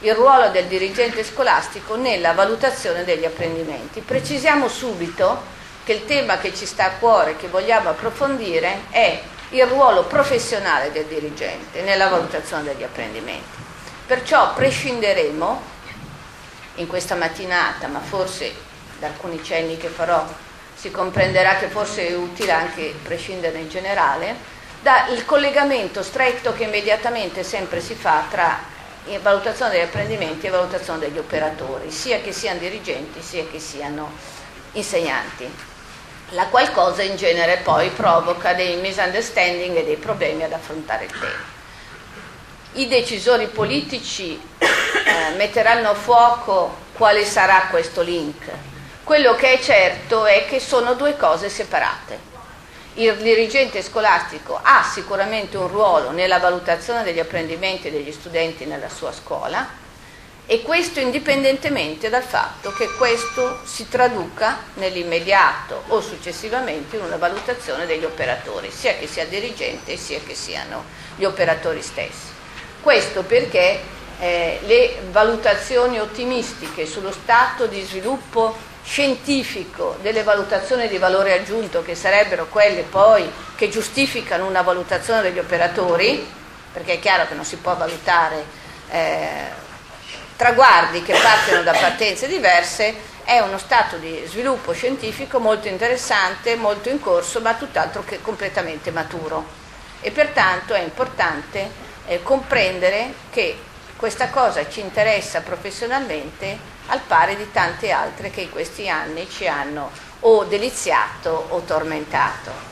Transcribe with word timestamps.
Il 0.00 0.14
ruolo 0.14 0.48
del 0.48 0.66
dirigente 0.66 1.24
scolastico 1.24 1.96
nella 1.96 2.32
valutazione 2.32 3.04
degli 3.04 3.24
apprendimenti. 3.24 4.00
Precisiamo 4.00 4.68
subito 4.68 5.58
che 5.84 5.92
il 5.92 6.04
tema 6.04 6.38
che 6.38 6.54
ci 6.54 6.66
sta 6.66 6.86
a 6.86 6.90
cuore, 6.92 7.36
che 7.36 7.48
vogliamo 7.48 7.90
approfondire, 7.90 8.84
è 8.90 9.20
il 9.50 9.66
ruolo 9.66 10.04
professionale 10.04 10.92
del 10.92 11.06
dirigente 11.06 11.82
nella 11.82 12.08
valutazione 12.08 12.62
degli 12.64 12.82
apprendimenti. 12.82 13.58
Perciò 14.06 14.54
prescinderemo 14.54 15.62
in 16.76 16.86
questa 16.86 17.14
mattinata, 17.14 17.88
ma 17.88 18.00
forse 18.00 18.52
da 18.98 19.08
alcuni 19.08 19.42
cenni 19.42 19.76
che 19.76 19.88
farò 19.88 20.24
si 20.74 20.90
comprenderà 20.90 21.56
che 21.56 21.68
forse 21.68 22.08
è 22.08 22.14
utile 22.14 22.52
anche 22.52 22.94
prescindere 23.02 23.58
in 23.58 23.68
generale, 23.68 24.34
dal 24.80 25.26
collegamento 25.26 26.02
stretto 26.02 26.54
che 26.54 26.64
immediatamente 26.64 27.42
sempre 27.42 27.82
si 27.82 27.94
fa 27.94 28.24
tra 28.30 28.78
valutazione 29.22 29.72
degli 29.72 29.82
apprendimenti 29.82 30.46
e 30.46 30.50
valutazione 30.50 31.00
degli 31.00 31.18
operatori, 31.18 31.90
sia 31.90 32.20
che 32.20 32.32
siano 32.32 32.58
dirigenti 32.58 33.20
sia 33.22 33.44
che 33.50 33.58
siano 33.58 34.12
insegnanti. 34.72 35.68
La 36.30 36.46
qualcosa 36.46 37.02
in 37.02 37.16
genere 37.16 37.58
poi 37.58 37.90
provoca 37.90 38.52
dei 38.54 38.76
misunderstanding 38.76 39.76
e 39.76 39.84
dei 39.84 39.96
problemi 39.96 40.44
ad 40.44 40.52
affrontare 40.52 41.04
il 41.04 41.10
tema. 41.10 41.58
I 42.72 42.86
decisori 42.86 43.48
politici 43.48 44.40
eh, 44.58 45.34
metteranno 45.36 45.90
a 45.90 45.94
fuoco 45.94 46.76
quale 46.92 47.24
sarà 47.24 47.66
questo 47.70 48.02
link. 48.02 48.46
Quello 49.02 49.34
che 49.34 49.54
è 49.54 49.60
certo 49.60 50.24
è 50.24 50.46
che 50.46 50.60
sono 50.60 50.94
due 50.94 51.16
cose 51.16 51.48
separate 51.48 52.29
il 52.94 53.16
dirigente 53.18 53.82
scolastico 53.82 54.58
ha 54.60 54.82
sicuramente 54.82 55.56
un 55.56 55.68
ruolo 55.68 56.10
nella 56.10 56.38
valutazione 56.38 57.04
degli 57.04 57.20
apprendimenti 57.20 57.90
degli 57.90 58.10
studenti 58.10 58.64
nella 58.64 58.88
sua 58.88 59.12
scuola 59.12 59.88
e 60.44 60.62
questo 60.62 60.98
indipendentemente 60.98 62.08
dal 62.08 62.24
fatto 62.24 62.72
che 62.72 62.90
questo 62.96 63.60
si 63.64 63.88
traduca 63.88 64.58
nell'immediato 64.74 65.84
o 65.88 66.00
successivamente 66.00 66.96
in 66.96 67.04
una 67.04 67.16
valutazione 67.16 67.86
degli 67.86 68.04
operatori, 68.04 68.68
sia 68.72 68.94
che 68.94 69.06
sia 69.06 69.26
dirigente 69.26 69.96
sia 69.96 70.18
che 70.26 70.34
siano 70.34 70.82
gli 71.14 71.22
operatori 71.22 71.80
stessi. 71.82 72.26
Questo 72.80 73.22
perché 73.22 73.80
eh, 74.18 74.58
le 74.62 74.96
valutazioni 75.12 76.00
ottimistiche 76.00 76.84
sullo 76.84 77.12
stato 77.12 77.66
di 77.66 77.82
sviluppo 77.82 78.56
scientifico 78.82 79.98
delle 80.00 80.22
valutazioni 80.22 80.88
di 80.88 80.98
valore 80.98 81.38
aggiunto 81.38 81.82
che 81.82 81.94
sarebbero 81.94 82.46
quelle 82.46 82.82
poi 82.82 83.30
che 83.54 83.68
giustificano 83.68 84.46
una 84.46 84.62
valutazione 84.62 85.22
degli 85.22 85.38
operatori, 85.38 86.26
perché 86.72 86.94
è 86.94 86.98
chiaro 86.98 87.26
che 87.26 87.34
non 87.34 87.44
si 87.44 87.56
può 87.56 87.76
valutare 87.76 88.44
eh, 88.90 89.68
traguardi 90.36 91.02
che 91.02 91.12
partono 91.12 91.62
da 91.62 91.72
partenze 91.72 92.26
diverse, 92.26 93.08
è 93.24 93.38
uno 93.40 93.58
stato 93.58 93.96
di 93.96 94.24
sviluppo 94.26 94.72
scientifico 94.72 95.38
molto 95.38 95.68
interessante, 95.68 96.56
molto 96.56 96.88
in 96.88 96.98
corso, 96.98 97.40
ma 97.40 97.54
tutt'altro 97.54 98.02
che 98.04 98.20
completamente 98.22 98.90
maturo. 98.90 99.58
E 100.00 100.10
pertanto 100.10 100.72
è 100.72 100.80
importante 100.80 101.70
eh, 102.06 102.22
comprendere 102.22 103.12
che 103.30 103.56
questa 103.96 104.30
cosa 104.30 104.66
ci 104.68 104.80
interessa 104.80 105.42
professionalmente 105.42 106.58
al 106.90 107.00
pari 107.00 107.36
di 107.36 107.50
tante 107.50 107.90
altre 107.90 108.30
che 108.30 108.42
in 108.42 108.50
questi 108.50 108.88
anni 108.88 109.28
ci 109.28 109.46
hanno 109.46 109.90
o 110.20 110.44
deliziato 110.44 111.46
o 111.48 111.60
tormentato. 111.60 112.68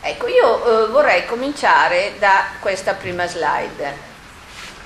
Ecco, 0.00 0.26
io 0.28 0.84
eh, 0.84 0.88
vorrei 0.88 1.24
cominciare 1.26 2.14
da 2.18 2.46
questa 2.60 2.94
prima 2.94 3.26
slide, 3.26 4.12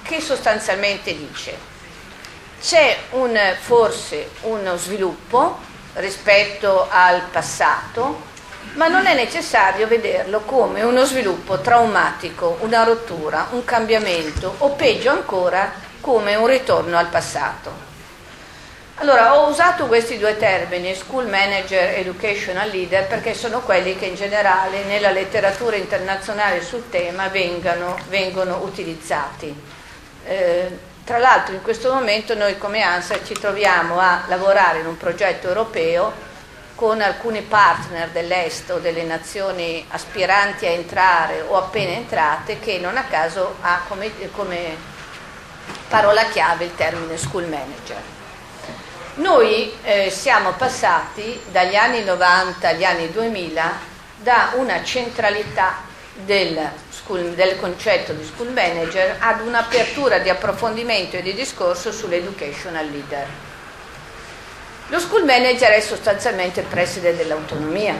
che 0.02 0.20
sostanzialmente 0.20 1.16
dice 1.16 1.76
c'è 2.60 2.96
un, 3.10 3.38
forse 3.60 4.30
uno 4.42 4.76
sviluppo 4.76 5.58
rispetto 5.94 6.88
al 6.90 7.22
passato, 7.30 8.26
ma 8.74 8.88
non 8.88 9.06
è 9.06 9.14
necessario 9.14 9.86
vederlo 9.86 10.40
come 10.40 10.82
uno 10.82 11.04
sviluppo 11.04 11.60
traumatico, 11.60 12.58
una 12.60 12.82
rottura, 12.84 13.48
un 13.50 13.64
cambiamento 13.64 14.54
o 14.58 14.70
peggio 14.70 15.10
ancora 15.10 15.72
come 16.00 16.34
un 16.34 16.46
ritorno 16.46 16.96
al 16.96 17.06
passato. 17.06 17.87
Allora, 19.00 19.38
ho 19.38 19.48
usato 19.48 19.86
questi 19.86 20.18
due 20.18 20.36
termini, 20.36 20.92
school 20.92 21.28
manager 21.28 21.90
e 21.90 22.00
educational 22.00 22.68
leader, 22.68 23.06
perché 23.06 23.32
sono 23.32 23.60
quelli 23.60 23.96
che 23.96 24.06
in 24.06 24.16
generale 24.16 24.82
nella 24.82 25.12
letteratura 25.12 25.76
internazionale 25.76 26.64
sul 26.64 26.90
tema 26.90 27.28
vengano, 27.28 27.96
vengono 28.08 28.56
utilizzati. 28.64 29.54
Eh, 30.24 30.78
tra 31.04 31.18
l'altro 31.18 31.54
in 31.54 31.62
questo 31.62 31.92
momento 31.92 32.34
noi 32.34 32.58
come 32.58 32.82
ANSA 32.82 33.22
ci 33.24 33.34
troviamo 33.34 34.00
a 34.00 34.24
lavorare 34.26 34.80
in 34.80 34.86
un 34.86 34.96
progetto 34.96 35.46
europeo 35.46 36.12
con 36.74 37.00
alcuni 37.00 37.42
partner 37.42 38.08
dell'Est 38.08 38.68
o 38.70 38.78
delle 38.78 39.04
nazioni 39.04 39.86
aspiranti 39.90 40.66
a 40.66 40.70
entrare 40.70 41.40
o 41.42 41.56
appena 41.56 41.92
entrate 41.92 42.58
che 42.58 42.78
non 42.80 42.96
a 42.96 43.04
caso 43.04 43.58
ha 43.60 43.80
come, 43.86 44.10
come 44.32 44.76
parola 45.88 46.24
chiave 46.24 46.64
il 46.64 46.74
termine 46.74 47.16
school 47.16 47.46
manager. 47.46 48.17
Noi 49.18 49.72
eh, 49.82 50.10
siamo 50.10 50.52
passati 50.52 51.40
dagli 51.50 51.74
anni 51.74 52.04
90 52.04 52.68
agli 52.68 52.84
anni 52.84 53.10
2000 53.10 53.72
da 54.18 54.52
una 54.54 54.84
centralità 54.84 55.82
del, 56.14 56.56
school, 56.88 57.34
del, 57.34 57.58
concetto 57.58 58.12
di 58.12 58.24
school 58.24 58.52
manager 58.52 59.16
ad 59.18 59.40
un'apertura 59.44 60.18
di 60.18 60.28
approfondimento 60.28 61.16
e 61.16 61.22
di 61.22 61.34
discorso 61.34 61.90
sull'educational 61.90 62.88
leader. 62.88 63.26
Lo 64.86 65.00
school 65.00 65.24
manager 65.24 65.72
è 65.72 65.80
sostanzialmente 65.80 66.60
il 66.60 66.66
preside 66.66 67.16
dell'autonomia, 67.16 67.96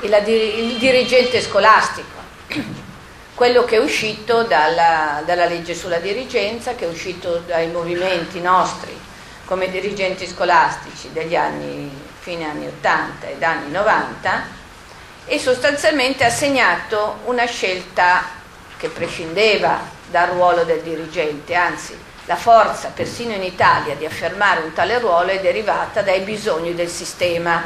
il, 0.00 0.12
il 0.26 0.76
dirigente 0.78 1.40
scolastico, 1.40 2.18
quello 3.34 3.64
che 3.64 3.76
è 3.76 3.78
uscito 3.78 4.42
dalla, 4.42 5.22
dalla 5.24 5.46
legge 5.46 5.76
sulla 5.76 5.98
dirigenza, 5.98 6.74
che 6.74 6.84
è 6.84 6.88
uscito 6.88 7.44
dai 7.46 7.68
movimenti 7.68 8.40
nostri 8.40 9.08
come 9.50 9.68
dirigenti 9.68 10.28
scolastici 10.28 11.10
degli 11.10 11.34
anni, 11.34 11.90
fine 12.20 12.44
anni 12.44 12.68
80 12.68 13.26
ed 13.26 13.42
anni 13.42 13.72
90 13.72 14.42
e 15.24 15.40
sostanzialmente 15.40 16.24
ha 16.24 16.30
segnato 16.30 17.18
una 17.24 17.46
scelta 17.46 18.26
che 18.76 18.90
prescindeva 18.90 19.80
dal 20.08 20.28
ruolo 20.28 20.62
del 20.62 20.82
dirigente, 20.82 21.56
anzi 21.56 21.98
la 22.26 22.36
forza 22.36 22.92
persino 22.94 23.32
in 23.32 23.42
Italia 23.42 23.96
di 23.96 24.06
affermare 24.06 24.60
un 24.60 24.72
tale 24.72 25.00
ruolo 25.00 25.30
è 25.30 25.40
derivata 25.40 26.00
dai 26.02 26.20
bisogni 26.20 26.76
del 26.76 26.88
sistema 26.88 27.60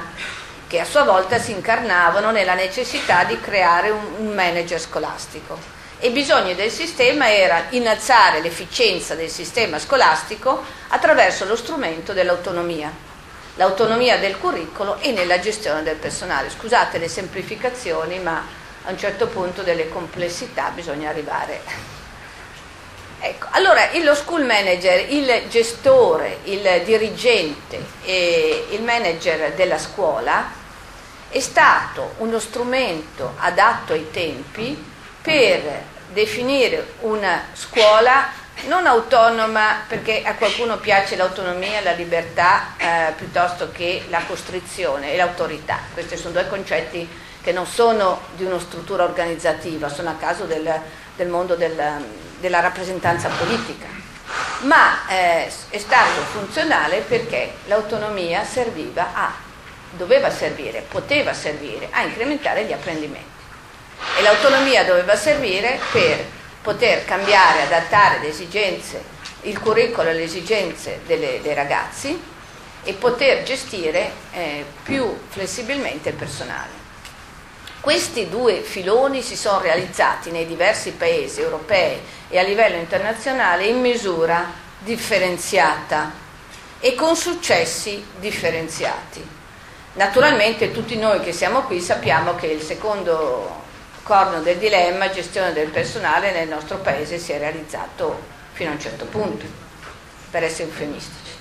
che 0.66 0.80
a 0.80 0.86
sua 0.86 1.02
volta 1.02 1.38
si 1.38 1.50
incarnavano 1.50 2.30
nella 2.30 2.54
necessità 2.54 3.24
di 3.24 3.38
creare 3.38 3.90
un, 3.90 4.32
manager 4.32 4.80
scolastico 4.80 5.73
e 6.04 6.08
i 6.08 6.10
bisogni 6.10 6.54
del 6.54 6.70
sistema 6.70 7.32
era 7.32 7.64
innalzare 7.70 8.42
l'efficienza 8.42 9.14
del 9.14 9.30
sistema 9.30 9.78
scolastico 9.78 10.62
attraverso 10.88 11.46
lo 11.46 11.56
strumento 11.56 12.12
dell'autonomia, 12.12 12.92
l'autonomia 13.54 14.18
del 14.18 14.36
curriculum 14.36 14.98
e 15.00 15.12
nella 15.12 15.40
gestione 15.40 15.82
del 15.82 15.96
personale. 15.96 16.50
Scusate 16.50 16.98
le 16.98 17.08
semplificazioni, 17.08 18.18
ma 18.18 18.44
a 18.84 18.90
un 18.90 18.98
certo 18.98 19.28
punto 19.28 19.62
delle 19.62 19.88
complessità 19.88 20.68
bisogna 20.74 21.08
arrivare. 21.08 21.62
Ecco, 23.20 23.46
allora 23.52 23.88
lo 24.02 24.14
school 24.14 24.44
manager, 24.44 25.10
il 25.10 25.44
gestore, 25.48 26.40
il 26.44 26.82
dirigente 26.84 27.82
e 28.04 28.66
il 28.72 28.82
manager 28.82 29.54
della 29.54 29.78
scuola 29.78 30.52
è 31.30 31.40
stato 31.40 32.12
uno 32.18 32.38
strumento 32.38 33.36
adatto 33.38 33.94
ai 33.94 34.10
tempi 34.10 34.92
per 35.22 35.92
definire 36.14 36.94
una 37.00 37.42
scuola 37.52 38.42
non 38.66 38.86
autonoma 38.86 39.82
perché 39.86 40.22
a 40.24 40.34
qualcuno 40.34 40.78
piace 40.78 41.16
l'autonomia, 41.16 41.82
la 41.82 41.92
libertà 41.92 42.74
eh, 42.78 43.12
piuttosto 43.16 43.70
che 43.72 44.04
la 44.08 44.22
costrizione 44.26 45.12
e 45.12 45.16
l'autorità. 45.16 45.78
Questi 45.92 46.16
sono 46.16 46.32
due 46.32 46.48
concetti 46.48 47.06
che 47.42 47.52
non 47.52 47.66
sono 47.66 48.22
di 48.36 48.44
una 48.44 48.58
struttura 48.58 49.04
organizzativa, 49.04 49.88
sono 49.88 50.08
a 50.10 50.14
caso 50.14 50.44
del, 50.44 50.72
del 51.14 51.28
mondo 51.28 51.56
del, 51.56 51.78
della 52.40 52.60
rappresentanza 52.60 53.28
politica, 53.28 53.86
ma 54.62 55.06
eh, 55.08 55.52
è 55.68 55.78
stato 55.78 56.22
funzionale 56.32 57.00
perché 57.00 57.52
l'autonomia 57.66 58.44
serviva 58.44 59.10
a, 59.12 59.32
doveva 59.90 60.30
servire, 60.30 60.86
poteva 60.88 61.34
servire 61.34 61.88
a 61.90 62.02
incrementare 62.04 62.64
gli 62.64 62.72
apprendimenti. 62.72 63.33
E 64.16 64.22
l'autonomia 64.22 64.84
doveva 64.84 65.16
servire 65.16 65.78
per 65.92 66.24
poter 66.62 67.04
cambiare, 67.04 67.62
adattare 67.62 68.20
le 68.20 68.28
esigenze, 68.28 69.02
il 69.42 69.58
curriculum 69.58 70.08
alle 70.08 70.22
esigenze 70.22 71.00
delle, 71.06 71.40
dei 71.42 71.54
ragazzi 71.54 72.32
e 72.84 72.92
poter 72.94 73.42
gestire 73.42 74.12
eh, 74.32 74.64
più 74.82 75.18
flessibilmente 75.28 76.10
il 76.10 76.14
personale. 76.14 76.82
Questi 77.80 78.30
due 78.30 78.62
filoni 78.62 79.20
si 79.20 79.36
sono 79.36 79.60
realizzati 79.60 80.30
nei 80.30 80.46
diversi 80.46 80.92
paesi 80.92 81.42
europei 81.42 82.00
e 82.30 82.38
a 82.38 82.42
livello 82.42 82.76
internazionale 82.76 83.66
in 83.66 83.80
misura 83.80 84.50
differenziata 84.78 86.12
e 86.80 86.94
con 86.94 87.14
successi 87.14 88.02
differenziati. 88.18 89.26
Naturalmente 89.94 90.72
tutti 90.72 90.96
noi 90.96 91.20
che 91.20 91.32
siamo 91.32 91.62
qui 91.62 91.80
sappiamo 91.80 92.34
che 92.36 92.46
il 92.46 92.62
secondo 92.62 93.63
corno 94.04 94.40
del 94.42 94.58
dilemma, 94.58 95.10
gestione 95.10 95.52
del 95.52 95.70
personale, 95.70 96.30
nel 96.30 96.46
nostro 96.46 96.76
paese 96.76 97.18
si 97.18 97.32
è 97.32 97.38
realizzato 97.38 98.20
fino 98.52 98.70
a 98.70 98.74
un 98.74 98.80
certo 98.80 99.06
punto, 99.06 99.44
per 100.30 100.44
essere 100.44 100.68
eufemistici. 100.68 101.32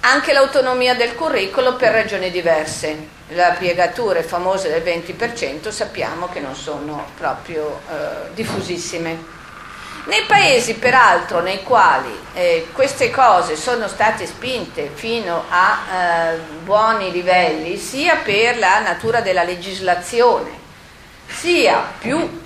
Anche 0.00 0.32
l'autonomia 0.32 0.94
del 0.94 1.14
curriculum 1.14 1.76
per 1.76 1.92
ragioni 1.92 2.30
diverse 2.30 3.14
le 3.28 3.56
piegature 3.58 4.22
famose 4.22 4.68
del 4.68 4.82
20% 4.82 5.68
sappiamo 5.70 6.28
che 6.28 6.40
non 6.40 6.54
sono 6.54 7.06
proprio 7.16 7.80
eh, 7.90 8.32
diffusissime. 8.34 9.34
Nei 10.04 10.22
paesi 10.26 10.74
peraltro 10.74 11.40
nei 11.40 11.64
quali 11.64 12.16
eh, 12.34 12.68
queste 12.72 13.10
cose 13.10 13.56
sono 13.56 13.88
state 13.88 14.26
spinte 14.26 14.88
fino 14.94 15.42
a 15.48 15.78
eh, 15.92 16.36
buoni 16.62 17.10
livelli, 17.10 17.76
sia 17.76 18.14
per 18.16 18.58
la 18.58 18.78
natura 18.78 19.20
della 19.20 19.42
legislazione, 19.42 20.65
sia 21.46 21.92
più 22.00 22.42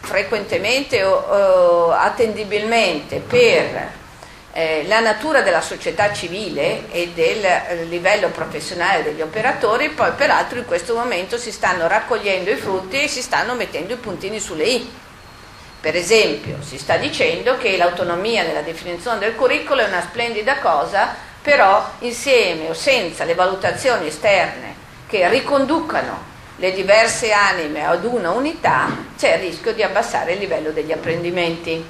frequentemente 0.00 1.04
o, 1.04 1.12
o 1.12 1.90
attendibilmente 1.90 3.18
per 3.18 3.90
eh, 4.54 4.84
la 4.86 5.00
natura 5.00 5.42
della 5.42 5.60
società 5.60 6.14
civile 6.14 6.90
e 6.90 7.10
del 7.14 7.44
eh, 7.44 7.84
livello 7.84 8.28
professionale 8.28 9.02
degli 9.02 9.20
operatori, 9.20 9.90
poi 9.90 10.12
peraltro 10.12 10.56
in 10.56 10.64
questo 10.64 10.94
momento 10.94 11.36
si 11.36 11.52
stanno 11.52 11.88
raccogliendo 11.88 12.50
i 12.50 12.56
frutti 12.56 13.02
e 13.02 13.06
si 13.08 13.20
stanno 13.20 13.52
mettendo 13.52 13.92
i 13.92 13.98
puntini 13.98 14.40
sulle 14.40 14.64
i. 14.64 14.90
Per 15.78 15.94
esempio, 15.94 16.56
si 16.62 16.78
sta 16.78 16.96
dicendo 16.96 17.58
che 17.58 17.76
l'autonomia 17.76 18.44
nella 18.44 18.62
definizione 18.62 19.18
del 19.18 19.34
curriculum 19.34 19.84
è 19.84 19.88
una 19.88 20.00
splendida 20.00 20.56
cosa, 20.56 21.14
però 21.42 21.86
insieme 21.98 22.70
o 22.70 22.72
senza 22.72 23.24
le 23.24 23.34
valutazioni 23.34 24.06
esterne 24.06 24.74
che 25.06 25.28
riconducano 25.28 26.36
le 26.58 26.72
diverse 26.72 27.32
anime 27.32 27.84
ad 27.84 28.04
una 28.04 28.30
unità, 28.30 28.96
c'è 29.16 29.34
il 29.34 29.40
rischio 29.40 29.72
di 29.72 29.82
abbassare 29.82 30.34
il 30.34 30.38
livello 30.38 30.70
degli 30.70 30.92
apprendimenti. 30.92 31.84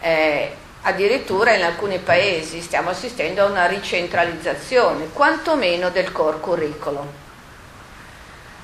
Eh, 0.00 0.52
Addirittura 0.82 1.54
in 1.54 1.64
alcuni 1.64 1.98
paesi 1.98 2.60
stiamo 2.60 2.90
assistendo 2.90 3.42
a 3.42 3.46
una 3.46 3.66
ricentralizzazione, 3.66 5.08
quantomeno 5.12 5.90
del 5.90 6.12
core 6.12 6.38
curriculum. 6.38 7.06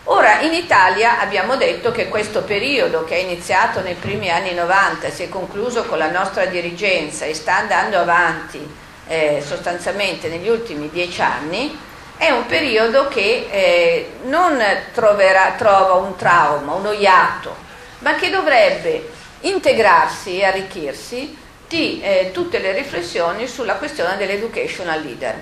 Ora, 0.05 0.41
in 0.41 0.53
Italia 0.53 1.19
abbiamo 1.19 1.57
detto 1.57 1.91
che 1.91 2.09
questo 2.09 2.43
periodo 2.43 3.05
che 3.05 3.17
è 3.17 3.19
iniziato 3.19 3.81
nei 3.81 3.95
primi 3.95 4.31
anni 4.31 4.55
90, 4.55 5.11
si 5.11 5.25
è 5.25 5.29
concluso 5.29 5.85
con 5.85 5.99
la 5.99 6.11
nostra 6.11 6.47
dirigenza 6.47 7.25
e 7.25 7.35
sta 7.35 7.57
andando 7.57 7.99
avanti 7.99 8.75
eh, 9.09 9.43
sostanzialmente 9.45 10.29
negli 10.29 10.49
ultimi 10.49 10.91
dieci 10.91 11.21
anni, 11.21 11.77
è 12.17 12.31
un 12.31 12.47
periodo 12.47 13.09
che 13.09 13.49
eh, 13.51 14.11
non 14.25 14.63
troverà, 14.93 15.55
trova 15.57 15.95
un 15.95 16.17
trauma, 16.17 16.75
uno 16.75 16.93
iato, 16.93 17.55
ma 17.99 18.15
che 18.15 18.31
dovrebbe 18.31 19.11
integrarsi 19.41 20.39
e 20.39 20.45
arricchirsi 20.45 21.37
di 21.69 22.01
eh, 22.03 22.31
tutte 22.33 22.59
le 22.59 22.73
riflessioni 22.73 23.47
sulla 23.47 23.75
questione 23.75 24.17
dell'educational 24.17 25.03
leader. 25.03 25.35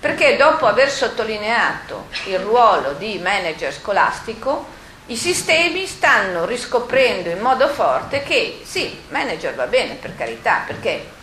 Perché 0.00 0.36
dopo 0.36 0.66
aver 0.66 0.90
sottolineato 0.90 2.06
il 2.26 2.38
ruolo 2.38 2.92
di 2.92 3.18
manager 3.18 3.72
scolastico, 3.72 4.76
i 5.06 5.16
sistemi 5.16 5.86
stanno 5.86 6.44
riscoprendo 6.44 7.30
in 7.30 7.40
modo 7.40 7.68
forte 7.68 8.22
che 8.22 8.60
sì, 8.64 9.04
manager 9.08 9.54
va 9.54 9.66
bene 9.66 9.94
per 9.94 10.14
carità, 10.16 10.62
perché 10.66 11.16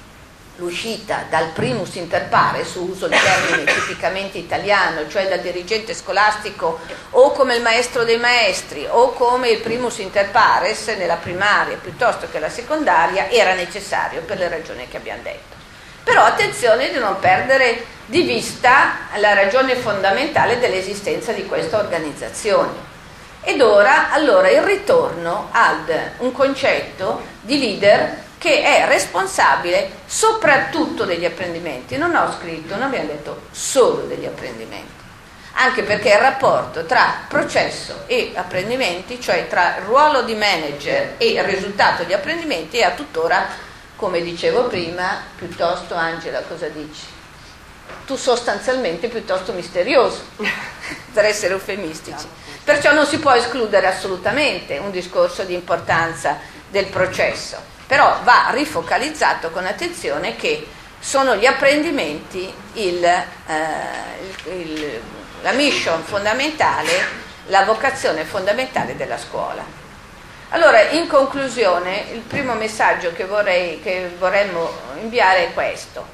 l'uscita 0.58 1.26
dal 1.30 1.48
primus 1.48 1.96
inter 1.96 2.28
pares, 2.28 2.74
uso 2.76 3.06
il 3.06 3.12
termine 3.12 3.64
tipicamente 3.72 4.38
italiano, 4.38 5.08
cioè 5.10 5.28
dal 5.28 5.40
dirigente 5.40 5.94
scolastico 5.94 6.80
o 7.12 7.32
come 7.32 7.56
il 7.56 7.62
maestro 7.62 8.04
dei 8.04 8.18
maestri 8.18 8.86
o 8.90 9.12
come 9.14 9.50
il 9.50 9.60
primus 9.60 9.98
inter 10.00 10.30
pares 10.30 10.88
nella 10.88 11.16
primaria 11.16 11.78
piuttosto 11.78 12.28
che 12.32 12.40
la 12.40 12.50
secondaria, 12.50 13.30
era 13.30 13.54
necessario 13.54 14.22
per 14.22 14.38
le 14.38 14.50
ragioni 14.50 14.88
che 14.88 14.98
abbiamo 14.98 15.24
detto. 15.24 15.56
Però 16.04 16.24
attenzione 16.24 16.92
di 16.92 17.00
non 17.00 17.20
perdere 17.20 17.84
di 18.06 18.22
vista 18.22 18.98
la 19.18 19.34
ragione 19.34 19.76
fondamentale 19.76 20.60
dell'esistenza 20.60 21.32
di 21.32 21.46
questa 21.46 21.80
organizzazione. 21.80 22.94
Ed 23.42 23.62
ora 23.62 24.12
allora 24.12 24.50
il 24.50 24.62
ritorno 24.62 25.50
ad 25.52 25.92
un 26.18 26.32
concetto 26.32 27.22
di 27.42 27.60
leader 27.60 28.24
che 28.46 28.62
è 28.62 28.86
responsabile 28.86 29.90
soprattutto 30.06 31.04
degli 31.04 31.26
apprendimenti. 31.26 31.98
Non 31.98 32.14
ho 32.14 32.32
scritto, 32.32 32.76
non 32.76 32.84
abbiamo 32.84 33.08
detto 33.08 33.48
solo 33.50 34.04
degli 34.04 34.26
apprendimenti, 34.26 35.02
anche 35.54 35.82
perché 35.82 36.10
il 36.10 36.20
rapporto 36.20 36.86
tra 36.86 37.22
processo 37.28 38.04
e 38.06 38.34
apprendimenti, 38.36 39.20
cioè 39.20 39.48
tra 39.48 39.78
il 39.78 39.86
ruolo 39.86 40.22
di 40.22 40.36
manager 40.36 41.16
e 41.18 41.30
il 41.30 41.44
risultato 41.44 42.04
di 42.04 42.14
apprendimenti, 42.14 42.78
è 42.78 42.84
a 42.84 42.92
tuttora, 42.92 43.48
come 43.96 44.22
dicevo 44.22 44.66
prima, 44.66 45.24
piuttosto 45.36 45.96
Angela, 45.96 46.42
cosa 46.42 46.68
dici? 46.68 47.02
Tu 48.06 48.16
sostanzialmente 48.16 49.08
piuttosto 49.08 49.54
misterioso, 49.54 50.22
per 51.12 51.26
essere 51.26 51.54
eufemistici. 51.54 52.28
Perciò 52.64 52.94
non 52.94 53.08
si 53.08 53.18
può 53.18 53.32
escludere 53.32 53.88
assolutamente 53.88 54.78
un 54.78 54.92
discorso 54.92 55.42
di 55.46 55.56
importanza 55.56 56.38
del 56.70 56.86
processo 56.86 57.74
però 57.88 58.20
va 58.24 58.50
rifocalizzato 58.52 59.52
con 59.52 59.66
attenzione 59.66 60.36
che 60.36 60.68
sono 61.00 61.36
gli 61.36 61.46
apprendimenti 61.46 62.52
il, 62.74 63.04
eh, 63.04 63.24
il, 64.46 65.02
la 65.42 65.52
mission 65.52 66.04
fondamentale, 66.04 66.92
la 67.48 67.64
vocazione 67.64 68.24
fondamentale 68.24 68.96
della 68.96 69.18
scuola. 69.18 69.64
Allora, 70.50 70.82
in 70.90 71.08
conclusione, 71.08 72.06
il 72.12 72.22
primo 72.22 72.54
messaggio 72.54 73.12
che, 73.14 73.26
vorrei, 73.26 73.82
che 73.82 74.12
vorremmo 74.18 74.70
inviare 75.00 75.48
è 75.48 75.54
questo. 75.54 76.06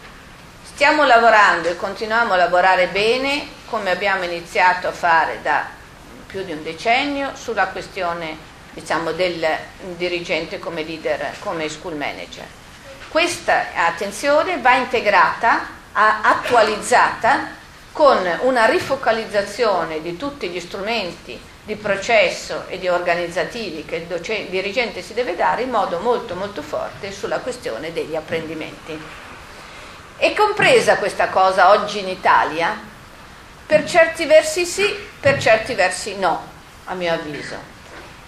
Stiamo 0.63 1.05
lavorando 1.05 1.69
e 1.69 1.77
continuiamo 1.77 2.33
a 2.33 2.37
lavorare 2.37 2.87
bene, 2.87 3.47
come 3.67 3.91
abbiamo 3.91 4.23
iniziato 4.23 4.87
a 4.87 4.91
fare 4.91 5.39
da 5.41 5.65
più 6.25 6.43
di 6.43 6.51
un 6.51 6.63
decennio, 6.63 7.31
sulla 7.35 7.67
questione 7.67 8.49
diciamo, 8.71 9.11
del 9.11 9.45
dirigente 9.95 10.59
come 10.59 10.83
leader, 10.83 11.35
come 11.39 11.69
school 11.69 11.95
manager. 11.95 12.45
Questa 13.09 13.67
attenzione 13.75 14.59
va 14.59 14.75
integrata, 14.75 15.67
attualizzata 15.93 17.59
con 17.91 18.39
una 18.41 18.65
rifocalizzazione 18.65 20.01
di 20.01 20.15
tutti 20.15 20.47
gli 20.47 20.59
strumenti 20.59 21.39
di 21.63 21.75
processo 21.75 22.65
e 22.67 22.79
di 22.79 22.87
organizzativi 22.87 23.85
che 23.85 23.97
il, 23.97 24.05
docente, 24.05 24.43
il 24.43 24.49
dirigente 24.49 25.01
si 25.01 25.13
deve 25.13 25.35
dare 25.35 25.63
in 25.63 25.69
modo 25.69 25.99
molto 25.99 26.35
molto 26.35 26.61
forte 26.61 27.11
sulla 27.11 27.39
questione 27.39 27.93
degli 27.93 28.15
apprendimenti. 28.15 28.99
È 30.17 30.33
compresa 30.33 30.97
questa 30.97 31.27
cosa 31.27 31.69
oggi 31.71 31.99
in 31.99 32.07
Italia? 32.07 32.79
Per 33.65 33.85
certi 33.85 34.25
versi 34.25 34.65
sì, 34.65 34.93
per 35.19 35.39
certi 35.39 35.73
versi 35.73 36.15
no, 36.17 36.47
a 36.85 36.93
mio 36.93 37.13
avviso. 37.13 37.70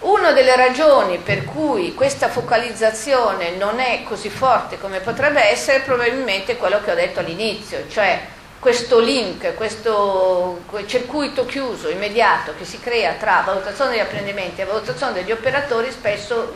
Una 0.04 0.34
delle 0.34 0.58
ragioni 0.58 1.18
per 1.18 1.46
cui 1.46 1.94
questa 1.94 2.28
focalizzazione 2.28 3.52
non 3.52 3.80
è 3.80 4.04
così 4.04 4.30
forte 4.30 4.78
come 4.78 5.00
potrebbe 5.00 5.42
essere 5.42 5.78
è 5.78 5.82
probabilmente 5.82 6.58
quello 6.58 6.82
che 6.84 6.92
ho 6.92 6.96
detto 6.96 7.22
all'inizio, 7.22 7.86
cioè 7.90 8.20
questo 8.60 9.00
link, 9.00 9.54
questo 9.56 10.60
circuito 10.88 11.46
chiuso, 11.46 11.88
immediato 11.88 12.54
che 12.58 12.66
si 12.66 12.82
crea 12.82 13.14
tra 13.14 13.44
valutazione 13.46 13.92
degli 13.92 14.02
apprendimenti 14.02 14.60
e 14.60 14.66
valutazione 14.66 15.14
degli 15.14 15.32
operatori 15.32 15.90
spesso 15.90 16.54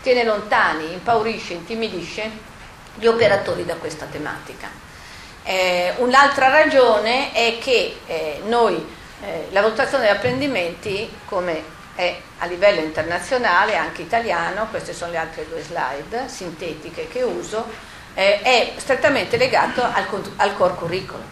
tiene 0.00 0.22
lontani, 0.22 0.92
impaurisce, 0.92 1.54
intimidisce 1.54 2.30
gli 2.94 3.06
operatori 3.06 3.64
da 3.64 3.74
questa 3.74 4.06
tematica. 4.06 4.68
Eh, 5.42 5.94
un'altra 5.96 6.48
ragione 6.48 7.32
è 7.32 7.58
che 7.60 7.96
eh, 8.06 8.40
noi, 8.44 8.76
eh, 9.20 9.48
la 9.50 9.62
valutazione 9.62 10.04
degli 10.04 10.14
apprendimenti, 10.14 11.10
come 11.24 11.73
è 11.94 12.16
a 12.38 12.46
livello 12.46 12.80
internazionale, 12.80 13.76
anche 13.76 14.02
italiano, 14.02 14.66
queste 14.68 14.92
sono 14.92 15.12
le 15.12 15.18
altre 15.18 15.46
due 15.48 15.62
slide 15.62 16.28
sintetiche 16.28 17.08
che 17.08 17.22
uso, 17.22 17.66
eh, 18.14 18.40
è 18.42 18.72
strettamente 18.76 19.36
legato 19.36 19.82
al, 19.82 20.06
al 20.36 20.56
core 20.56 20.74
curriculum, 20.74 21.24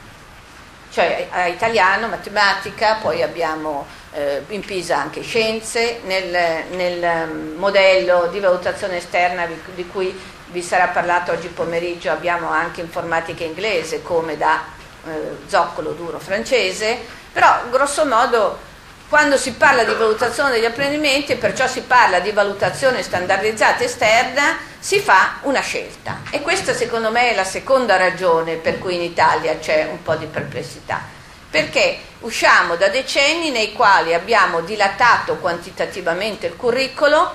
cioè 0.90 1.28
a 1.30 1.46
italiano, 1.46 2.08
matematica, 2.08 2.96
poi 2.96 3.22
abbiamo 3.22 3.86
eh, 4.12 4.44
in 4.48 4.60
Pisa 4.60 4.98
anche 4.98 5.22
scienze, 5.22 6.00
nel, 6.04 6.64
nel, 6.70 7.54
modello 7.56 8.28
di 8.30 8.40
valutazione 8.40 8.98
esterna 8.98 9.46
di 9.74 9.86
cui 9.86 10.18
vi 10.46 10.62
sarà 10.62 10.88
parlato 10.88 11.32
oggi 11.32 11.48
pomeriggio 11.48 12.10
abbiamo 12.10 12.50
anche 12.50 12.82
informatica 12.82 13.42
inglese 13.42 14.02
come 14.02 14.36
da 14.36 14.62
eh, 15.06 15.38
zoccolo 15.46 15.92
duro 15.92 16.18
francese, 16.18 16.98
però 17.32 17.62
grosso 17.70 18.04
modo 18.04 18.70
quando 19.12 19.36
si 19.36 19.52
parla 19.52 19.84
di 19.84 19.92
valutazione 19.92 20.52
degli 20.52 20.64
apprendimenti 20.64 21.32
e 21.32 21.36
perciò 21.36 21.66
si 21.66 21.82
parla 21.82 22.20
di 22.20 22.30
valutazione 22.30 23.02
standardizzata 23.02 23.84
esterna, 23.84 24.56
si 24.78 25.00
fa 25.00 25.40
una 25.42 25.60
scelta. 25.60 26.22
E 26.30 26.40
questa 26.40 26.72
secondo 26.72 27.10
me 27.10 27.32
è 27.32 27.34
la 27.34 27.44
seconda 27.44 27.98
ragione 27.98 28.54
per 28.54 28.78
cui 28.78 28.94
in 28.94 29.02
Italia 29.02 29.58
c'è 29.58 29.86
un 29.90 30.02
po' 30.02 30.14
di 30.14 30.24
perplessità. 30.24 31.02
Perché 31.50 31.98
usciamo 32.20 32.76
da 32.76 32.88
decenni 32.88 33.50
nei 33.50 33.74
quali 33.74 34.14
abbiamo 34.14 34.62
dilatato 34.62 35.36
quantitativamente 35.36 36.46
il 36.46 36.56
curriculum 36.56 37.28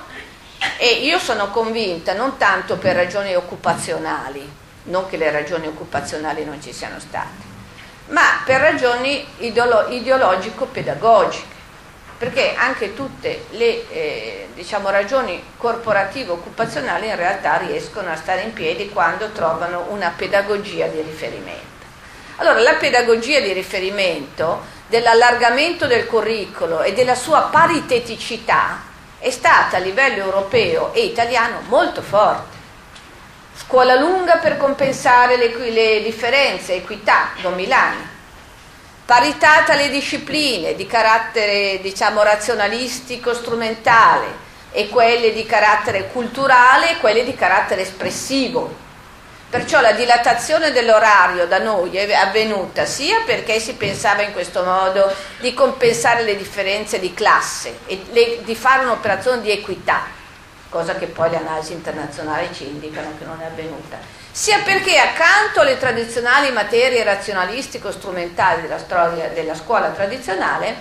e 0.80 0.88
io 1.04 1.20
sono 1.20 1.52
convinta 1.52 2.14
non 2.14 2.38
tanto 2.38 2.78
per 2.78 2.96
ragioni 2.96 3.36
occupazionali, 3.36 4.52
non 4.86 5.08
che 5.08 5.18
le 5.18 5.30
ragioni 5.30 5.68
occupazionali 5.68 6.44
non 6.44 6.60
ci 6.60 6.74
siano 6.74 7.00
state, 7.00 7.46
ma 8.08 8.42
per 8.44 8.62
ragioni 8.62 9.24
ideolo- 9.38 9.90
ideologico-pedagogiche 9.90 11.56
perché 12.18 12.56
anche 12.56 12.96
tutte 12.96 13.46
le 13.52 13.90
eh, 13.92 14.48
diciamo, 14.56 14.90
ragioni 14.90 15.42
corporative 15.56 16.32
occupazionali 16.32 17.08
in 17.08 17.16
realtà 17.16 17.58
riescono 17.58 18.10
a 18.10 18.16
stare 18.16 18.42
in 18.42 18.54
piedi 18.54 18.90
quando 18.90 19.30
trovano 19.32 19.86
una 19.90 20.12
pedagogia 20.16 20.88
di 20.88 21.02
riferimento. 21.02 21.86
Allora, 22.38 22.60
la 22.60 22.74
pedagogia 22.74 23.40
di 23.40 23.54
riferimento 23.54 24.76
dell'allargamento 24.88 25.86
del 25.86 26.08
curriculum 26.08 26.84
e 26.84 26.94
della 26.94 27.16
sua 27.16 27.50
pariteticità 27.52 28.82
è 29.20 29.30
stata 29.30 29.78
a 29.78 29.80
livello 29.80 30.24
europeo 30.24 30.94
e 30.94 31.06
italiano 31.06 31.62
molto 31.68 32.02
forte. 32.02 32.56
Scuola 33.56 33.96
lunga 33.96 34.38
per 34.38 34.58
compensare 34.58 35.38
le, 35.38 35.72
le 35.72 36.02
differenze, 36.02 36.76
equità, 36.76 37.30
Don 37.42 37.54
Milani 37.54 38.16
parità 39.08 39.64
tra 39.64 39.76
le 39.76 39.90
discipline 39.90 40.76
di 40.76 40.86
carattere 40.86 41.80
diciamo 41.82 42.24
razionalistico, 42.24 43.34
strumentale 43.34 44.46
e 44.74 44.90
quelle 44.90 45.32
di 45.32 45.46
carattere 45.46 46.10
culturale 46.10 46.92
e 46.92 46.98
quelle 46.98 47.24
di 47.24 47.34
carattere 47.34 47.84
espressivo. 47.84 48.86
Perciò 49.50 49.80
la 49.80 49.94
dilatazione 49.94 50.74
dell'orario 50.74 51.48
da 51.48 51.60
noi 51.60 51.96
è 51.96 52.14
avvenuta 52.14 52.84
sia 52.84 53.22
perché 53.26 53.62
si 53.62 53.76
pensava 53.76 54.24
in 54.24 54.34
questo 54.34 54.62
modo 54.64 55.10
di 55.40 55.54
compensare 55.54 56.24
le 56.24 56.36
differenze 56.36 57.00
di 57.00 57.14
classe 57.14 57.80
e 57.86 58.04
le, 58.12 58.44
di 58.44 58.56
fare 58.56 58.84
un'operazione 58.84 59.40
di 59.40 59.52
equità, 59.52 60.04
cosa 60.68 60.96
che 60.96 61.06
poi 61.06 61.30
le 61.30 61.38
analisi 61.38 61.72
internazionali 61.72 62.50
ci 62.54 62.66
indicano 62.66 63.14
che 63.18 63.24
non 63.24 63.40
è 63.42 63.46
avvenuta, 63.46 63.98
sia 64.38 64.60
perché 64.60 65.00
accanto 65.00 65.62
alle 65.62 65.80
tradizionali 65.80 66.52
materie 66.52 67.04
razionalistico-strumentali 67.04 68.62
della 68.62 69.30
della 69.34 69.56
scuola 69.56 69.90
tradizionale, 69.90 70.76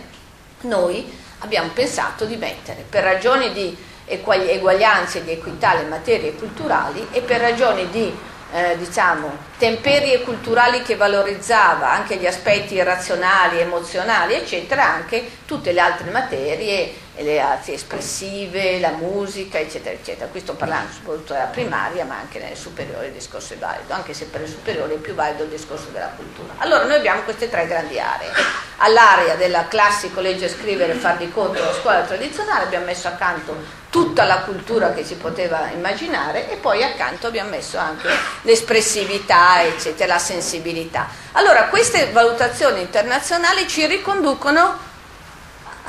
noi 0.61 1.11
abbiamo 1.39 1.71
pensato 1.71 2.27
di 2.27 2.37
mettere, 2.37 2.85
per 2.87 3.03
ragioni 3.03 3.55
di 3.55 3.75
eguaglianza 4.05 5.19
e 5.19 5.25
di 5.25 5.31
equità 5.31 5.73
le 5.73 5.85
materie 5.85 6.35
culturali 6.35 7.09
e 7.13 7.23
per 7.23 7.41
ragioni 7.41 7.89
di 7.89 8.15
eh, 8.53 8.77
diciamo, 8.77 9.35
temperie 9.57 10.21
culturali 10.21 10.83
che 10.83 10.97
valorizzava 10.97 11.91
anche 11.91 12.17
gli 12.17 12.27
aspetti 12.27 12.81
razionali, 12.83 13.59
emozionali, 13.59 14.35
eccetera, 14.35 14.85
anche 14.85 15.31
tutte 15.47 15.73
le 15.73 15.81
altre 15.81 16.11
materie 16.11 16.93
le 17.19 17.41
arti 17.41 17.73
espressive, 17.73 18.79
la 18.79 18.91
musica, 18.91 19.59
eccetera, 19.59 19.95
eccetera. 19.95 20.29
Qui 20.31 20.41
sto 20.41 20.55
parlando 20.55 20.93
soprattutto 20.93 21.33
della 21.33 21.47
primaria, 21.47 22.05
ma 22.05 22.19
anche 22.19 22.39
nelle 22.39 22.57
superiori 22.57 23.07
il 23.07 23.13
discorso 23.13 23.55
è 23.55 23.57
valido, 23.57 23.93
anche 23.95 24.15
se 24.15 24.27
per 24.27 24.43
le 24.43 24.47
superiori 24.47 24.95
è 24.95 24.99
più 24.99 25.15
valido 25.15 25.45
il 25.45 25.49
discorso 25.49 25.89
della 25.93 26.13
cultura. 26.15 26.55
Allora 26.59 26.85
noi 26.85 26.97
abbiamo 26.97 27.23
queste 27.23 27.49
tre 27.49 27.67
grandi 27.67 27.99
aree. 27.99 28.31
All'area 28.79 29.35
della 29.37 29.67
classico 29.69 30.21
leggere, 30.21 30.53
scrivere, 30.53 30.93
far 30.95 31.17
di 31.17 31.31
conto 31.31 31.65
la 31.65 31.73
scuola 31.73 32.03
tradizionale 32.03 32.65
abbiamo 32.65 32.85
messo 32.85 33.09
accanto 33.09 33.85
tutta 33.89 34.25
la 34.25 34.41
cultura 34.41 34.93
che 34.93 35.05
si 35.05 35.15
poteva 35.15 35.71
immaginare 35.73 36.51
e 36.51 36.57
poi 36.57 36.83
accanto 36.83 37.29
abbiamo 37.29 37.51
messo 37.51 37.79
anche 37.79 38.09
l'espressività, 38.43 39.63
eccetera, 39.63 40.15
la 40.15 40.19
sensibilità. 40.19 41.09
Allora 41.33 41.65
queste 41.69 42.11
valutazioni 42.13 42.83
internazionali 42.83 43.67
ci 43.67 43.87
riconducono 43.87 44.86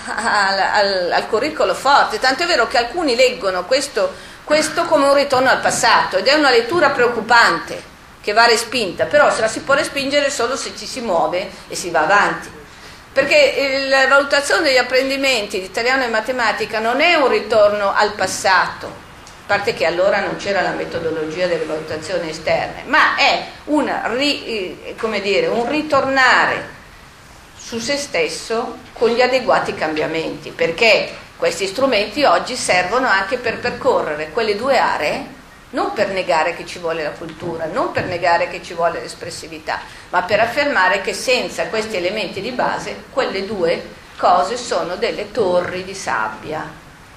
al, 0.06 0.60
al, 0.60 1.12
al 1.12 1.28
curriculum 1.28 1.76
forte, 1.76 2.20
tanto 2.20 2.44
è 2.44 2.46
vero 2.46 2.68
che 2.68 2.78
alcuni 2.78 3.16
leggono 3.16 3.66
questo, 3.66 4.14
questo 4.44 4.86
come 4.86 5.08
un 5.08 5.14
ritorno 5.14 5.50
al 5.50 5.60
passato 5.60 6.18
ed 6.18 6.28
è 6.28 6.34
una 6.34 6.50
lettura 6.50 6.90
preoccupante 6.92 7.96
che 8.22 8.34
va 8.34 8.46
respinta, 8.46 9.06
però 9.06 9.32
se 9.34 9.42
la 9.42 9.48
si 9.48 9.62
può 9.62 9.74
respingere 9.74 10.30
solo 10.30 10.56
se 10.56 10.74
ci 10.78 10.86
si 10.86 11.00
muove 11.00 11.50
e 11.68 11.76
si 11.76 11.90
va 11.90 12.02
avanti. 12.02 12.56
Perché 13.14 13.86
la 13.88 14.08
valutazione 14.08 14.64
degli 14.64 14.78
apprendimenti 14.78 15.60
di 15.60 15.66
italiano 15.66 16.04
e 16.04 16.08
matematica 16.08 16.80
non 16.80 17.02
è 17.02 17.16
un 17.16 17.30
ritorno 17.30 17.94
al 17.94 18.12
passato, 18.14 18.86
a 18.86 19.48
parte 19.48 19.74
che 19.74 19.86
allora 19.86 20.20
non 20.20 20.36
c'era 20.36 20.62
la 20.62 20.72
metodologia 20.72 21.48
delle 21.48 21.64
valutazioni 21.64 22.30
esterne, 22.30 22.84
ma 22.86 23.16
è 23.16 23.46
una, 23.66 24.08
eh, 24.14 24.76
dire, 25.22 25.48
un 25.48 25.68
ritornare 25.68 26.76
su 27.68 27.80
se 27.80 27.98
stesso 27.98 28.78
con 28.94 29.10
gli 29.10 29.20
adeguati 29.20 29.74
cambiamenti, 29.74 30.52
perché 30.52 31.14
questi 31.36 31.68
strumenti 31.68 32.24
oggi 32.24 32.56
servono 32.56 33.08
anche 33.08 33.40
per 33.40 33.60
percorrere 33.60 34.30
quelle 34.30 34.56
due 34.56 34.78
aree, 34.78 35.26
non 35.72 35.92
per 35.92 36.08
negare 36.12 36.56
che 36.56 36.66
ci 36.66 36.80
vuole 36.80 37.04
la 37.04 37.12
cultura, 37.12 37.66
non 37.66 37.92
per 37.92 38.06
negare 38.06 38.48
che 38.48 38.64
ci 38.64 38.74
vuole 38.74 39.02
l'espressività, 39.02 39.82
ma 40.12 40.22
per 40.22 40.40
affermare 40.40 41.02
che 41.02 41.12
senza 41.12 41.68
questi 41.68 41.98
elementi 41.98 42.40
di 42.40 42.52
base 42.52 43.04
quelle 43.12 43.46
due 43.46 43.84
cose 44.16 44.56
sono 44.56 44.96
delle 44.96 45.32
torri 45.32 45.84
di 45.84 45.94
sabbia 45.94 46.66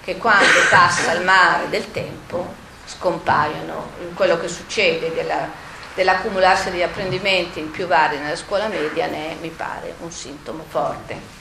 che 0.02 0.16
quando 0.16 0.58
passa 0.68 1.12
il 1.12 1.22
mare 1.22 1.68
del 1.68 1.92
tempo 1.92 2.54
scompaiono. 2.86 3.90
Quello 4.14 4.36
che 4.36 4.48
succede 4.48 5.14
della 5.14 5.68
dell'accumularsi 6.00 6.70
degli 6.70 6.82
apprendimenti 6.82 7.60
più 7.60 7.86
vari 7.86 8.16
nella 8.16 8.34
scuola 8.34 8.68
media 8.68 9.06
ne 9.06 9.32
è, 9.32 9.34
mi 9.42 9.50
pare, 9.50 9.94
un 10.00 10.10
sintomo 10.10 10.64
forte. 10.66 11.38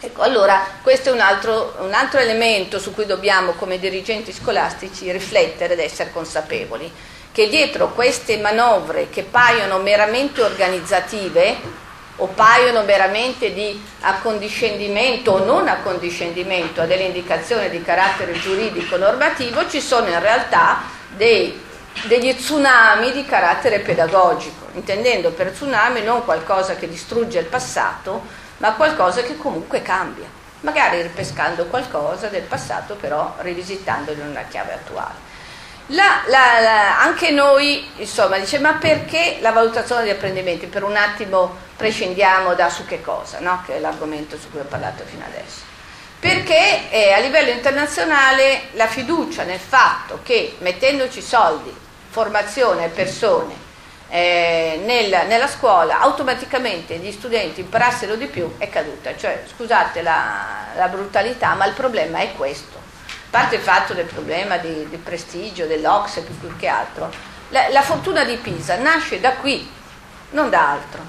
Ecco, 0.00 0.22
allora 0.22 0.66
questo 0.80 1.10
è 1.10 1.12
un 1.12 1.20
altro, 1.20 1.76
un 1.80 1.92
altro 1.92 2.18
elemento 2.18 2.78
su 2.78 2.94
cui 2.94 3.04
dobbiamo 3.04 3.52
come 3.52 3.78
dirigenti 3.78 4.32
scolastici 4.32 5.12
riflettere 5.12 5.74
ed 5.74 5.80
essere 5.80 6.10
consapevoli, 6.10 6.90
che 7.30 7.48
dietro 7.50 7.92
queste 7.92 8.38
manovre 8.38 9.10
che 9.10 9.24
paiono 9.24 9.78
meramente 9.78 10.40
organizzative 10.40 11.80
o 12.16 12.26
paiono 12.28 12.84
meramente 12.84 13.52
di 13.52 13.78
accondiscendimento 14.00 15.32
o 15.32 15.44
non 15.44 15.68
accondiscendimento 15.68 16.80
a 16.80 16.86
delle 16.86 17.04
indicazioni 17.04 17.68
di 17.68 17.82
carattere 17.82 18.32
giuridico 18.40 18.96
normativo, 18.96 19.68
ci 19.68 19.82
sono 19.82 20.08
in 20.08 20.20
realtà 20.20 20.82
dei 21.14 21.70
degli 22.06 22.34
tsunami 22.34 23.12
di 23.12 23.24
carattere 23.24 23.80
pedagogico, 23.80 24.68
intendendo 24.74 25.30
per 25.30 25.50
tsunami 25.50 26.02
non 26.02 26.24
qualcosa 26.24 26.74
che 26.74 26.88
distrugge 26.88 27.38
il 27.38 27.46
passato, 27.46 28.22
ma 28.58 28.72
qualcosa 28.72 29.22
che 29.22 29.36
comunque 29.36 29.82
cambia, 29.82 30.26
magari 30.60 31.02
ripescando 31.02 31.66
qualcosa 31.66 32.28
del 32.28 32.42
passato, 32.42 32.94
però 32.94 33.34
rivisitandolo 33.38 34.20
in 34.20 34.28
una 34.28 34.44
chiave 34.48 34.72
attuale. 34.74 35.30
La, 35.88 36.22
la, 36.26 36.60
la, 36.60 37.00
anche 37.00 37.30
noi, 37.30 37.86
insomma, 37.96 38.38
dice, 38.38 38.58
ma 38.58 38.74
perché 38.74 39.38
la 39.40 39.50
valutazione 39.50 40.02
degli 40.02 40.12
apprendimenti? 40.12 40.66
Per 40.66 40.84
un 40.84 40.96
attimo 40.96 41.56
prescindiamo 41.76 42.54
da 42.54 42.70
su 42.70 42.86
che 42.86 43.02
cosa, 43.02 43.40
no? 43.40 43.62
che 43.66 43.76
è 43.76 43.80
l'argomento 43.80 44.38
su 44.38 44.50
cui 44.50 44.60
ho 44.60 44.64
parlato 44.64 45.02
fino 45.04 45.24
adesso 45.24 45.70
perché 46.22 46.88
eh, 46.90 47.10
a 47.10 47.18
livello 47.18 47.50
internazionale 47.50 48.68
la 48.74 48.86
fiducia 48.86 49.42
nel 49.42 49.58
fatto 49.58 50.20
che 50.22 50.54
mettendoci 50.60 51.20
soldi, 51.20 51.74
formazione 52.12 52.84
e 52.84 52.88
persone 52.88 53.54
eh, 54.10 54.82
nel, 54.84 55.26
nella 55.26 55.48
scuola 55.48 56.00
automaticamente 56.00 56.98
gli 56.98 57.10
studenti 57.10 57.60
imparassero 57.60 58.16
di 58.16 58.26
più 58.26 58.58
è 58.58 58.68
caduta. 58.68 59.16
Cioè, 59.16 59.44
scusate 59.56 60.02
la, 60.02 60.66
la 60.76 60.88
brutalità, 60.88 61.54
ma 61.54 61.64
il 61.64 61.72
problema 61.72 62.18
è 62.18 62.34
questo. 62.34 62.76
A 62.76 63.10
parte 63.30 63.54
il 63.54 63.62
fatto 63.62 63.94
del 63.94 64.04
problema 64.04 64.58
di, 64.58 64.86
di 64.90 64.98
prestigio 64.98 65.64
dell'Ox 65.64 66.20
più 66.20 66.54
che 66.58 66.66
altro, 66.66 67.10
la, 67.48 67.70
la 67.70 67.80
fortuna 67.80 68.24
di 68.24 68.36
Pisa 68.36 68.76
nasce 68.76 69.18
da 69.18 69.32
qui, 69.32 69.66
non 70.32 70.50
da 70.50 70.70
altro. 70.72 71.00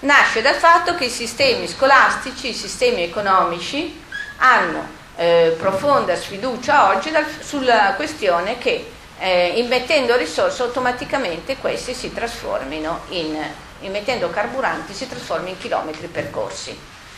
Nasce 0.00 0.42
dal 0.42 0.56
fatto 0.56 0.94
che 0.96 1.06
i 1.06 1.10
sistemi 1.10 1.66
scolastici, 1.66 2.50
i 2.50 2.54
sistemi 2.54 3.04
economici, 3.04 4.02
hanno 4.36 4.86
eh, 5.16 5.56
profonda 5.58 6.14
sfiducia 6.14 6.88
oggi 6.90 7.10
dal, 7.10 7.24
sulla 7.40 7.94
questione 7.96 8.58
che 8.58 8.92
eh, 9.18 9.52
immettendo 9.56 10.16
risorse 10.16 10.62
automaticamente 10.62 11.56
questi 11.56 11.94
si 11.94 12.12
trasformino 12.12 13.02
in, 13.10 13.36
immettendo 13.80 14.30
carburanti 14.30 14.92
si 14.92 15.08
trasformino 15.08 15.50
in 15.50 15.58
chilometri 15.58 16.06
percorsi. 16.08 16.76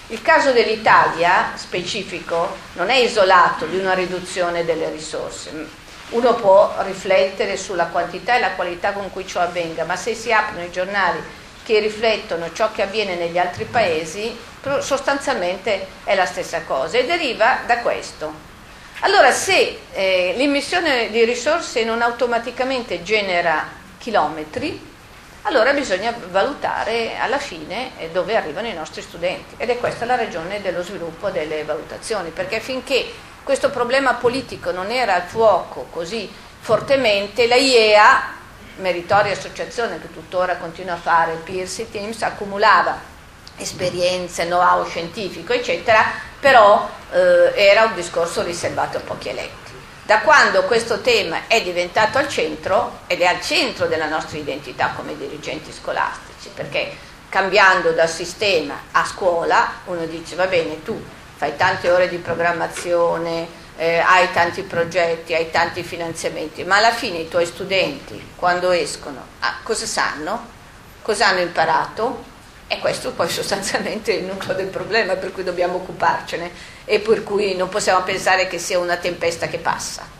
Il 0.09 0.23
caso 0.23 0.53
dell'Italia 0.53 1.53
specifico 1.57 2.57
non 2.75 2.91
è 2.91 2.95
isolato 2.95 3.67
di 3.67 3.76
una 3.76 3.93
riduzione 3.93 4.65
delle 4.65 4.88
risorse. 4.91 5.85
Uno 6.11 6.35
può 6.35 6.76
riflettere 6.85 7.57
sulla 7.57 7.87
quantità 7.87 8.37
e 8.37 8.41
la 8.41 8.53
qualità 8.53 8.93
con 8.93 9.11
cui 9.11 9.26
ciò 9.26 9.41
avvenga, 9.41 9.85
ma 9.85 9.97
se 9.97 10.15
si 10.15 10.33
aprono 10.33 10.65
i 10.65 10.71
giornali 10.71 11.19
che 11.65 11.81
riflettono 11.81 12.53
ciò 12.53 12.71
che 12.71 12.83
avviene 12.83 13.17
negli 13.17 13.38
altri 13.38 13.65
paesi, 13.65 14.37
sostanzialmente 14.79 15.88
è 16.05 16.15
la 16.15 16.26
stessa 16.26 16.62
cosa 16.62 16.99
e 16.99 17.05
deriva 17.05 17.62
da 17.67 17.79
questo. 17.79 18.55
Allora, 19.00 19.31
se 19.31 19.79
eh, 19.93 20.33
l'immissione 20.37 21.11
di 21.11 21.23
risorse 21.25 21.85
non 21.85 22.00
automaticamente 22.00 23.03
genera 23.03 23.69
chilometri, 23.99 24.95
allora 25.43 25.73
bisogna 25.75 26.15
valutare 26.31 27.19
alla 27.19 27.38
fine 27.38 27.91
eh, 27.99 28.09
dove 28.11 28.35
arrivano 28.37 28.69
i 28.69 28.73
nostri 28.73 29.03
studenti. 29.03 29.55
Ed 29.59 29.69
è 29.69 29.76
questa 29.76 30.07
la 30.07 30.17
ragione 30.17 30.62
dello 30.62 30.83
sviluppo 30.83 31.29
delle 31.29 31.62
valutazioni, 31.65 32.31
perché 32.31 32.59
finché 32.59 33.12
questo 33.45 33.71
problema 33.71 34.15
politico 34.15 34.71
non 34.71 34.91
era 34.91 35.15
al 35.15 35.23
fuoco 35.23 35.88
così 35.91 36.29
fortemente, 36.61 37.47
la 37.47 37.55
IEA 37.55 38.35
meritoria 38.79 39.33
associazione 39.33 40.00
che 40.00 40.12
tuttora 40.12 40.57
continua 40.57 40.95
a 40.95 40.99
fare 40.99 41.41
Peers 41.45 41.81
e 41.81 41.91
Teams, 41.91 42.23
accumulava 42.23 43.15
esperienze, 43.58 44.46
know-how 44.46 44.84
scientifico, 44.86 45.52
eccetera, 45.52 46.04
però 46.40 46.88
eh, 47.12 47.52
era 47.54 47.84
un 47.84 47.94
discorso 47.94 48.42
riservato 48.42 48.98
a 48.98 49.00
pochi 49.00 49.28
eletti. 49.28 49.72
Da 50.02 50.20
quando 50.20 50.62
questo 50.64 51.00
tema 51.00 51.48
è 51.48 51.62
diventato 51.62 52.18
al 52.18 52.28
centro, 52.28 53.00
ed 53.06 53.20
è 53.20 53.25
al 53.26 53.40
centro 53.40 53.86
della 53.86 54.06
nostra 54.08 54.38
identità 54.38 54.92
come 54.94 55.16
dirigenti 55.16 55.72
scolastici, 55.72 56.48
perché 56.54 56.96
cambiando 57.28 57.90
dal 57.90 58.08
sistema 58.08 58.75
a 58.92 59.04
scuola, 59.04 59.80
uno 59.86 60.06
dice 60.06 60.36
va 60.36 60.46
bene, 60.46 60.82
tu 60.84 61.02
fai 61.34 61.56
tante 61.56 61.90
ore 61.90 62.08
di 62.08 62.18
programmazione, 62.18 63.64
eh, 63.76 63.98
hai 63.98 64.30
tanti 64.32 64.62
progetti, 64.62 65.34
hai 65.34 65.50
tanti 65.50 65.82
finanziamenti, 65.82 66.64
ma 66.64 66.76
alla 66.76 66.92
fine 66.92 67.18
i 67.18 67.28
tuoi 67.28 67.44
studenti 67.44 68.32
quando 68.36 68.70
escono 68.70 69.20
ah, 69.40 69.56
cosa 69.62 69.86
sanno? 69.86 70.54
Cosa 71.02 71.28
hanno 71.28 71.40
imparato? 71.40 72.34
E 72.68 72.78
questo 72.80 73.12
poi 73.12 73.28
sostanzialmente 73.28 74.12
è 74.12 74.16
il 74.16 74.25
nucleo 74.25 74.56
del 74.56 74.66
problema 74.66 75.14
per 75.14 75.32
cui 75.32 75.44
dobbiamo 75.44 75.76
occuparcene 75.76 76.50
e 76.85 76.99
per 76.99 77.23
cui 77.23 77.54
non 77.54 77.68
possiamo 77.68 78.02
pensare 78.02 78.49
che 78.49 78.58
sia 78.58 78.78
una 78.78 78.96
tempesta 78.96 79.46
che 79.46 79.58
passa. 79.58 80.16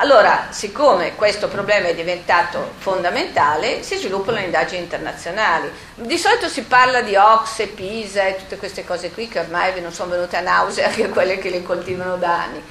Allora, 0.00 0.46
siccome 0.50 1.16
questo 1.16 1.48
problema 1.48 1.88
è 1.88 1.94
diventato 1.94 2.74
fondamentale, 2.78 3.82
si 3.82 3.96
sviluppano 3.96 4.38
le 4.38 4.44
indagini 4.44 4.82
internazionali. 4.82 5.68
Di 5.96 6.16
solito 6.16 6.48
si 6.48 6.62
parla 6.62 7.00
di 7.00 7.16
Ox, 7.16 7.66
Pisa 7.74 8.24
e 8.24 8.36
tutte 8.36 8.58
queste 8.58 8.84
cose 8.84 9.10
qui 9.10 9.26
che 9.26 9.40
ormai 9.40 9.80
non 9.80 9.92
sono 9.92 10.10
venute 10.10 10.36
a 10.36 10.40
nausea 10.40 10.86
anche 10.88 11.08
quelle 11.08 11.38
che 11.38 11.50
le 11.50 11.64
coltivano 11.64 12.16
da 12.16 12.42
anni. 12.42 12.62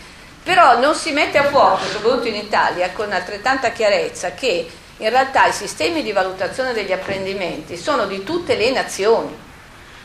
Però 0.41 0.79
non 0.79 0.95
si 0.95 1.11
mette 1.11 1.37
a 1.37 1.43
fuoco, 1.43 1.83
soprattutto 1.85 2.29
in 2.29 2.35
Italia, 2.35 2.91
con 2.91 3.11
altrettanta 3.11 3.71
chiarezza 3.71 4.31
che 4.31 4.65
in 4.97 5.09
realtà 5.09 5.45
i 5.45 5.53
sistemi 5.53 6.03
di 6.03 6.11
valutazione 6.11 6.73
degli 6.73 6.91
apprendimenti 6.91 7.77
sono 7.77 8.05
di 8.05 8.23
tutte 8.23 8.55
le 8.55 8.71
nazioni 8.71 9.45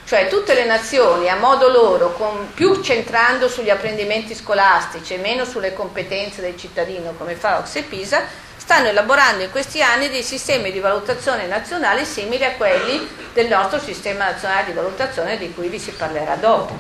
cioè 0.05 0.29
tutte 0.29 0.55
le 0.55 0.65
nazioni 0.65 1.29
a 1.29 1.37
modo 1.37 1.69
loro, 1.69 2.13
con, 2.13 2.51
più 2.53 2.83
centrando 2.83 3.49
sugli 3.49 3.71
apprendimenti 3.71 4.35
scolastici 4.35 5.15
e 5.15 5.19
meno 5.19 5.45
sulle 5.45 5.73
competenze 5.73 6.41
del 6.41 6.57
cittadino 6.57 7.15
come 7.17 7.35
fa 7.35 7.59
Ox 7.59 7.77
e 7.77 7.83
Pisa, 7.83 8.23
stanno 8.57 8.89
elaborando 8.89 9.45
in 9.45 9.51
questi 9.51 9.83
anni 9.83 10.11
dei 10.11 10.23
sistemi 10.23 10.73
di 10.73 10.81
valutazione 10.81 11.47
nazionali 11.47 12.05
simili 12.05 12.45
a 12.45 12.53
quelli 12.53 13.09
del 13.33 13.49
nostro 13.49 13.79
sistema 13.79 14.25
nazionale 14.25 14.67
di 14.67 14.73
valutazione 14.73 15.39
di 15.39 15.53
cui 15.55 15.69
vi 15.69 15.79
si 15.79 15.93
parlerà 15.93 16.35
dopo. 16.35 16.77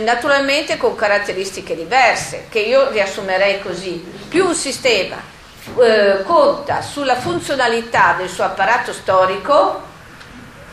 Naturalmente 0.00 0.76
con 0.76 0.94
caratteristiche 0.94 1.74
diverse, 1.74 2.46
che 2.48 2.60
io 2.60 2.90
riassumerei 2.90 3.60
così. 3.60 4.04
Più 4.28 4.46
un 4.46 4.54
sistema 4.54 5.32
eh, 5.80 6.22
conta 6.24 6.82
sulla 6.82 7.16
funzionalità 7.16 8.14
del 8.16 8.28
suo 8.28 8.44
apparato 8.44 8.92
storico, 8.92 9.82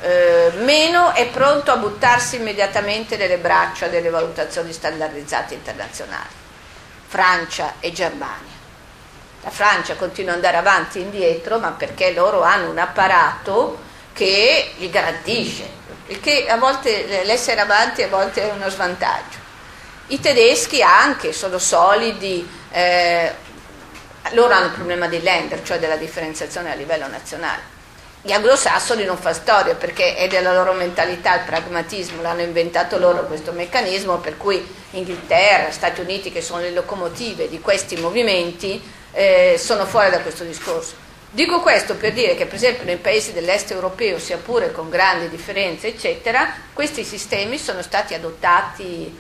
eh, 0.02 0.52
meno 0.58 1.14
è 1.14 1.28
pronto 1.28 1.72
a 1.72 1.78
buttarsi 1.78 2.38
immediatamente 2.38 3.18
nelle 3.18 3.38
braccia 3.38 3.88
delle 3.88 4.10
valutazioni 4.10 4.74
standardizzate 4.74 5.54
internazionali. 5.54 6.40
Francia 7.08 7.74
e 7.80 7.92
Germania. 7.92 8.60
La 9.44 9.50
Francia 9.50 9.96
continua 9.96 10.32
ad 10.32 10.38
andare 10.38 10.58
avanti 10.58 11.00
e 11.00 11.02
indietro, 11.02 11.60
ma 11.60 11.72
perché 11.72 12.14
loro 12.14 12.42
hanno 12.42 12.70
un 12.70 12.78
apparato 12.78 13.80
che 14.14 14.74
gli 14.78 14.90
garantisce, 14.90 15.68
il 16.08 16.20
che 16.20 16.48
a 16.48 16.58
volte 16.58 17.24
l'essere 17.24 17.62
avanti 17.62 18.04
a 18.04 18.08
volte 18.08 18.50
è 18.50 18.52
uno 18.54 18.70
svantaggio. 18.70 19.40
I 20.08 20.20
tedeschi 20.20 20.82
anche 20.82 21.32
sono 21.32 21.58
solidi, 21.58 22.48
eh, 22.72 23.34
loro 24.32 24.54
hanno 24.54 24.68
il 24.68 24.72
problema 24.72 25.08
di 25.08 25.22
lender, 25.22 25.64
cioè 25.64 25.80
della 25.80 25.98
differenziazione 25.98 26.72
a 26.72 26.76
livello 26.76 27.08
nazionale 27.08 27.80
gli 28.24 28.32
anglosassoni 28.32 29.04
non 29.04 29.18
fa 29.18 29.34
storia 29.34 29.74
perché 29.74 30.16
è 30.16 30.28
della 30.28 30.54
loro 30.54 30.74
mentalità 30.74 31.40
il 31.40 31.46
pragmatismo, 31.46 32.22
l'hanno 32.22 32.42
inventato 32.42 33.00
loro 33.00 33.26
questo 33.26 33.52
meccanismo 33.52 34.18
per 34.18 34.38
cui 34.38 34.64
Inghilterra, 34.92 35.72
Stati 35.72 36.02
Uniti 36.02 36.32
che 36.32 36.42
sono 36.42 36.62
le 36.62 36.70
locomotive 36.70 37.50
di 37.50 37.60
questi 37.60 37.96
movimenti 37.96 38.80
eh, 39.12 39.56
sono 39.58 39.86
fuori 39.86 40.12
da 40.12 40.20
questo 40.20 40.44
discorso. 40.44 40.94
Dico 41.32 41.62
questo 41.62 41.96
per 41.96 42.14
dire 42.14 42.36
che 42.36 42.46
per 42.46 42.56
esempio 42.56 42.84
nei 42.84 42.98
paesi 42.98 43.34
dell'est 43.34 43.72
europeo, 43.72 44.20
sia 44.20 44.38
pure 44.38 44.72
con 44.72 44.90
grandi 44.90 45.28
differenze, 45.28 45.88
eccetera, 45.88 46.54
questi 46.74 47.04
sistemi 47.04 47.58
sono 47.58 47.82
stati 47.82 48.14
adottati, 48.14 49.18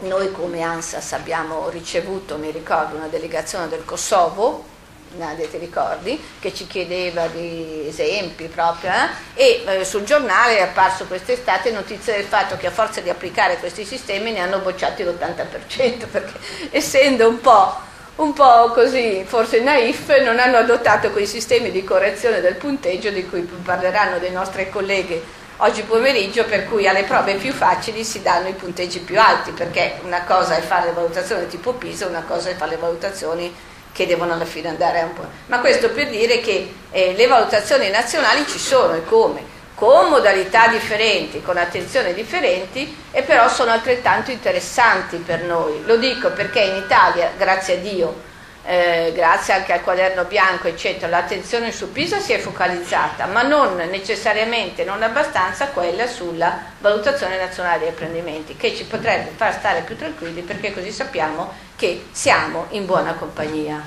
noi 0.00 0.30
come 0.32 0.62
ANSAS 0.62 1.12
abbiamo 1.12 1.68
ricevuto, 1.70 2.36
mi 2.36 2.50
ricordo, 2.50 2.96
una 2.96 3.08
delegazione 3.08 3.68
del 3.68 3.84
Kosovo, 3.84 4.76
Nadia 5.16 5.48
ti 5.48 5.56
ricordi, 5.56 6.20
che 6.38 6.52
ci 6.52 6.66
chiedeva 6.66 7.26
di 7.28 7.86
esempi 7.88 8.44
proprio, 8.46 8.90
eh? 8.90 9.42
e 9.42 9.64
eh, 9.66 9.84
sul 9.84 10.04
giornale 10.04 10.58
è 10.58 10.62
apparso 10.62 11.06
quest'estate 11.06 11.70
notizia 11.70 12.14
del 12.14 12.24
fatto 12.24 12.56
che 12.56 12.66
a 12.66 12.70
forza 12.70 13.00
di 13.00 13.08
applicare 13.08 13.56
questi 13.56 13.84
sistemi 13.84 14.32
ne 14.32 14.40
hanno 14.40 14.58
bocciati 14.58 15.02
l'80%, 15.02 16.06
perché 16.10 16.38
essendo 16.70 17.28
un 17.28 17.40
po', 17.40 17.74
un 18.16 18.32
po' 18.34 18.70
così, 18.72 19.24
forse 19.26 19.60
naif, 19.60 20.20
non 20.20 20.38
hanno 20.38 20.58
adottato 20.58 21.10
quei 21.10 21.26
sistemi 21.26 21.70
di 21.70 21.82
correzione 21.84 22.40
del 22.40 22.56
punteggio 22.56 23.10
di 23.10 23.26
cui 23.26 23.40
parleranno 23.40 24.18
dei 24.18 24.30
nostri 24.30 24.68
colleghi 24.68 25.20
oggi 25.58 25.82
pomeriggio, 25.82 26.44
per 26.44 26.68
cui 26.68 26.86
alle 26.86 27.04
prove 27.04 27.34
più 27.34 27.52
facili 27.52 28.04
si 28.04 28.22
danno 28.22 28.48
i 28.48 28.52
punteggi 28.52 29.00
più 29.00 29.18
alti, 29.18 29.50
perché 29.52 29.98
una 30.02 30.22
cosa 30.24 30.56
è 30.56 30.60
fare 30.60 30.86
le 30.86 30.92
valutazioni 30.92 31.46
tipo 31.46 31.72
PISA, 31.72 32.06
una 32.06 32.24
cosa 32.26 32.50
è 32.50 32.54
fare 32.54 32.72
le 32.72 32.76
valutazioni 32.76 33.54
che 33.92 34.06
devono 34.06 34.32
alla 34.32 34.44
fine 34.44 34.68
andare 34.68 35.02
un 35.02 35.12
po'. 35.12 35.26
Ma 35.46 35.58
questo 35.58 35.90
per 35.90 36.08
dire 36.08 36.40
che 36.40 36.72
eh, 36.90 37.14
le 37.14 37.26
valutazioni 37.26 37.90
nazionali 37.90 38.46
ci 38.46 38.58
sono 38.58 38.94
e 38.94 39.04
come? 39.04 39.56
Con 39.74 40.08
modalità 40.08 40.68
differenti, 40.68 41.42
con 41.42 41.56
attenzioni 41.56 42.12
differenti 42.12 42.96
e 43.10 43.22
però 43.22 43.48
sono 43.48 43.70
altrettanto 43.70 44.30
interessanti 44.30 45.16
per 45.16 45.42
noi. 45.42 45.82
Lo 45.84 45.96
dico 45.96 46.30
perché 46.30 46.60
in 46.60 46.76
Italia, 46.76 47.32
grazie 47.36 47.74
a 47.74 47.78
Dio, 47.78 48.26
eh, 48.68 49.12
grazie 49.14 49.54
anche 49.54 49.72
al 49.72 49.80
quaderno 49.80 50.24
bianco, 50.24 50.68
eccetera, 50.68 51.08
l'attenzione 51.08 51.72
su 51.72 51.90
Pisa 51.90 52.20
si 52.20 52.34
è 52.34 52.38
focalizzata, 52.38 53.24
ma 53.24 53.40
non 53.40 53.76
necessariamente, 53.76 54.84
non 54.84 55.02
abbastanza 55.02 55.68
quella 55.68 56.06
sulla 56.06 56.64
valutazione 56.78 57.38
nazionale 57.38 57.78
degli 57.78 57.88
apprendimenti, 57.88 58.56
che 58.56 58.76
ci 58.76 58.84
potrebbe 58.84 59.30
far 59.34 59.54
stare 59.54 59.80
più 59.80 59.96
tranquilli 59.96 60.42
perché 60.42 60.74
così 60.74 60.92
sappiamo 60.92 61.50
che 61.76 62.08
siamo 62.12 62.66
in 62.70 62.84
buona 62.84 63.14
compagnia. 63.14 63.82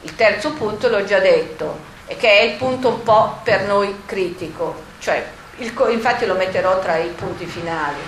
Il 0.00 0.16
terzo 0.16 0.52
punto 0.54 0.88
l'ho 0.88 1.04
già 1.04 1.18
detto, 1.18 1.90
e 2.06 2.16
che 2.16 2.30
è 2.30 2.42
il 2.44 2.56
punto 2.56 2.88
un 2.88 3.02
po' 3.02 3.38
per 3.44 3.64
noi 3.64 4.04
critico, 4.06 4.82
cioè 4.98 5.22
il, 5.58 5.74
infatti 5.90 6.24
lo 6.24 6.36
metterò 6.36 6.80
tra 6.80 6.96
i 6.96 7.08
punti 7.08 7.44
finali 7.44 8.00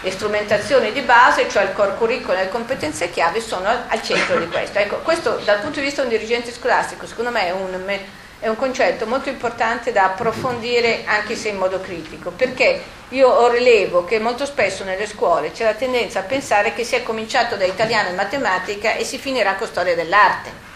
le 0.00 0.10
strumentazioni 0.12 0.92
di 0.92 1.00
base, 1.00 1.48
cioè 1.48 1.64
il 1.64 1.72
core 1.72 1.96
curriculum 1.96 2.38
e 2.38 2.44
le 2.44 2.48
competenze 2.48 3.10
chiave, 3.10 3.40
sono 3.40 3.68
al 3.68 4.02
centro 4.02 4.38
di 4.38 4.46
questo. 4.46 4.78
Ecco, 4.78 4.96
questo 4.98 5.40
dal 5.44 5.60
punto 5.60 5.80
di 5.80 5.86
vista 5.86 6.02
di 6.02 6.08
un 6.08 6.14
dirigente 6.14 6.52
scolastico, 6.52 7.06
secondo 7.06 7.30
me 7.30 7.46
è 7.46 7.50
un, 7.50 7.98
è 8.38 8.46
un 8.46 8.56
concetto 8.56 9.06
molto 9.06 9.28
importante 9.28 9.90
da 9.90 10.04
approfondire 10.04 11.02
anche 11.04 11.34
se 11.34 11.48
in 11.48 11.56
modo 11.56 11.80
critico, 11.80 12.30
perché 12.30 12.96
io 13.08 13.50
rilevo 13.50 14.04
che 14.04 14.20
molto 14.20 14.44
spesso 14.44 14.84
nelle 14.84 15.06
scuole 15.06 15.50
c'è 15.50 15.64
la 15.64 15.74
tendenza 15.74 16.20
a 16.20 16.22
pensare 16.22 16.74
che 16.74 16.84
si 16.84 16.94
è 16.94 17.02
cominciato 17.02 17.56
da 17.56 17.64
italiano 17.64 18.10
e 18.10 18.12
matematica 18.12 18.94
e 18.94 19.02
si 19.02 19.18
finirà 19.18 19.54
con 19.54 19.66
storia 19.66 19.94
dell'arte. 19.96 20.66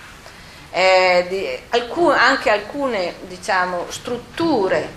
Eh, 0.75 1.27
di, 1.29 1.59
alcun, 1.69 2.13
anche 2.13 2.49
alcune 2.49 3.17
diciamo, 3.29 3.85
strutture 3.91 4.89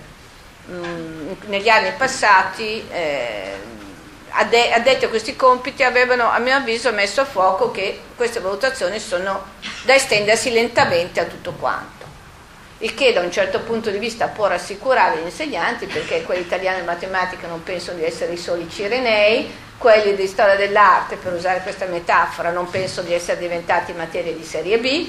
mh, 0.64 1.48
negli 1.48 1.68
anni 1.68 1.92
passati 1.92 2.82
eh, 2.90 3.74
addetti 4.36 5.04
a 5.04 5.08
questi 5.08 5.34
compiti 5.36 5.82
avevano 5.82 6.30
a 6.30 6.38
mio 6.38 6.54
avviso 6.54 6.92
messo 6.92 7.20
a 7.22 7.24
fuoco 7.24 7.70
che 7.70 8.00
queste 8.14 8.40
valutazioni 8.40 8.98
sono 8.98 9.44
da 9.84 9.94
estendersi 9.94 10.52
lentamente 10.52 11.20
a 11.20 11.24
tutto 11.24 11.52
quanto. 11.52 12.04
Il 12.78 12.94
che 12.94 13.14
da 13.14 13.20
un 13.20 13.32
certo 13.32 13.60
punto 13.60 13.90
di 13.90 13.98
vista 13.98 14.28
può 14.28 14.46
rassicurare 14.46 15.18
gli 15.18 15.24
insegnanti 15.24 15.86
perché 15.86 16.22
quelli 16.24 16.42
italiani 16.42 16.80
e 16.80 16.84
matematica 16.84 17.46
non 17.46 17.62
pensano 17.62 17.98
di 17.98 18.04
essere 18.04 18.32
i 18.34 18.36
soli 18.36 18.68
cirenei, 18.68 19.50
quelli 19.78 20.14
di 20.14 20.26
storia 20.26 20.56
dell'arte, 20.56 21.16
per 21.16 21.32
usare 21.32 21.60
questa 21.60 21.86
metafora, 21.86 22.50
non 22.50 22.68
penso 22.68 23.00
di 23.00 23.14
essere 23.14 23.38
diventati 23.38 23.92
materie 23.92 24.36
di 24.36 24.44
serie 24.44 24.78
B, 24.78 25.08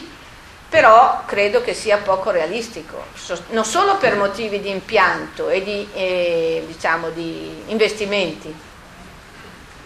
però 0.69 1.23
credo 1.25 1.61
che 1.61 1.73
sia 1.73 1.97
poco 1.97 2.31
realistico, 2.31 3.05
non 3.49 3.63
solo 3.63 3.97
per 3.97 4.15
motivi 4.15 4.59
di 4.59 4.69
impianto 4.69 5.49
e 5.49 5.63
di, 5.63 5.87
eh, 5.93 6.63
diciamo, 6.67 7.09
di 7.09 7.63
investimenti. 7.67 8.53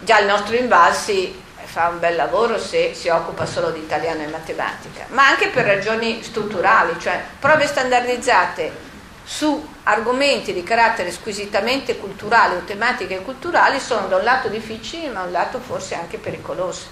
Già 0.04 0.18
il 0.18 0.26
nostro 0.26 0.56
Invalsi 0.56 1.40
fa 1.64 1.86
un 1.86 2.00
bel 2.00 2.16
lavoro 2.16 2.58
se 2.58 2.92
si 2.92 3.08
occupa 3.08 3.46
solo 3.46 3.70
di 3.70 3.78
italiano 3.78 4.22
e 4.22 4.26
matematica, 4.26 5.06
ma 5.10 5.28
anche 5.28 5.46
per 5.46 5.64
ragioni 5.64 6.20
strutturali, 6.24 6.98
cioè 6.98 7.22
prove 7.38 7.68
standardizzate 7.68 8.90
su 9.22 9.64
argomenti 9.84 10.52
di 10.52 10.64
carattere 10.64 11.12
squisitamente 11.12 11.98
culturale 11.98 12.56
o 12.56 12.62
tematiche 12.64 13.22
culturali 13.22 13.78
sono 13.78 14.08
da 14.08 14.16
un 14.16 14.24
lato 14.24 14.48
difficili 14.48 15.06
ma 15.06 15.20
da 15.20 15.26
un 15.26 15.30
lato 15.30 15.60
forse 15.60 15.94
anche 15.94 16.18
pericolosi. 16.18 16.86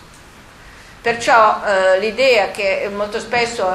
Perciò 1.03 1.63
eh, 1.65 1.99
l'idea 1.99 2.53
che 2.53 2.89
molto 2.95 3.19
spesso 3.19 3.69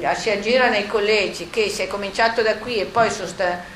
eh, 0.00 0.14
si 0.14 0.30
aggira 0.30 0.68
nei 0.68 0.86
collegi 0.86 1.50
che 1.50 1.68
si 1.70 1.82
è 1.82 1.88
cominciato 1.88 2.42
da 2.42 2.54
qui 2.58 2.76
e 2.76 2.84
poi 2.84 3.10
sost- 3.10 3.74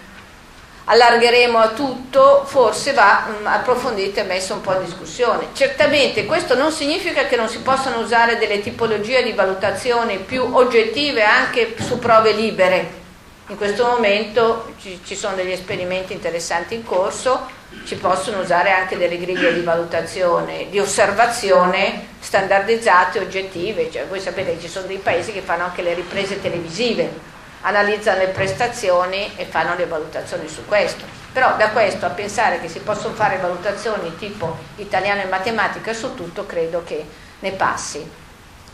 allargheremo 0.90 1.57
a 1.57 1.68
tutto, 1.68 2.42
forse 2.44 2.92
va 2.92 3.26
mh, 3.26 3.42
mm, 3.42 3.46
approfondita 3.46 4.22
e 4.22 4.24
messa 4.24 4.55
un 4.55 4.61
po' 4.61 4.74
in 4.74 4.85
discussione. 4.85 5.48
Certamente 5.53 6.26
questo 6.26 6.57
non 6.57 6.72
significa 6.72 7.26
che 7.26 7.37
non 7.37 7.48
si 7.48 7.61
possano 7.61 8.00
usare 8.00 8.38
delle 8.38 8.61
tipologie 8.61 9.22
di 9.22 9.33
valutazione 9.33 10.16
più 10.16 10.42
oggettive 10.53 11.22
anche 11.22 11.76
su 11.79 11.98
prove 12.00 12.33
libere. 12.33 12.98
In 13.46 13.57
questo 13.57 13.85
momento 13.85 14.74
ci, 14.81 15.00
ci 15.05 15.14
sono 15.14 15.37
degli 15.37 15.53
esperimenti 15.53 16.12
interessanti 16.12 16.74
in 16.74 16.85
corso, 16.85 17.48
si 17.85 17.96
possono 17.96 18.40
usare 18.40 18.72
anche 18.72 18.96
delle 18.96 19.18
griglie 19.18 19.55
di 19.55 19.61
valutazione, 19.61 20.68
di 20.70 20.81
osservazione 20.81 22.09
standardizzate, 22.18 23.20
oggettive, 23.20 23.90
cioè, 23.90 24.07
voi 24.07 24.20
sapete 24.20 24.55
che 24.55 24.61
ci 24.61 24.68
sono 24.68 24.87
dei 24.87 24.98
paesi 24.98 25.33
che 25.33 25.40
fanno 25.40 25.64
anche 25.64 25.83
le 25.83 25.94
riprese 25.94 26.40
televisive, 26.40 27.38
analizzano 27.62 28.18
le 28.18 28.28
prestazioni 28.28 29.32
e 29.36 29.44
fanno 29.44 29.74
le 29.74 29.86
valutazioni 29.86 30.48
su 30.48 30.64
questo. 30.66 31.04
Però 31.32 31.56
da 31.56 31.70
questo 31.70 32.06
a 32.06 32.10
pensare 32.10 32.60
che 32.60 32.68
si 32.68 32.80
possono 32.80 33.14
fare 33.14 33.38
valutazioni 33.38 34.16
tipo 34.16 34.56
italiano 34.76 35.20
e 35.22 35.26
matematica 35.26 35.92
su 35.92 36.14
tutto, 36.14 36.46
credo 36.46 36.82
che 36.84 37.06
ne 37.38 37.52
passi. 37.52 38.08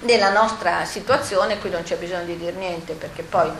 Nella 0.01 0.31
nostra 0.31 0.85
situazione, 0.85 1.59
qui 1.59 1.70
non 1.70 1.83
c'è 1.83 1.96
bisogno 1.96 2.25
di 2.25 2.37
dire 2.37 2.53
niente 2.53 2.94
perché 2.94 3.22
poi 3.22 3.51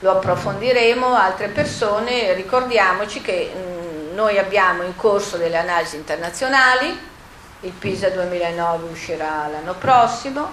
lo 0.00 0.10
approfondiremo, 0.10 1.14
altre 1.14 1.48
persone, 1.48 2.32
ricordiamoci 2.34 3.22
che 3.22 3.52
mh, 3.52 4.14
noi 4.14 4.38
abbiamo 4.38 4.82
in 4.82 4.94
corso 4.96 5.36
delle 5.36 5.56
analisi 5.56 5.96
internazionali, 5.96 7.12
il 7.60 7.72
PISA 7.72 8.10
2009 8.10 8.90
uscirà 8.90 9.48
l'anno 9.50 9.74
prossimo, 9.74 10.52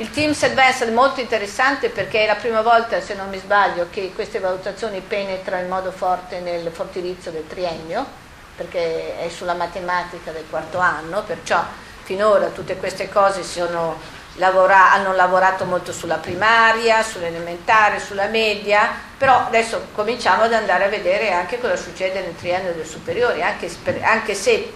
il 0.00 0.10
Teams 0.10 0.42
Advanced 0.44 0.88
è 0.88 0.92
molto 0.92 1.20
interessante 1.20 1.90
perché 1.90 2.22
è 2.22 2.26
la 2.26 2.34
prima 2.34 2.62
volta, 2.62 3.02
se 3.02 3.12
non 3.12 3.28
mi 3.28 3.36
sbaglio, 3.36 3.88
che 3.90 4.12
queste 4.14 4.38
valutazioni 4.38 5.02
penetrano 5.02 5.62
in 5.62 5.68
modo 5.68 5.92
forte 5.92 6.40
nel 6.40 6.70
fortilizio 6.72 7.30
del 7.30 7.46
triennio, 7.46 8.06
perché 8.56 9.20
è 9.20 9.28
sulla 9.28 9.52
matematica 9.52 10.30
del 10.30 10.46
quarto 10.48 10.78
anno, 10.78 11.22
perciò 11.22 11.62
finora 12.02 12.46
tutte 12.46 12.78
queste 12.78 13.10
cose 13.10 13.42
sono 13.42 14.00
lavora, 14.36 14.90
hanno 14.90 15.12
lavorato 15.12 15.66
molto 15.66 15.92
sulla 15.92 16.16
primaria, 16.16 17.02
sull'elementare, 17.02 18.00
sulla 18.00 18.26
media, 18.28 18.88
però 19.18 19.44
adesso 19.48 19.88
cominciamo 19.92 20.44
ad 20.44 20.54
andare 20.54 20.84
a 20.84 20.88
vedere 20.88 21.30
anche 21.30 21.60
cosa 21.60 21.76
succede 21.76 22.22
nel 22.22 22.36
triennio 22.36 22.72
del 22.72 22.86
superiore, 22.86 23.42
anche, 23.42 23.68
anche, 24.00 24.32
se, 24.32 24.72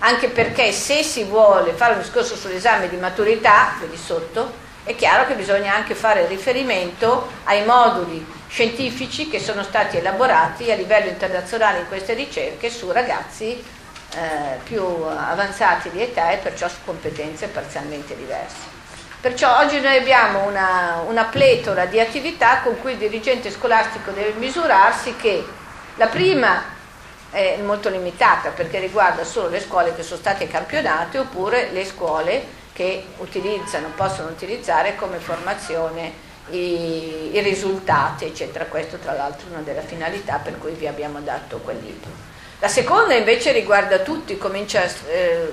anche 0.00 0.30
perché 0.30 0.72
se 0.72 1.04
si 1.04 1.22
vuole 1.22 1.74
fare 1.74 1.92
un 1.92 2.00
discorso 2.00 2.34
sull'esame 2.34 2.88
di 2.88 2.96
maturità, 2.96 3.74
qui 3.78 3.88
di 3.88 3.96
sotto, 3.96 4.62
è 4.84 4.94
chiaro 4.94 5.26
che 5.26 5.34
bisogna 5.34 5.74
anche 5.74 5.94
fare 5.94 6.26
riferimento 6.26 7.30
ai 7.44 7.64
moduli 7.64 8.24
scientifici 8.48 9.28
che 9.28 9.40
sono 9.40 9.62
stati 9.62 9.96
elaborati 9.96 10.70
a 10.70 10.74
livello 10.76 11.08
internazionale 11.08 11.80
in 11.80 11.88
queste 11.88 12.12
ricerche 12.12 12.70
su 12.70 12.92
ragazzi 12.92 13.52
eh, 13.52 14.58
più 14.62 14.82
avanzati 14.82 15.90
di 15.90 16.02
età 16.02 16.30
e 16.30 16.36
perciò 16.36 16.68
su 16.68 16.76
competenze 16.84 17.48
parzialmente 17.48 18.14
diverse. 18.14 18.72
Perciò 19.20 19.58
oggi 19.58 19.80
noi 19.80 19.96
abbiamo 19.96 20.46
una, 20.46 21.02
una 21.06 21.24
pletora 21.24 21.86
di 21.86 21.98
attività 21.98 22.60
con 22.60 22.78
cui 22.78 22.92
il 22.92 22.98
dirigente 22.98 23.50
scolastico 23.50 24.10
deve 24.10 24.34
misurarsi 24.36 25.16
che 25.16 25.44
la 25.96 26.08
prima 26.08 26.62
è 27.30 27.56
molto 27.64 27.88
limitata 27.88 28.50
perché 28.50 28.78
riguarda 28.80 29.24
solo 29.24 29.48
le 29.48 29.60
scuole 29.60 29.94
che 29.94 30.02
sono 30.02 30.20
state 30.20 30.46
campionate 30.46 31.18
oppure 31.18 31.70
le 31.72 31.86
scuole 31.86 32.62
che 32.74 33.04
utilizzano, 33.18 33.88
possono 33.96 34.28
utilizzare 34.28 34.96
come 34.96 35.16
formazione 35.18 36.12
i, 36.50 37.30
i 37.32 37.40
risultati, 37.40 38.26
eccetera. 38.26 38.66
Questo 38.66 38.98
tra 38.98 39.14
l'altro 39.14 39.46
è 39.48 39.52
una 39.52 39.62
delle 39.62 39.80
finalità 39.80 40.36
per 40.36 40.58
cui 40.58 40.72
vi 40.72 40.86
abbiamo 40.86 41.20
dato 41.20 41.58
quel 41.58 41.78
libro. 41.80 42.10
La 42.58 42.68
seconda 42.68 43.14
invece 43.14 43.52
riguarda 43.52 44.00
tutti, 44.00 44.36
comincia, 44.36 44.82
eh, 45.06 45.52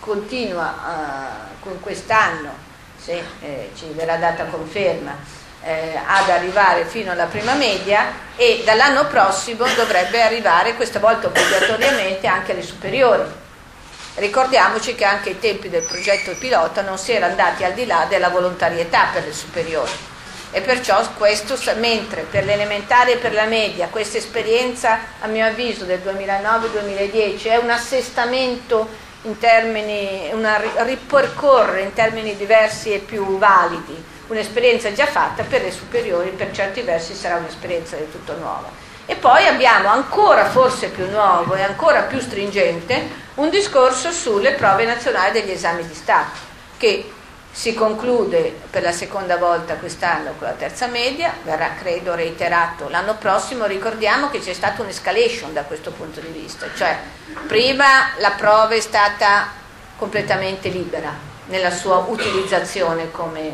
continua 0.00 0.74
eh, 0.74 1.60
con 1.60 1.78
quest'anno 1.80 2.70
se 3.02 3.22
eh, 3.40 3.70
ci 3.74 3.86
verrà 3.94 4.16
data 4.16 4.44
conferma, 4.44 5.16
eh, 5.64 5.98
ad 6.04 6.28
arrivare 6.28 6.84
fino 6.84 7.10
alla 7.10 7.24
prima 7.26 7.54
media 7.54 8.12
e 8.36 8.62
dall'anno 8.64 9.06
prossimo 9.06 9.64
dovrebbe 9.74 10.22
arrivare 10.22 10.74
questa 10.74 10.98
volta 10.98 11.26
obbligatoriamente 11.26 12.26
anche 12.26 12.52
alle 12.52 12.62
superiori. 12.62 13.22
Ricordiamoci 14.14 14.94
che 14.94 15.04
anche 15.04 15.30
ai 15.30 15.38
tempi 15.38 15.70
del 15.70 15.82
progetto 15.82 16.34
pilota 16.38 16.82
non 16.82 16.98
si 16.98 17.12
era 17.12 17.26
andati 17.26 17.64
al 17.64 17.72
di 17.72 17.86
là 17.86 18.06
della 18.08 18.28
volontarietà 18.28 19.08
per 19.12 19.24
le 19.24 19.32
superiori 19.32 19.90
e 20.54 20.60
perciò 20.60 21.02
questo, 21.14 21.58
mentre 21.76 22.26
per 22.30 22.44
l'elementare 22.44 23.12
e 23.12 23.16
per 23.16 23.32
la 23.32 23.46
media 23.46 23.88
questa 23.88 24.18
esperienza 24.18 24.98
a 25.20 25.26
mio 25.26 25.46
avviso 25.46 25.84
del 25.84 26.00
2009-2010 26.04 27.44
è 27.44 27.56
un 27.56 27.70
assestamento 27.70 28.86
in 29.22 29.38
termini, 29.38 30.28
una, 30.32 30.60
ripercorre 30.84 31.80
in 31.80 31.94
termini 31.94 32.36
diversi 32.36 32.92
e 32.92 32.98
più 32.98 33.38
validi 33.38 34.10
un'esperienza 34.26 34.92
già 34.92 35.06
fatta, 35.06 35.42
per 35.42 35.62
le 35.62 35.70
superiori 35.70 36.30
per 36.30 36.52
certi 36.52 36.80
versi 36.82 37.14
sarà 37.14 37.36
un'esperienza 37.36 37.96
del 37.96 38.10
tutto 38.10 38.36
nuova. 38.36 38.81
E 39.06 39.16
poi 39.16 39.46
abbiamo 39.46 39.88
ancora 39.88 40.48
forse 40.48 40.88
più 40.88 41.08
nuovo 41.10 41.54
e 41.54 41.62
ancora 41.62 42.02
più 42.02 42.20
stringente 42.20 43.20
un 43.34 43.50
discorso 43.50 44.12
sulle 44.12 44.52
prove 44.52 44.84
nazionali 44.84 45.32
degli 45.32 45.50
esami 45.50 45.86
di 45.86 45.94
Stato, 45.94 46.38
che 46.76 47.12
si 47.50 47.74
conclude 47.74 48.60
per 48.70 48.82
la 48.82 48.92
seconda 48.92 49.36
volta 49.36 49.74
quest'anno 49.74 50.32
con 50.38 50.48
la 50.48 50.54
terza 50.54 50.86
media, 50.86 51.34
verrà 51.44 51.74
credo 51.78 52.14
reiterato 52.14 52.88
l'anno 52.88 53.16
prossimo, 53.16 53.66
ricordiamo 53.66 54.30
che 54.30 54.40
c'è 54.40 54.54
stata 54.54 54.80
un'escalation 54.80 55.52
da 55.52 55.62
questo 55.64 55.90
punto 55.90 56.20
di 56.20 56.28
vista, 56.28 56.66
cioè 56.74 56.98
prima 57.46 58.10
la 58.18 58.30
prova 58.30 58.74
è 58.74 58.80
stata 58.80 59.48
completamente 59.96 60.70
libera 60.70 61.12
nella 61.46 61.70
sua 61.70 61.98
utilizzazione 61.98 63.10
come 63.10 63.50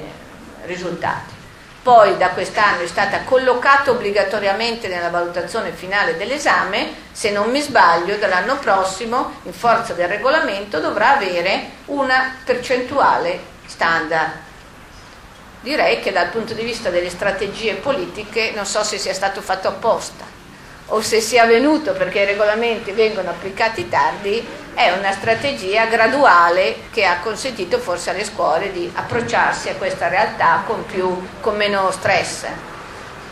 risultati, 0.64 1.34
poi 1.88 2.18
da 2.18 2.32
quest'anno 2.32 2.82
è 2.82 2.86
stata 2.86 3.22
collocata 3.22 3.92
obbligatoriamente 3.92 4.88
nella 4.88 5.08
valutazione 5.08 5.70
finale 5.70 6.18
dell'esame, 6.18 6.92
se 7.12 7.30
non 7.30 7.48
mi 7.48 7.62
sbaglio 7.62 8.16
dall'anno 8.16 8.58
prossimo 8.58 9.40
in 9.44 9.54
forza 9.54 9.94
del 9.94 10.06
regolamento 10.06 10.80
dovrà 10.80 11.16
avere 11.16 11.70
una 11.86 12.40
percentuale 12.44 13.40
standard. 13.64 14.32
Direi 15.62 16.00
che 16.00 16.12
dal 16.12 16.28
punto 16.28 16.52
di 16.52 16.62
vista 16.62 16.90
delle 16.90 17.08
strategie 17.08 17.76
politiche 17.76 18.52
non 18.54 18.66
so 18.66 18.84
se 18.84 18.98
sia 18.98 19.14
stato 19.14 19.40
fatto 19.40 19.68
apposta 19.68 20.26
o 20.88 21.00
se 21.00 21.22
sia 21.22 21.44
avvenuto 21.44 21.94
perché 21.94 22.20
i 22.20 22.26
regolamenti 22.26 22.92
vengono 22.92 23.30
applicati 23.30 23.88
tardi, 23.88 24.46
è 24.78 24.92
una 24.92 25.10
strategia 25.10 25.86
graduale 25.86 26.82
che 26.92 27.04
ha 27.04 27.18
consentito 27.18 27.80
forse 27.80 28.10
alle 28.10 28.24
scuole 28.24 28.70
di 28.70 28.88
approcciarsi 28.94 29.68
a 29.68 29.74
questa 29.74 30.06
realtà 30.06 30.62
con, 30.64 30.86
più, 30.86 31.20
con 31.40 31.56
meno 31.56 31.90
stress. 31.90 32.46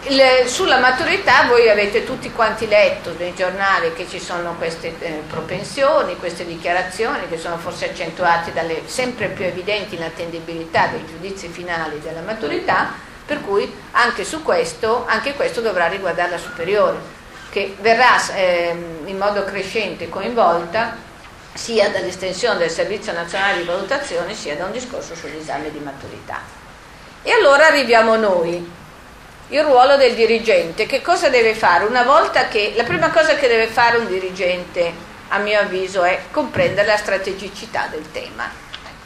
Il, 0.09 0.21
sulla 0.47 0.81
maturità 0.81 1.45
voi 1.45 1.71
avete 1.71 2.03
tutti 2.03 2.33
quanti 2.33 2.67
letto 2.67 3.15
nei 3.17 3.33
giornali 3.33 3.93
che 3.93 4.09
ci 4.09 4.19
sono 4.19 4.57
queste 4.59 4.93
eh, 4.99 5.23
propensioni, 5.31 6.17
queste 6.17 6.45
dichiarazioni 6.45 7.29
che 7.29 7.39
sono 7.39 7.59
forse 7.59 7.91
accentuate 7.91 8.53
dalle 8.53 8.83
sempre 8.87 9.29
più 9.29 9.45
evidenti 9.45 9.95
inattendibilità 9.95 10.89
dei 10.89 11.07
giudizi 11.07 11.47
finali 11.47 12.01
della 12.01 12.23
maturità, 12.23 12.93
per 13.25 13.41
cui 13.41 13.73
anche 13.93 14.25
su 14.25 14.43
questo, 14.43 15.05
anche 15.07 15.35
questo 15.35 15.61
dovrà 15.61 15.87
riguardare 15.87 16.31
la 16.31 16.39
superiore, 16.39 16.97
che 17.51 17.77
verrà 17.81 18.21
eh, 18.35 18.75
in 19.05 19.17
modo 19.17 19.45
crescente 19.45 20.09
coinvolta 20.09 21.06
sia 21.57 21.89
dall'estensione 21.89 22.59
del 22.59 22.71
Servizio 22.71 23.13
Nazionale 23.13 23.59
di 23.59 23.65
Valutazione 23.65 24.35
sia 24.35 24.57
da 24.57 24.67
un 24.67 24.73
discorso 24.73 25.15
sull'esame 25.15 25.71
di 25.71 25.79
maturità. 25.79 26.41
E 27.23 27.33
allora 27.33 27.67
arriviamo 27.67 28.17
noi, 28.17 28.71
il 29.49 29.63
ruolo 29.63 29.97
del 29.97 30.15
dirigente. 30.15 30.87
Che 30.87 31.03
cosa 31.03 31.29
deve 31.29 31.55
fare? 31.55 31.85
Una 31.85 32.03
volta 32.03 32.49
che 32.49 32.75
la 32.77 32.85
prima 32.85 33.11
cosa 33.11 33.35
che 33.35 33.49
deve 33.49 33.67
fare 33.67 33.97
un 33.97 34.07
dirigente, 34.07 34.93
a 35.29 35.39
mio 35.39 35.59
avviso, 35.59 36.05
è 36.05 36.21
comprendere 36.31 36.87
la 36.87 36.97
strategicità 36.97 37.89
del 37.91 38.11
tema. 38.13 38.49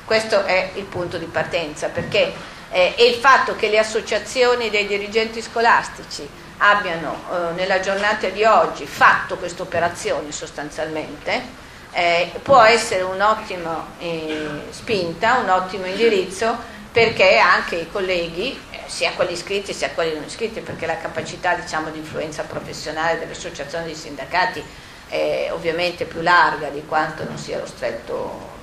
Questo 0.04 0.44
è 0.44 0.72
il 0.74 0.84
punto 0.84 1.18
di 1.18 1.26
partenza, 1.26 1.88
perché 1.88 2.32
eh, 2.70 2.94
e 2.96 3.06
il 3.06 3.14
fatto 3.14 3.56
che 3.56 3.68
le 3.68 3.78
associazioni 3.78 4.70
dei 4.70 4.86
dirigenti 4.86 5.40
scolastici 5.40 6.28
abbiano 6.58 7.22
eh, 7.30 7.54
nella 7.54 7.80
giornata 7.80 8.28
di 8.28 8.44
oggi 8.44 8.86
fatto 8.86 9.36
questa 9.36 9.62
operazione 9.62 10.30
sostanzialmente 10.32 11.58
eh, 11.92 12.30
può 12.42 12.60
essere 12.62 13.02
un'ottima 13.02 13.86
eh, 13.98 14.48
spinta, 14.70 15.38
un 15.38 15.48
ottimo 15.48 15.86
indirizzo 15.86 16.56
perché 16.92 17.38
anche 17.38 17.76
i 17.76 17.90
colleghi, 17.90 18.58
eh, 18.70 18.78
sia 18.86 19.12
quelli 19.12 19.32
iscritti 19.32 19.72
sia 19.72 19.90
quelli 19.90 20.14
non 20.14 20.24
iscritti, 20.24 20.60
perché 20.60 20.86
la 20.86 20.98
capacità 20.98 21.54
diciamo, 21.54 21.90
di 21.90 21.98
influenza 21.98 22.42
professionale 22.42 23.18
delle 23.18 23.32
associazioni 23.32 23.84
dei 23.84 23.94
sindacati 23.94 24.62
è 25.08 25.50
ovviamente 25.52 26.04
più 26.04 26.20
larga 26.20 26.68
di 26.68 26.84
quanto 26.86 27.24
non 27.24 27.36
sia 27.36 27.58
lo 27.58 27.66
stretto 27.66 28.58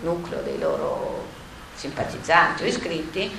nucleo 0.00 0.40
dei 0.42 0.58
loro 0.58 1.26
simpatizzanti 1.74 2.64
o 2.64 2.66
iscritti, 2.66 3.30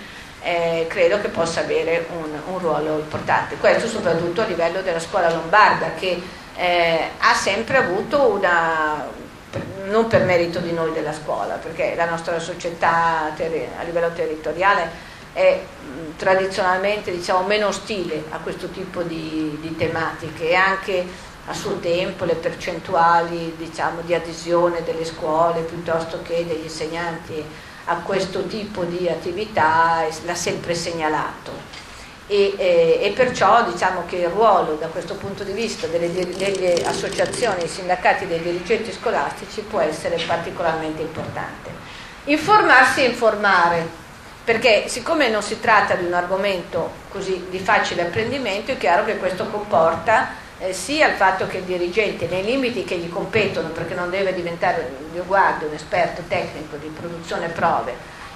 eh, 0.42 0.86
credo 0.90 1.22
che 1.22 1.30
possa 1.30 1.62
avere 1.62 2.08
un, 2.18 2.30
un, 2.48 2.60
ruolo 2.60 3.00
importante. 3.00 3.56
Questo 3.58 3.88
soprattutto 3.88 4.42
a 4.42 4.46
livello 4.46 4.82
della 4.82 5.00
scuola 5.00 5.30
lombarda 5.30 5.94
che 5.94 6.22
eh, 6.56 7.10
ha 7.18 7.34
sempre 7.34 7.78
avuto 7.78 8.28
una, 8.28 9.08
non 9.86 10.08
per 10.08 10.24
merito 10.24 10.60
di 10.60 10.72
noi 10.72 10.92
della 10.94 11.14
scuola, 11.14 11.56
perché 11.56 11.94
la 11.96 12.10
nostra 12.10 12.40
società 12.40 13.34
a 13.34 13.84
livello 13.84 14.12
territoriale 14.12 15.12
è 15.34 15.60
tradizionalmente 16.16 17.12
diciamo, 17.12 17.46
meno 17.46 17.68
ostile 17.68 18.24
a 18.30 18.38
questo 18.38 18.70
tipo 18.70 19.02
di, 19.02 19.58
di, 19.62 19.76
tematiche 19.76 20.50
e 20.50 20.56
anche 20.56 21.06
a 21.46 21.54
suo 21.54 21.80
tempo 21.80 22.24
le 22.24 22.36
percentuali 22.36 23.56
diciamo, 23.58 24.02
di 24.02 24.14
adesione 24.14 24.84
delle 24.84 25.04
scuole 25.04 25.62
piuttosto 25.62 26.22
che 26.22 26.46
degli 26.46 26.64
insegnanti 26.64 27.44
a 27.86 27.96
questo 27.98 28.46
tipo 28.46 28.84
di 28.84 29.10
attività 29.10 30.06
l'ha 30.24 30.36
sempre 30.36 30.74
segnalato. 30.74 31.82
E, 32.28 32.54
e, 32.58 33.00
e, 33.02 33.12
perciò 33.12 33.70
diciamo 33.70 34.06
che 34.08 34.16
il 34.16 34.30
ruolo 34.30 34.76
da 34.76 34.88
questo 34.88 35.16
punto 35.16 35.44
di 35.44 35.52
vista 35.52 35.88
delle, 35.88 36.10
delle 36.10 36.86
associazioni, 36.86 37.68
sindacati 37.68 38.28
dei 38.28 38.42
dirigenti 38.42 38.94
scolastici 38.94 39.62
può 39.62 39.82
essere 39.82 40.16
particolarmente 40.26 41.02
importante. 41.02 41.70
Informarsi 42.26 43.02
e 43.02 43.10
informare, 43.10 43.86
perché 44.46 44.86
siccome 44.88 45.28
non 45.28 45.42
si 45.42 45.60
tratta 45.60 45.96
di 45.96 46.06
un 46.06 46.14
argomento 46.14 46.92
così 47.10 47.48
di 47.50 47.60
facile 47.60 48.04
apprendimento, 48.04 48.72
è 48.72 48.78
chiaro 48.78 49.04
che 49.04 49.18
questo 49.18 49.46
comporta 49.48 50.30
eh, 50.60 50.72
sia 50.72 51.10
il 51.10 51.16
fatto 51.16 51.46
che 51.48 51.58
il 51.58 51.64
dirigente, 51.64 52.28
nei 52.28 52.46
limiti 52.46 52.86
che 52.86 52.96
gli 52.96 53.10
competono, 53.10 53.70
perché 53.70 53.96
non 53.96 54.10
deve 54.10 54.34
diventare 54.34 54.96
riguardo 55.12 55.68
un 55.68 55.74
esperto 55.74 56.22
tecnico 56.30 56.78
di 56.78 56.88
produzione 56.88 57.50
prove, 57.50 57.94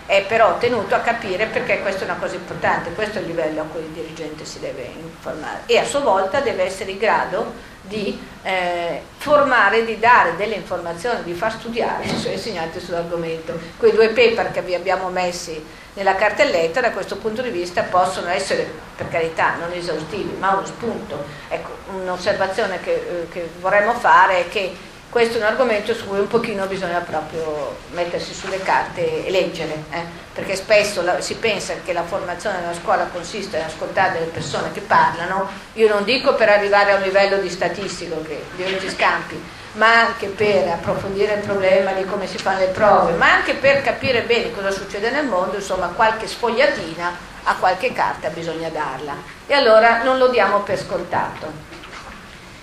è 0.08 0.24
però 0.26 0.58
tenuto 0.58 0.96
a 0.96 1.00
capire 1.00 1.46
perché 1.48 1.82
questa 1.82 2.02
è 2.02 2.04
una 2.06 2.18
cosa 2.18 2.36
importante, 2.36 2.94
questo 2.94 3.20
è 3.20 3.22
il 3.22 3.28
livello 3.28 3.62
a 3.62 3.66
cui 3.66 3.82
il 3.82 3.90
dirigente 3.90 4.46
si 4.46 4.60
deve 4.60 4.90
informare 5.00 5.60
e 5.66 5.78
a 5.78 5.84
sua 5.84 6.00
volta 6.00 6.40
deve 6.40 6.64
essere 6.64 6.92
in 6.92 6.98
grado 6.98 7.76
di 7.82 8.18
eh, 8.44 9.02
formare, 9.18 9.86
di 9.86 10.00
dare 10.00 10.36
delle 10.38 10.56
informazioni, 10.56 11.24
di 11.24 11.34
far 11.34 11.52
studiare 11.52 12.06
i 12.06 12.18
suoi 12.18 12.34
insegnanti 12.34 12.80
sull'argomento. 12.80 13.58
Quei 13.78 13.92
due 13.92 14.10
paper 14.10 14.52
che 14.52 14.62
vi 14.62 14.76
abbiamo 14.76 15.10
messi 15.10 15.64
nella 15.94 16.16
cartelletta 16.16 16.80
da 16.80 16.92
questo 16.92 17.18
punto 17.18 17.42
di 17.42 17.50
vista 17.50 17.84
possono 17.84 18.30
essere, 18.30 18.70
per 18.96 19.10
carità, 19.10 19.56
non 19.56 19.72
esaustivi, 19.72 20.36
ma 20.38 20.54
uno 20.54 20.66
spunto. 20.66 21.24
Ecco, 21.50 21.76
un'osservazione 21.94 22.80
che, 22.80 22.94
eh, 22.94 23.28
che 23.30 23.50
vorremmo 23.60 23.94
fare 23.94 24.46
è 24.46 24.50
che 24.50 24.76
questo 25.18 25.40
è 25.40 25.42
un 25.42 25.48
argomento 25.48 25.96
su 25.96 26.06
cui 26.06 26.20
un 26.20 26.28
pochino 26.28 26.68
bisogna 26.68 27.00
proprio 27.00 27.76
mettersi 27.90 28.36
sulle 28.36 28.62
carte 28.62 29.26
e 29.26 29.32
leggere, 29.32 29.74
eh? 29.90 30.04
perché 30.32 30.56
spesso 30.56 31.02
la, 31.02 31.20
si 31.22 31.38
pensa 31.38 31.74
che 31.84 31.92
la 31.92 32.04
formazione 32.04 32.60
nella 32.60 32.76
scuola 32.76 33.10
consiste 33.12 33.58
in 33.58 33.64
ascoltare 33.64 34.20
delle 34.20 34.26
persone 34.26 34.72
che 34.74 34.82
parlano, 34.82 35.50
io 35.74 35.88
non 35.88 36.04
dico 36.04 36.36
per 36.36 36.50
arrivare 36.50 36.92
a 36.92 36.98
un 36.98 37.02
livello 37.02 37.38
di 37.38 37.50
statistico 37.50 38.22
che 38.22 38.44
di 38.56 38.62
oggi 38.62 38.88
scampi, 38.92 39.44
ma 39.72 40.02
anche 40.02 40.28
per 40.28 40.68
approfondire 40.68 41.34
il 41.34 41.42
problema 41.42 41.94
di 41.94 42.06
come 42.06 42.28
si 42.28 42.38
fanno 42.38 42.60
le 42.60 42.68
prove, 42.68 43.14
ma 43.14 43.34
anche 43.34 43.56
per 43.56 43.82
capire 43.82 44.22
bene 44.22 44.54
cosa 44.54 44.70
succede 44.70 45.10
nel 45.10 45.26
mondo, 45.26 45.56
insomma 45.56 45.88
qualche 45.88 46.28
sfogliatina 46.28 47.12
a 47.46 47.56
qualche 47.56 47.92
carta 47.92 48.30
bisogna 48.30 48.70
darla. 48.70 49.16
E 49.48 49.54
allora 49.56 50.04
non 50.04 50.20
lo 50.20 50.28
diamo 50.28 50.60
per 50.60 50.78
scontato. 50.78 51.67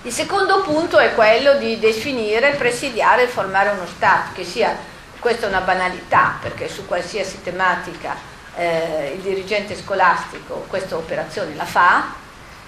Il 0.05 0.13
secondo 0.13 0.61
punto 0.61 0.99
è 0.99 1.15
quello 1.15 1.55
di 1.55 1.79
definire, 1.79 2.57
presidiare 2.57 3.23
e 3.23 3.27
formare 3.27 3.71
uno 3.71 3.87
staff, 3.87 4.35
che 4.35 4.45
sia, 4.45 4.77
questa 5.19 5.47
è 5.47 5.49
una 5.49 5.63
banalità, 5.63 6.37
perché 6.43 6.69
su 6.69 6.85
qualsiasi 6.85 7.43
tematica 7.43 8.15
eh, 8.55 9.13
il 9.15 9.23
dirigente 9.23 9.75
scolastico 9.75 10.67
questa 10.69 10.97
operazione 10.97 11.55
la 11.55 11.65
fa. 11.65 12.13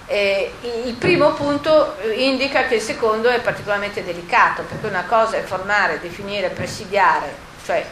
Eh, 0.07 0.51
il 0.85 0.95
primo 0.95 1.33
punto 1.33 1.97
indica 2.15 2.65
che 2.65 2.75
il 2.75 2.81
secondo 2.81 3.29
è 3.29 3.39
particolarmente 3.39 4.03
delicato, 4.03 4.63
perché 4.63 4.87
una 4.87 5.05
cosa 5.07 5.37
è 5.37 5.43
formare, 5.43 5.99
definire, 5.99 6.49
presidiare, 6.49 7.35
cioè 7.63 7.85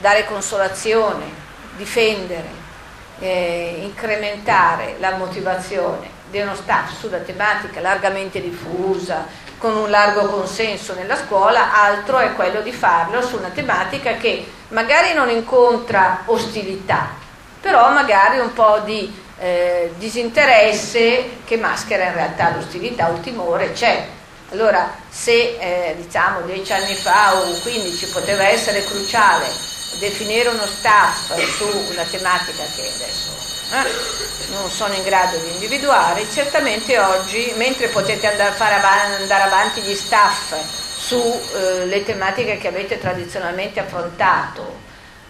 dare 0.00 0.24
consolazione, 0.24 1.24
difendere, 1.76 2.48
eh, 3.18 3.74
incrementare 3.82 4.94
la 5.00 5.16
motivazione 5.16 6.13
di 6.34 6.40
uno 6.40 6.56
staff 6.56 6.98
sulla 6.98 7.18
tematica 7.18 7.80
largamente 7.80 8.40
diffusa, 8.40 9.24
con 9.56 9.76
un 9.76 9.88
largo 9.88 10.26
consenso 10.26 10.92
nella 10.94 11.16
scuola, 11.16 11.72
altro 11.72 12.18
è 12.18 12.34
quello 12.34 12.60
di 12.60 12.72
farlo 12.72 13.22
su 13.22 13.36
una 13.36 13.50
tematica 13.50 14.14
che 14.16 14.44
magari 14.68 15.14
non 15.14 15.30
incontra 15.30 16.22
ostilità, 16.26 17.10
però 17.60 17.92
magari 17.92 18.40
un 18.40 18.52
po' 18.52 18.80
di 18.84 19.22
eh, 19.38 19.92
disinteresse 19.96 21.38
che 21.44 21.56
maschera 21.56 22.06
in 22.06 22.14
realtà 22.14 22.50
l'ostilità 22.50 23.10
o 23.10 23.14
il 23.14 23.20
timore 23.20 23.72
c'è. 23.72 24.04
Allora, 24.50 24.92
se 25.08 25.56
eh, 25.58 25.94
diciamo 25.96 26.40
10 26.40 26.72
anni 26.72 26.94
fa 26.94 27.36
o 27.36 27.60
15 27.62 28.06
poteva 28.08 28.42
essere 28.48 28.84
cruciale 28.84 29.46
definire 30.00 30.48
uno 30.48 30.66
staff 30.66 31.32
su 31.56 31.64
una 31.92 32.02
tematica 32.02 32.64
che 32.74 32.82
adesso 32.82 33.43
eh, 33.70 34.52
non 34.52 34.68
sono 34.68 34.94
in 34.94 35.02
grado 35.02 35.38
di 35.38 35.50
individuare, 35.52 36.26
certamente 36.30 36.98
oggi, 36.98 37.52
mentre 37.56 37.88
potete 37.88 38.26
andare, 38.26 38.50
av- 38.50 39.20
andare 39.20 39.42
avanti 39.42 39.80
gli 39.80 39.94
staff 39.94 40.54
sulle 40.96 41.94
eh, 41.94 42.04
tematiche 42.04 42.58
che 42.58 42.68
avete 42.68 42.98
tradizionalmente 42.98 43.80
affrontato, 43.80 44.82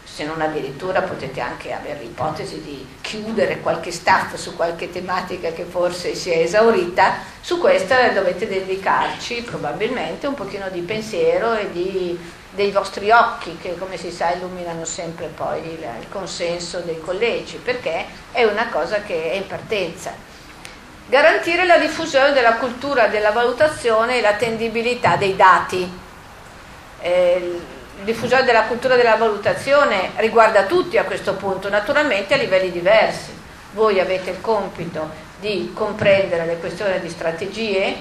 se 0.04 0.24
non 0.24 0.40
addirittura 0.40 1.02
potete 1.02 1.40
anche 1.40 1.72
avere 1.72 2.00
l'ipotesi 2.00 2.60
di 2.60 2.86
chiudere 3.00 3.60
qualche 3.60 3.90
staff 3.90 4.34
su 4.36 4.54
qualche 4.54 4.92
tematica 4.92 5.50
che 5.50 5.64
forse 5.64 6.14
si 6.14 6.30
è 6.30 6.38
esaurita, 6.38 7.16
su 7.40 7.58
questa 7.58 8.08
dovete 8.10 8.46
dedicarci 8.46 9.42
probabilmente 9.42 10.28
un 10.28 10.34
pochino 10.34 10.68
di 10.70 10.82
pensiero 10.82 11.56
e 11.56 11.72
di 11.72 12.16
dei 12.54 12.70
vostri 12.70 13.10
occhi 13.10 13.58
che 13.60 13.76
come 13.76 13.96
si 13.96 14.10
sa 14.10 14.32
illuminano 14.32 14.84
sempre 14.84 15.26
poi 15.26 15.58
il, 15.60 15.86
il 16.00 16.08
consenso 16.08 16.80
dei 16.80 17.00
collegi, 17.00 17.56
perché 17.56 18.06
è 18.30 18.44
una 18.44 18.68
cosa 18.68 19.02
che 19.02 19.32
è 19.32 19.34
in 19.34 19.46
partenza. 19.46 20.12
Garantire 21.06 21.66
la 21.66 21.78
diffusione 21.78 22.32
della 22.32 22.54
cultura 22.54 23.08
della 23.08 23.30
valutazione 23.30 24.18
e 24.18 24.20
l'attendibilità 24.20 25.16
dei 25.16 25.36
dati. 25.36 26.00
Eh, 27.00 27.60
la 27.98 28.04
diffusione 28.04 28.44
della 28.44 28.62
cultura 28.62 28.96
della 28.96 29.16
valutazione 29.16 30.12
riguarda 30.16 30.64
tutti 30.64 30.96
a 30.96 31.04
questo 31.04 31.34
punto, 31.34 31.68
naturalmente 31.68 32.34
a 32.34 32.36
livelli 32.38 32.70
diversi. 32.70 33.32
Voi 33.72 34.00
avete 34.00 34.30
il 34.30 34.40
compito 34.40 35.10
di 35.40 35.72
comprendere 35.74 36.46
le 36.46 36.58
questioni 36.58 37.00
di 37.00 37.08
strategie, 37.08 37.96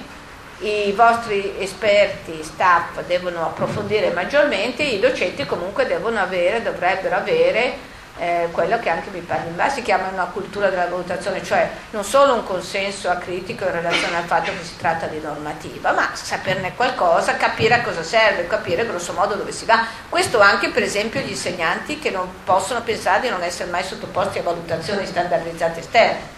i 0.60 0.92
vostri 0.92 1.54
esperti, 1.58 2.42
staff 2.42 3.00
devono 3.06 3.46
approfondire 3.46 4.10
maggiormente, 4.10 4.82
i 4.82 5.00
docenti 5.00 5.44
comunque 5.46 5.86
devono 5.86 6.20
avere, 6.20 6.62
dovrebbero 6.62 7.16
avere 7.16 7.92
eh, 8.16 8.48
quello 8.52 8.78
che 8.78 8.88
anche 8.88 9.10
mi 9.10 9.20
pare 9.20 9.48
in 9.48 9.56
base 9.56 9.76
si 9.76 9.82
chiama 9.82 10.08
una 10.08 10.26
cultura 10.26 10.68
della 10.68 10.86
valutazione, 10.86 11.42
cioè 11.42 11.68
non 11.90 12.04
solo 12.04 12.34
un 12.34 12.44
consenso 12.44 13.10
acritico 13.10 13.64
in 13.64 13.72
relazione 13.72 14.16
al 14.16 14.24
fatto 14.24 14.52
che 14.52 14.62
si 14.62 14.76
tratta 14.76 15.06
di 15.06 15.20
normativa, 15.20 15.90
ma 15.92 16.10
saperne 16.14 16.74
qualcosa, 16.76 17.36
capire 17.36 17.74
a 17.74 17.82
cosa 17.82 18.04
serve, 18.04 18.46
capire 18.46 18.86
grosso 18.86 19.12
modo 19.12 19.34
dove 19.34 19.50
si 19.50 19.64
va. 19.64 19.84
Questo 20.08 20.38
anche 20.40 20.70
per 20.70 20.84
esempio 20.84 21.20
gli 21.20 21.30
insegnanti 21.30 21.98
che 21.98 22.10
non 22.10 22.28
possono 22.44 22.82
pensare 22.82 23.22
di 23.22 23.28
non 23.28 23.42
essere 23.42 23.70
mai 23.70 23.82
sottoposti 23.82 24.38
a 24.38 24.42
valutazioni 24.42 25.04
standardizzate 25.04 25.80
esterne 25.80 26.33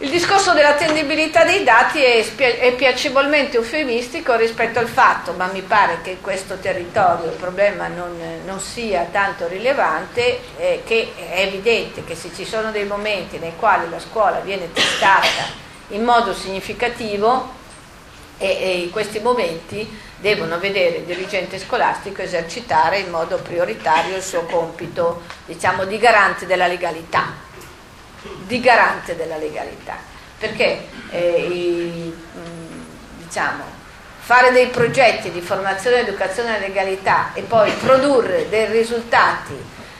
Il 0.00 0.10
discorso 0.10 0.52
dell'attendibilità 0.52 1.42
dei 1.42 1.64
dati 1.64 2.00
è, 2.00 2.24
è, 2.36 2.72
piacevolmente 2.74 3.56
eufemistico 3.56 4.36
rispetto 4.36 4.78
al 4.78 4.86
fatto, 4.86 5.32
ma 5.32 5.50
mi 5.52 5.60
pare 5.60 5.98
che 6.02 6.10
in 6.10 6.20
questo 6.20 6.58
territorio 6.58 7.24
il 7.32 7.36
problema 7.36 7.88
non, 7.88 8.16
non 8.44 8.60
sia 8.60 9.08
tanto 9.10 9.48
rilevante, 9.48 10.38
eh, 10.56 10.82
che 10.86 11.14
è 11.16 11.40
evidente 11.40 12.04
che 12.04 12.14
se 12.14 12.30
ci 12.32 12.44
sono 12.44 12.70
dei 12.70 12.84
momenti 12.84 13.38
nei 13.38 13.54
quali 13.58 13.90
la 13.90 13.98
scuola 13.98 14.38
viene 14.38 14.72
testata 14.72 15.66
in 15.88 16.04
modo 16.04 16.32
significativo, 16.32 17.56
e, 18.38 18.46
e 18.46 18.78
in 18.82 18.90
questi 18.90 19.18
momenti 19.18 20.00
devono 20.16 20.60
vedere 20.60 20.98
il 20.98 21.04
dirigente 21.06 21.58
scolastico 21.58 22.22
esercitare 22.22 23.00
in 23.00 23.10
modo 23.10 23.38
prioritario 23.38 24.14
il 24.14 24.22
suo 24.22 24.42
compito, 24.42 25.22
diciamo, 25.44 25.86
di 25.86 25.98
garante 25.98 26.46
della 26.46 26.68
legalità 26.68 27.46
di 28.48 28.60
garante 28.60 29.14
della 29.14 29.36
legalità, 29.36 29.96
perché 30.38 30.88
eh, 31.10 31.46
i, 31.48 32.14
diciamo, 33.18 33.62
fare 34.18 34.50
dei 34.50 34.66
progetti 34.66 35.30
di 35.30 35.40
formazione 35.40 36.00
ed 36.00 36.08
educazione 36.08 36.48
alla 36.48 36.66
legalità 36.66 37.32
e 37.34 37.42
poi 37.42 37.70
produrre 37.72 38.48
dei 38.48 38.66
risultati 38.66 39.54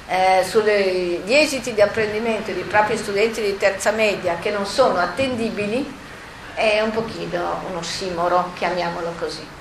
eh, 0.08 0.44
sugli 0.44 1.32
esiti 1.32 1.74
di 1.74 1.82
apprendimento 1.82 2.50
dei 2.52 2.62
propri 2.62 2.96
studenti 2.96 3.42
di 3.42 3.56
terza 3.56 3.90
media 3.92 4.38
che 4.40 4.50
non 4.50 4.66
sono 4.66 4.98
attendibili 4.98 5.96
è 6.54 6.80
un 6.80 6.90
pochino 6.90 7.62
un 7.70 7.76
ossimoro, 7.76 8.52
chiamiamolo 8.56 9.14
così 9.18 9.56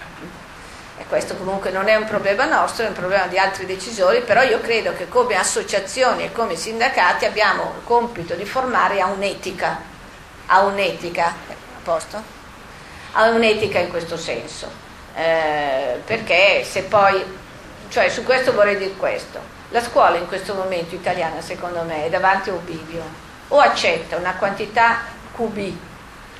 e 1.00 1.06
questo 1.08 1.36
comunque 1.36 1.70
non 1.70 1.88
è 1.88 1.96
un 1.96 2.06
problema 2.06 2.46
nostro, 2.46 2.86
è 2.86 2.88
un 2.88 2.94
problema 2.94 3.28
di 3.28 3.38
altri 3.38 3.66
decisori, 3.66 4.22
però 4.22 4.42
io 4.42 4.60
credo 4.60 4.94
che 4.94 5.08
come 5.08 5.36
associazioni 5.36 6.24
e 6.24 6.32
come 6.32 6.56
sindacati 6.56 7.26
abbiamo 7.26 7.74
il 7.78 7.84
compito 7.84 8.34
di 8.34 8.46
formare 8.46 9.00
a 9.00 9.06
un'etica, 9.06 9.80
a 10.48 10.62
un'etica, 10.62 11.34
a 13.14 13.30
un'etica 13.30 13.80
in 13.80 13.90
questo 13.90 14.18
senso, 14.18 14.70
eh, 15.16 16.02
perché 16.04 16.64
se 16.64 16.84
poi, 16.84 17.24
cioè 17.90 18.10
su 18.10 18.24
questo 18.24 18.54
vorrei 18.54 18.78
dire 18.78 18.96
questo, 18.98 19.40
la 19.70 19.82
scuola 19.82 20.18
in 20.18 20.28
questo 20.28 20.56
momento 20.56 20.96
italiana 20.96 21.42
secondo 21.42 21.84
me 21.84 22.06
è 22.06 22.10
davanti 22.10 22.50
a 22.50 22.54
un 22.54 22.66
bivio, 22.66 23.04
o 23.50 23.60
accetta 23.60 24.18
una 24.18 24.34
quantità 24.36 25.02
QB 25.36 25.74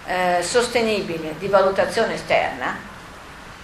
eh, 0.06 0.42
sostenibile 0.42 1.36
di 1.38 1.48
valutazione 1.48 2.16
esterna, 2.16 2.96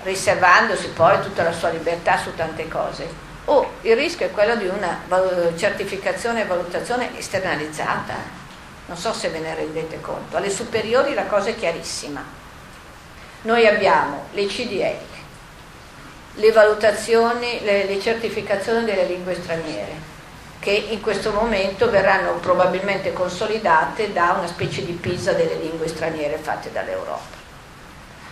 riservandosi 0.04 0.90
poi 0.90 1.20
tutta 1.22 1.44
la 1.44 1.52
sua 1.52 1.70
libertà 1.70 2.18
su 2.18 2.36
tante 2.36 2.68
cose. 2.68 3.32
O 3.46 3.72
il 3.82 3.96
rischio 3.96 4.28
è 4.28 4.32
quello 4.32 4.56
di 4.56 4.68
una 4.68 5.00
certificazione 5.56 6.42
e 6.42 6.46
valutazione 6.46 7.18
esternalizzata. 7.18 8.42
Non 8.86 8.98
so 8.98 9.14
se 9.14 9.30
ve 9.30 9.40
ne 9.40 9.56
rendete 9.56 10.00
conto. 10.00 10.38
Alle 10.38 10.50
superiori 10.50 11.14
la 11.14 11.26
cosa 11.26 11.50
è 11.50 11.56
chiarissima. 11.56 12.24
Noi 13.42 13.68
abbiamo 13.68 14.28
le 14.32 14.46
CDL, 14.46 14.96
le 16.36 16.52
valutazioni, 16.52 17.60
le, 17.64 17.86
le 17.86 18.00
certificazioni 18.00 18.86
delle 18.86 19.06
lingue 19.06 19.36
straniere, 19.36 20.12
che 20.60 20.72
in 20.72 21.02
questo 21.02 21.32
momento 21.32 21.90
verranno 21.90 22.36
probabilmente 22.36 23.12
consolidate 23.12 24.14
da 24.14 24.36
una 24.38 24.48
specie 24.48 24.86
di 24.86 24.94
PISA 24.94 25.34
delle 25.34 25.56
lingue 25.56 25.90
straniere 25.90 26.38
fatte 26.38 26.72
dall'Europa. 26.72 27.43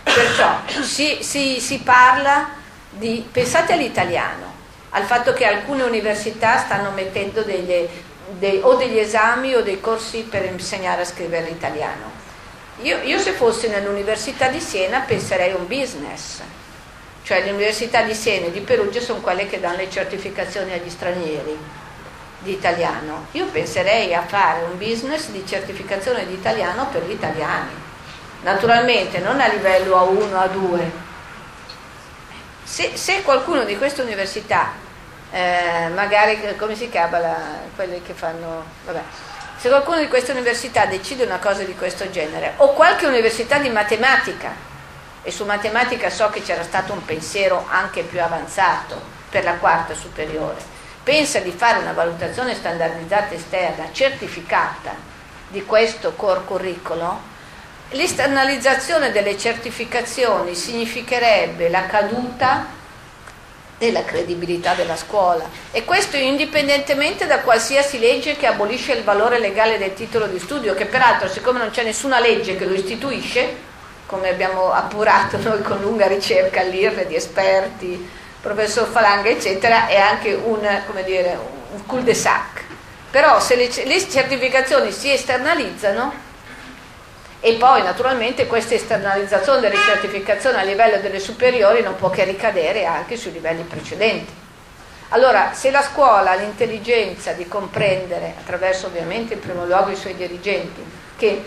Perciò 0.02 0.60
si, 0.82 1.18
si, 1.22 1.60
si 1.60 1.78
parla 1.78 2.50
di, 2.90 3.26
pensate 3.30 3.72
all'italiano, 3.72 4.52
al 4.90 5.04
fatto 5.04 5.32
che 5.32 5.44
alcune 5.46 5.84
università 5.84 6.58
stanno 6.58 6.90
mettendo 6.90 7.42
degli, 7.42 7.88
dei, 8.38 8.60
o 8.62 8.74
degli 8.74 8.98
esami 8.98 9.54
o 9.54 9.62
dei 9.62 9.80
corsi 9.80 10.20
per 10.22 10.44
insegnare 10.44 11.02
a 11.02 11.06
scrivere 11.06 11.48
l'italiano. 11.48 12.20
Io, 12.82 12.98
io, 13.02 13.18
se 13.18 13.32
fossi 13.32 13.68
nell'Università 13.68 14.48
di 14.48 14.60
Siena 14.60 15.00
penserei 15.00 15.52
a 15.52 15.56
un 15.56 15.66
business, 15.66 16.40
cioè 17.22 17.44
le 17.44 17.52
università 17.52 18.02
di 18.02 18.14
Siena 18.14 18.46
e 18.46 18.50
di 18.50 18.60
Perugia 18.60 19.00
sono 19.00 19.20
quelle 19.20 19.46
che 19.46 19.60
danno 19.60 19.76
le 19.76 19.90
certificazioni 19.90 20.72
agli 20.72 20.90
stranieri 20.90 21.56
di 22.40 22.52
italiano. 22.52 23.26
Io 23.32 23.46
penserei 23.46 24.12
a 24.14 24.22
fare 24.22 24.64
un 24.64 24.76
business 24.76 25.28
di 25.28 25.46
certificazione 25.46 26.26
di 26.26 26.34
italiano 26.34 26.88
per 26.90 27.04
gli 27.06 27.12
italiani 27.12 27.90
naturalmente 28.42 29.18
non 29.18 29.40
a 29.40 29.46
livello 29.48 29.96
A1, 29.96 30.32
A2. 30.32 30.80
Se, 32.64 32.96
se 32.96 33.22
qualcuno 33.22 33.64
di 33.64 33.76
queste 33.76 34.02
università, 34.02 34.72
eh, 35.30 35.88
magari 35.94 36.40
come 36.56 36.74
si 36.74 36.88
chiama 36.88 37.18
la, 37.18 37.36
quelle 37.74 38.02
che 38.02 38.12
fanno, 38.12 38.64
vabbè, 38.84 39.00
se 39.56 39.68
qualcuno 39.68 39.98
di 39.98 40.08
queste 40.08 40.32
università 40.32 40.86
decide 40.86 41.24
una 41.24 41.38
cosa 41.38 41.62
di 41.62 41.74
questo 41.74 42.10
genere, 42.10 42.54
o 42.56 42.72
qualche 42.72 43.06
università 43.06 43.58
di 43.58 43.70
matematica, 43.70 44.70
e 45.22 45.30
su 45.30 45.44
matematica 45.44 46.10
so 46.10 46.30
che 46.30 46.42
c'era 46.42 46.64
stato 46.64 46.92
un 46.92 47.04
pensiero 47.04 47.64
anche 47.68 48.02
più 48.02 48.20
avanzato 48.20 49.00
per 49.30 49.44
la 49.44 49.54
quarta 49.54 49.94
superiore, 49.94 50.56
pensa 51.04 51.38
di 51.38 51.52
fare 51.52 51.78
una 51.78 51.92
valutazione 51.92 52.54
standardizzata 52.54 53.34
esterna, 53.34 53.92
certificata 53.92 54.94
di 55.48 55.64
questo 55.64 56.14
core 56.14 56.42
curriculum, 56.44 57.18
L'esternalizzazione 57.92 59.12
delle 59.12 59.36
certificazioni 59.36 60.54
significherebbe 60.54 61.68
la 61.68 61.84
caduta 61.84 62.66
della 63.76 64.02
credibilità 64.04 64.72
della 64.72 64.96
scuola 64.96 65.44
e 65.72 65.84
questo 65.84 66.16
indipendentemente 66.16 67.26
da 67.26 67.40
qualsiasi 67.40 67.98
legge 67.98 68.36
che 68.36 68.46
abolisce 68.46 68.92
il 68.92 69.04
valore 69.04 69.38
legale 69.38 69.76
del 69.76 69.92
titolo 69.92 70.26
di 70.26 70.38
studio, 70.38 70.72
che 70.72 70.86
peraltro 70.86 71.28
siccome 71.28 71.58
non 71.58 71.68
c'è 71.68 71.82
nessuna 71.82 72.18
legge 72.18 72.56
che 72.56 72.64
lo 72.64 72.72
istituisce, 72.72 73.70
come 74.06 74.30
abbiamo 74.30 74.72
appurato 74.72 75.36
noi 75.42 75.60
con 75.60 75.80
lunga 75.80 76.06
ricerca 76.06 76.60
all'IRRE 76.60 77.06
di 77.06 77.14
esperti, 77.14 78.08
professor 78.40 78.88
Falanga 78.88 79.28
eccetera, 79.28 79.88
è 79.88 79.98
anche 79.98 80.32
un, 80.32 80.66
dire, 81.04 81.38
un 81.72 81.84
cul-de-sac. 81.84 82.62
Però 83.10 83.38
se 83.38 83.56
le, 83.56 83.68
le 83.84 84.08
certificazioni 84.08 84.92
si 84.92 85.10
esternalizzano, 85.12 86.30
e 87.44 87.54
poi 87.54 87.82
naturalmente 87.82 88.46
questa 88.46 88.74
esternalizzazione 88.74 89.58
delle 89.58 89.74
certificazioni 89.74 90.58
a 90.58 90.62
livello 90.62 90.98
delle 90.98 91.18
superiori 91.18 91.82
non 91.82 91.96
può 91.96 92.08
che 92.08 92.22
ricadere 92.22 92.84
anche 92.84 93.16
sui 93.16 93.32
livelli 93.32 93.64
precedenti. 93.64 94.32
Allora, 95.08 95.52
se 95.52 95.72
la 95.72 95.82
scuola 95.82 96.30
ha 96.30 96.34
l'intelligenza 96.36 97.32
di 97.32 97.48
comprendere, 97.48 98.34
attraverso 98.38 98.86
ovviamente 98.86 99.34
in 99.34 99.40
primo 99.40 99.66
luogo 99.66 99.90
i 99.90 99.96
suoi 99.96 100.14
dirigenti, 100.14 100.84
che 101.16 101.44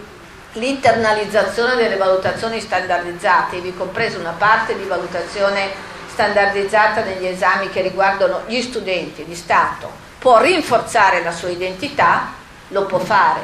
l'internalizzazione 0.51 1.75
delle 1.75 1.95
valutazioni 1.95 2.59
standardizzate, 2.59 3.55
ivi 3.55 3.73
compresa 3.73 4.19
una 4.19 4.35
parte 4.37 4.75
di 4.75 4.83
valutazione 4.83 5.71
standardizzata 6.11 7.03
negli 7.03 7.25
esami 7.25 7.69
che 7.69 7.79
riguardano 7.81 8.41
gli 8.47 8.61
studenti 8.61 9.23
di 9.23 9.33
Stato, 9.33 9.89
può 10.19 10.41
rinforzare 10.41 11.23
la 11.23 11.31
sua 11.31 11.49
identità, 11.49 12.33
lo 12.67 12.85
può 12.85 12.99
fare, 12.99 13.39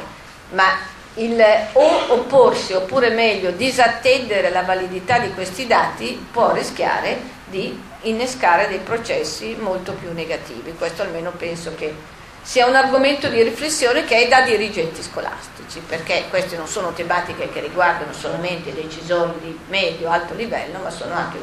ma 0.50 0.90
il 1.14 1.44
o 1.72 2.12
opporsi 2.12 2.72
oppure 2.72 3.10
meglio 3.10 3.50
disattendere 3.50 4.50
la 4.50 4.62
validità 4.62 5.18
di 5.18 5.32
questi 5.32 5.66
dati 5.66 6.26
può 6.30 6.52
rischiare 6.52 7.40
di 7.46 7.78
innescare 8.02 8.68
dei 8.68 8.78
processi 8.78 9.54
molto 9.58 9.92
più 9.92 10.12
negativi. 10.12 10.74
Questo 10.76 11.02
almeno 11.02 11.30
penso 11.32 11.74
che 11.74 11.94
sia 12.40 12.66
un 12.66 12.74
argomento 12.74 13.28
di 13.28 13.42
riflessione 13.42 14.04
che 14.04 14.24
è 14.24 14.28
da 14.28 14.40
dirigenti 14.40 15.02
scolastici, 15.02 15.80
perché 15.86 16.24
queste 16.28 16.56
non 16.56 16.66
sono 16.66 16.92
tematiche 16.92 17.50
che 17.52 17.60
riguardano 17.60 18.12
solamente 18.12 18.70
i 18.70 18.74
decisori 18.74 19.32
di 19.40 19.58
medio-alto 19.68 20.34
livello, 20.34 20.78
ma 20.82 20.90
sono 20.90 21.14
anche 21.14 21.38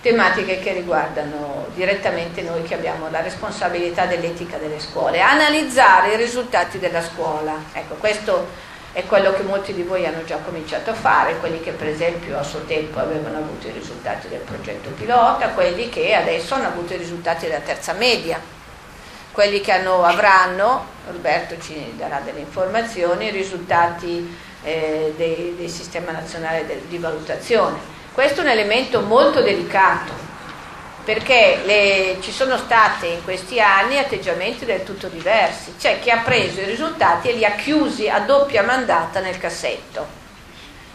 tematiche 0.00 0.58
che 0.60 0.72
riguardano 0.72 1.66
direttamente 1.74 2.42
noi 2.42 2.62
che 2.62 2.74
abbiamo 2.74 3.10
la 3.10 3.20
responsabilità 3.20 4.06
dell'etica 4.06 4.56
delle 4.56 4.80
scuole. 4.80 5.20
Analizzare 5.20 6.14
i 6.14 6.16
risultati 6.16 6.78
della 6.78 7.02
scuola. 7.02 7.54
Ecco, 7.72 7.94
questo 7.94 8.66
è 8.92 9.04
quello 9.04 9.32
che 9.32 9.42
molti 9.42 9.74
di 9.74 9.82
voi 9.82 10.06
hanno 10.06 10.24
già 10.24 10.38
cominciato 10.38 10.90
a 10.90 10.94
fare, 10.94 11.38
quelli 11.38 11.60
che 11.60 11.72
per 11.72 11.88
esempio 11.88 12.38
a 12.38 12.42
suo 12.42 12.60
tempo 12.60 12.98
avevano 12.98 13.38
avuto 13.38 13.68
i 13.68 13.72
risultati 13.72 14.28
del 14.28 14.40
progetto 14.40 14.90
pilota, 14.90 15.48
quelli 15.50 15.88
che 15.88 16.14
adesso 16.14 16.54
hanno 16.54 16.68
avuto 16.68 16.94
i 16.94 16.96
risultati 16.96 17.46
della 17.46 17.60
terza 17.60 17.92
media, 17.92 18.40
quelli 19.30 19.60
che 19.60 19.72
hanno, 19.72 20.02
avranno, 20.02 20.86
Roberto 21.10 21.58
ci 21.60 21.94
darà 21.96 22.20
delle 22.24 22.40
informazioni, 22.40 23.26
i 23.26 23.30
risultati 23.30 24.36
eh, 24.62 25.14
del 25.16 25.68
sistema 25.68 26.10
nazionale 26.10 26.66
de, 26.66 26.82
di 26.88 26.98
valutazione. 26.98 27.78
Questo 28.12 28.40
è 28.40 28.44
un 28.44 28.50
elemento 28.50 29.00
molto 29.02 29.42
delicato 29.42 30.27
perché 31.08 31.62
le, 31.64 32.18
ci 32.20 32.30
sono 32.30 32.58
stati 32.58 33.06
in 33.08 33.24
questi 33.24 33.58
anni 33.62 33.96
atteggiamenti 33.96 34.66
del 34.66 34.82
tutto 34.82 35.08
diversi. 35.08 35.72
C'è 35.78 36.00
chi 36.00 36.10
ha 36.10 36.18
preso 36.18 36.60
i 36.60 36.66
risultati 36.66 37.30
e 37.30 37.32
li 37.32 37.46
ha 37.46 37.52
chiusi 37.52 38.10
a 38.10 38.18
doppia 38.18 38.62
mandata 38.62 39.20
nel 39.20 39.38
cassetto. 39.38 40.06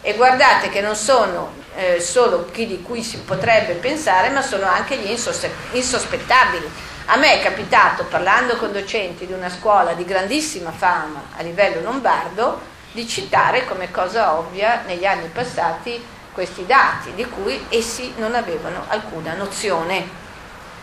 E 0.00 0.14
guardate 0.14 0.68
che 0.68 0.80
non 0.80 0.94
sono 0.94 1.54
eh, 1.74 2.00
solo 2.00 2.48
chi 2.52 2.68
di 2.68 2.80
cui 2.80 3.02
si 3.02 3.22
potrebbe 3.22 3.72
pensare, 3.72 4.30
ma 4.30 4.40
sono 4.40 4.66
anche 4.66 4.96
gli 4.98 5.10
insospettabili. 5.72 6.70
A 7.06 7.16
me 7.16 7.40
è 7.40 7.42
capitato, 7.42 8.04
parlando 8.04 8.54
con 8.54 8.70
docenti 8.70 9.26
di 9.26 9.32
una 9.32 9.50
scuola 9.50 9.94
di 9.94 10.04
grandissima 10.04 10.70
fama 10.70 11.24
a 11.36 11.42
livello 11.42 11.80
lombardo, 11.80 12.60
di 12.92 13.08
citare 13.08 13.64
come 13.64 13.90
cosa 13.90 14.38
ovvia 14.38 14.84
negli 14.86 15.06
anni 15.06 15.26
passati 15.26 16.13
questi 16.34 16.66
dati 16.66 17.14
di 17.14 17.24
cui 17.24 17.64
essi 17.70 18.12
non 18.18 18.34
avevano 18.34 18.84
alcuna 18.88 19.34
nozione. 19.34 20.22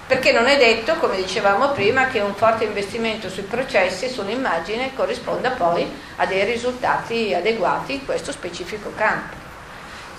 Perché 0.08 0.32
non 0.32 0.48
è 0.48 0.58
detto, 0.58 0.96
come 0.96 1.18
dicevamo 1.18 1.70
prima, 1.72 2.08
che 2.08 2.20
un 2.20 2.34
forte 2.34 2.64
investimento 2.64 3.30
sui 3.30 3.44
processi 3.44 4.06
e 4.06 4.10
sull'immagine 4.10 4.94
corrisponda 4.96 5.52
poi 5.52 5.90
a 6.18 6.26
dei 6.26 6.44
risultati 6.44 7.34
adeguati 7.34 7.94
in 7.94 8.06
questo 8.06 8.32
specifico 8.32 8.92
campo. 8.96 9.36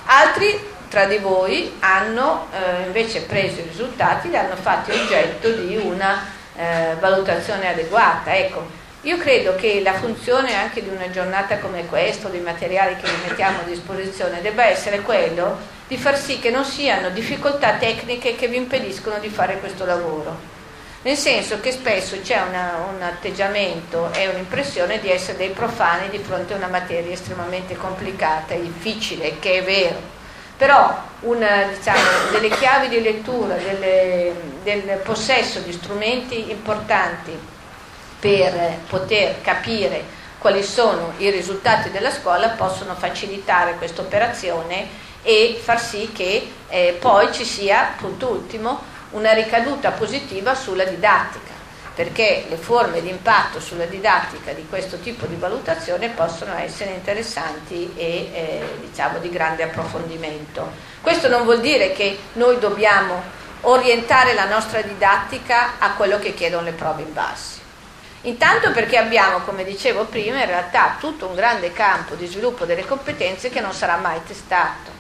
Altri 0.05 0.71
tra 0.89 1.07
di 1.07 1.19
voi 1.19 1.77
hanno 1.81 2.49
eh, 2.53 2.85
invece 2.85 3.23
preso 3.23 3.61
i 3.61 3.69
risultati 3.69 4.27
e 4.27 4.31
li 4.31 4.37
hanno 4.37 4.57
fatti 4.57 4.91
oggetto 4.91 5.51
di 5.51 5.77
una 5.77 6.23
eh, 6.55 6.97
valutazione 7.01 7.69
adeguata. 7.69 8.35
Ecco, 8.35 8.67
io 9.05 9.17
credo 9.17 9.57
che 9.57 9.81
la 9.83 9.95
funzione 9.95 10.55
anche 10.55 10.81
di 10.81 10.89
una 10.89 11.11
giornata 11.11 11.59
come 11.59 11.87
questa, 11.87 12.29
dei 12.29 12.41
materiali 12.41 12.95
che 12.95 13.09
vi 13.09 13.29
mettiamo 13.29 13.59
a 13.59 13.65
disposizione, 13.65 14.41
debba 14.41 14.67
essere 14.67 15.01
quello 15.01 15.59
di 15.89 15.97
far 15.97 16.17
sì 16.17 16.39
che 16.39 16.51
non 16.51 16.65
siano 16.65 17.11
difficoltà 17.11 17.73
tecniche 17.73 18.37
che 18.37 18.47
vi 18.47 18.57
impediscono 18.57 19.19
di 19.19 19.29
fare 19.29 19.59
questo 19.59 19.85
lavoro. 19.85 20.51
Nel 21.03 21.17
senso 21.17 21.59
che 21.59 21.73
spesso 21.73 22.17
c'è 22.23 22.41
una, 22.43 22.87
un 22.95 23.03
atteggiamento 23.03 24.13
e 24.13 24.29
un'impressione 24.29 25.01
di 25.01 25.11
essere 25.11 25.37
dei 25.37 25.51
profani 25.51 26.09
di 26.09 26.19
fronte 26.19 26.53
a 26.53 26.59
una 26.59 26.69
materia 26.69 27.13
estremamente 27.13 27.75
complicata 27.75 28.55
e 28.55 28.63
difficile, 28.63 29.41
che 29.41 29.59
è 29.59 29.65
vero. 29.65 30.01
Però 30.57 30.97
una, 31.23 31.65
diciamo, 31.65 32.31
delle 32.31 32.51
chiavi 32.51 32.89
di 32.89 33.03
lettura, 33.03 33.57
delle, 33.57 34.33
del 34.63 35.01
possesso 35.03 35.59
di 35.59 35.73
strumenti 35.73 36.53
importanti 36.53 37.51
per 38.23 38.79
poter 38.89 39.41
capire 39.41 40.05
quali 40.39 40.63
sono 40.63 41.15
i 41.17 41.29
risultati 41.29 41.91
della 41.91 42.13
scuola 42.13 42.51
possono 42.51 42.95
facilitare 42.95 43.75
questa 43.75 44.01
operazione 44.01 44.87
e 45.25 45.61
far 45.61 45.81
sì 45.81 46.13
che 46.13 46.49
eh, 46.69 46.97
poi 47.01 47.33
ci 47.33 47.45
sia, 47.45 47.95
punto 47.97 48.29
ultimo, 48.29 48.81
una 49.11 49.33
ricaduta 49.33 49.91
positiva 49.91 50.55
sulla 50.55 50.85
didattica, 50.85 51.51
perché 51.97 52.45
le 52.49 52.57
forme 52.57 53.03
di 53.03 53.09
impatto 53.09 53.59
sulla 53.59 53.87
didattica 53.87 54.53
di 54.53 54.67
questo 54.69 54.99
tipo 54.99 55.27
di 55.27 55.35
valutazione 55.35 56.11
possono 56.11 56.57
essere 56.57 56.93
interessanti 56.93 57.93
e 57.97 58.31
eh, 58.33 58.61
diciamo 58.83 59.19
di 59.19 59.31
grande 59.31 59.65
approfondimento. 59.65 60.71
Questo 61.01 61.27
non 61.27 61.43
vuol 61.43 61.61
dire 61.61 61.93
che 61.93 62.17
noi 62.35 62.61
dobbiamo 62.61 63.21
orientare 63.63 64.33
la 64.35 64.47
nostra 64.47 64.81
didattica 64.81 65.81
a 65.81 65.95
quello 65.95 66.21
che 66.21 66.35
chiedono 66.35 66.63
le 66.63 66.73
prove 66.73 67.03
in 67.03 67.13
base 67.13 67.62
Intanto 68.23 68.71
perché 68.71 68.97
abbiamo, 68.99 69.41
come 69.41 69.65
dicevo 69.65 70.05
prima, 70.05 70.39
in 70.39 70.47
realtà 70.47 70.97
tutto 71.01 71.27
un 71.27 71.35
grande 71.35 71.73
campo 71.73 72.15
di 72.15 72.27
sviluppo 72.27 72.65
delle 72.65 72.87
competenze 72.87 73.51
che 73.51 73.61
non 73.61 73.73
sarà 73.73 73.97
mai 73.97 74.21
testato 74.25 74.91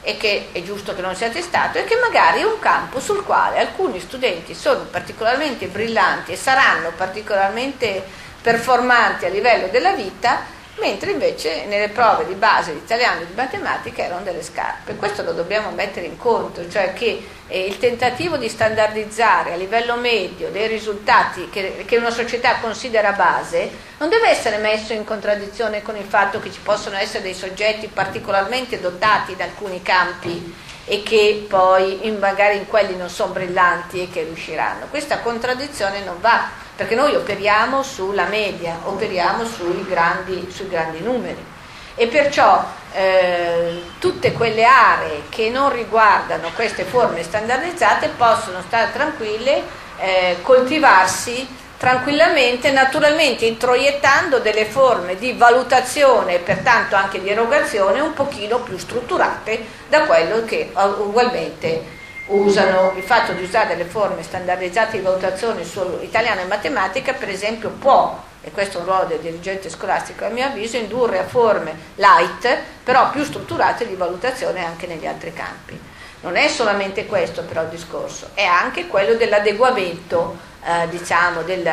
e 0.00 0.16
che 0.16 0.48
è 0.52 0.62
giusto 0.62 0.94
che 0.94 1.02
non 1.02 1.14
sia 1.14 1.28
testato 1.28 1.78
e 1.78 1.84
che 1.84 1.96
magari 1.96 2.40
è 2.40 2.44
un 2.44 2.58
campo 2.58 3.00
sul 3.00 3.24
quale 3.24 3.58
alcuni 3.58 4.00
studenti 4.00 4.54
sono 4.54 4.80
particolarmente 4.90 5.66
brillanti 5.66 6.32
e 6.32 6.36
saranno 6.36 6.92
particolarmente 6.96 8.02
performanti 8.40 9.24
a 9.24 9.30
livello 9.30 9.68
della 9.68 9.92
vita 9.92 10.52
mentre 10.78 11.12
invece 11.12 11.66
nelle 11.66 11.88
prove 11.88 12.26
di 12.26 12.34
base 12.34 12.72
di 12.72 12.78
italiano 12.78 13.20
e 13.20 13.26
di 13.26 13.34
matematica 13.34 14.02
erano 14.02 14.24
delle 14.24 14.42
scarpe. 14.42 14.96
Questo 14.96 15.22
lo 15.22 15.32
dobbiamo 15.32 15.70
mettere 15.70 16.06
in 16.06 16.16
conto, 16.16 16.68
cioè 16.68 16.92
che 16.92 17.24
eh, 17.46 17.66
il 17.66 17.78
tentativo 17.78 18.36
di 18.36 18.48
standardizzare 18.48 19.52
a 19.52 19.56
livello 19.56 19.96
medio 19.96 20.50
dei 20.50 20.66
risultati 20.66 21.48
che, 21.50 21.84
che, 21.86 21.96
una 21.96 22.10
società 22.10 22.56
considera 22.56 23.12
base 23.12 23.70
non 23.98 24.08
deve 24.08 24.28
essere 24.28 24.56
messo 24.56 24.92
in 24.92 25.04
contraddizione 25.04 25.82
con 25.82 25.96
il 25.96 26.06
fatto 26.06 26.40
che 26.40 26.50
ci 26.50 26.60
possono 26.60 26.96
essere 26.96 27.22
dei 27.22 27.34
soggetti 27.34 27.86
particolarmente 27.86 28.80
dotati 28.80 29.36
da 29.36 29.44
alcuni 29.44 29.82
campi 29.82 30.54
e 30.86 31.02
che 31.02 31.46
poi 31.48 32.06
in, 32.06 32.18
magari 32.18 32.56
in 32.56 32.66
quelli 32.66 32.96
non 32.96 33.08
sono 33.08 33.32
brillanti 33.32 34.02
e 34.02 34.10
che 34.10 34.22
riusciranno. 34.22 34.86
Questa 34.90 35.20
contraddizione 35.20 36.02
non 36.02 36.20
va, 36.20 36.50
perché 36.76 36.94
noi 36.94 37.14
operiamo 37.14 37.82
sulla 37.82 38.24
media, 38.24 38.78
operiamo 38.84 39.44
sui 39.44 39.84
grandi, 39.88 40.48
sui 40.50 40.68
grandi 40.68 41.00
numeri. 41.00 41.52
E 41.96 42.08
perciò 42.08 42.64
eh, 42.92 43.82
tutte 43.98 44.32
quelle 44.32 44.64
aree 44.64 45.22
che 45.28 45.50
non 45.50 45.72
riguardano 45.72 46.50
queste 46.54 46.84
forme 46.84 47.22
standardizzate 47.22 48.08
possono 48.16 48.60
stare 48.66 48.90
tranquille, 48.92 49.62
eh, 49.98 50.38
coltivarsi 50.42 51.46
tranquillamente, 51.76 52.72
naturalmente 52.72 53.44
introiettando 53.44 54.38
delle 54.38 54.64
forme 54.64 55.16
di 55.16 55.34
valutazione 55.34 56.34
e 56.34 56.38
pertanto 56.38 56.96
anche 56.96 57.20
di 57.20 57.28
erogazione 57.28 58.00
un 58.00 58.14
pochino 58.14 58.60
più 58.60 58.78
strutturate 58.78 59.64
da 59.88 60.02
quello 60.02 60.44
che 60.44 60.72
eh, 60.74 60.84
ugualmente 60.98 61.93
usano. 62.26 62.92
Il 62.96 63.02
fatto 63.02 63.32
di 63.32 63.42
usare 63.42 63.76
delle 63.76 63.88
forme 63.88 64.22
standardizzate 64.22 64.96
di 64.98 65.02
valutazione 65.02 65.64
su 65.64 65.98
italiano 66.00 66.40
e 66.40 66.44
matematica, 66.44 67.12
per 67.12 67.28
esempio, 67.28 67.70
può, 67.70 68.22
e 68.42 68.50
questo 68.50 68.78
è 68.78 68.80
un 68.80 68.86
ruolo 68.86 69.04
del 69.04 69.20
dirigente 69.20 69.70
scolastico 69.70 70.24
a 70.24 70.28
mio 70.28 70.46
avviso, 70.46 70.76
indurre 70.76 71.18
a 71.18 71.24
forme 71.24 71.74
light, 71.96 72.58
però 72.82 73.10
più 73.10 73.24
strutturate 73.24 73.86
di 73.86 73.94
valutazione 73.94 74.64
anche 74.64 74.86
negli 74.86 75.06
altri 75.06 75.32
campi. 75.32 75.78
Non 76.20 76.36
è 76.36 76.48
solamente 76.48 77.06
questo 77.06 77.42
però 77.42 77.62
il 77.62 77.68
discorso, 77.68 78.30
è 78.34 78.44
anche 78.44 78.86
quello 78.86 79.14
dell'adeguamento 79.14 80.52
eh, 80.64 80.88
diciamo, 80.88 81.42
del, 81.42 81.70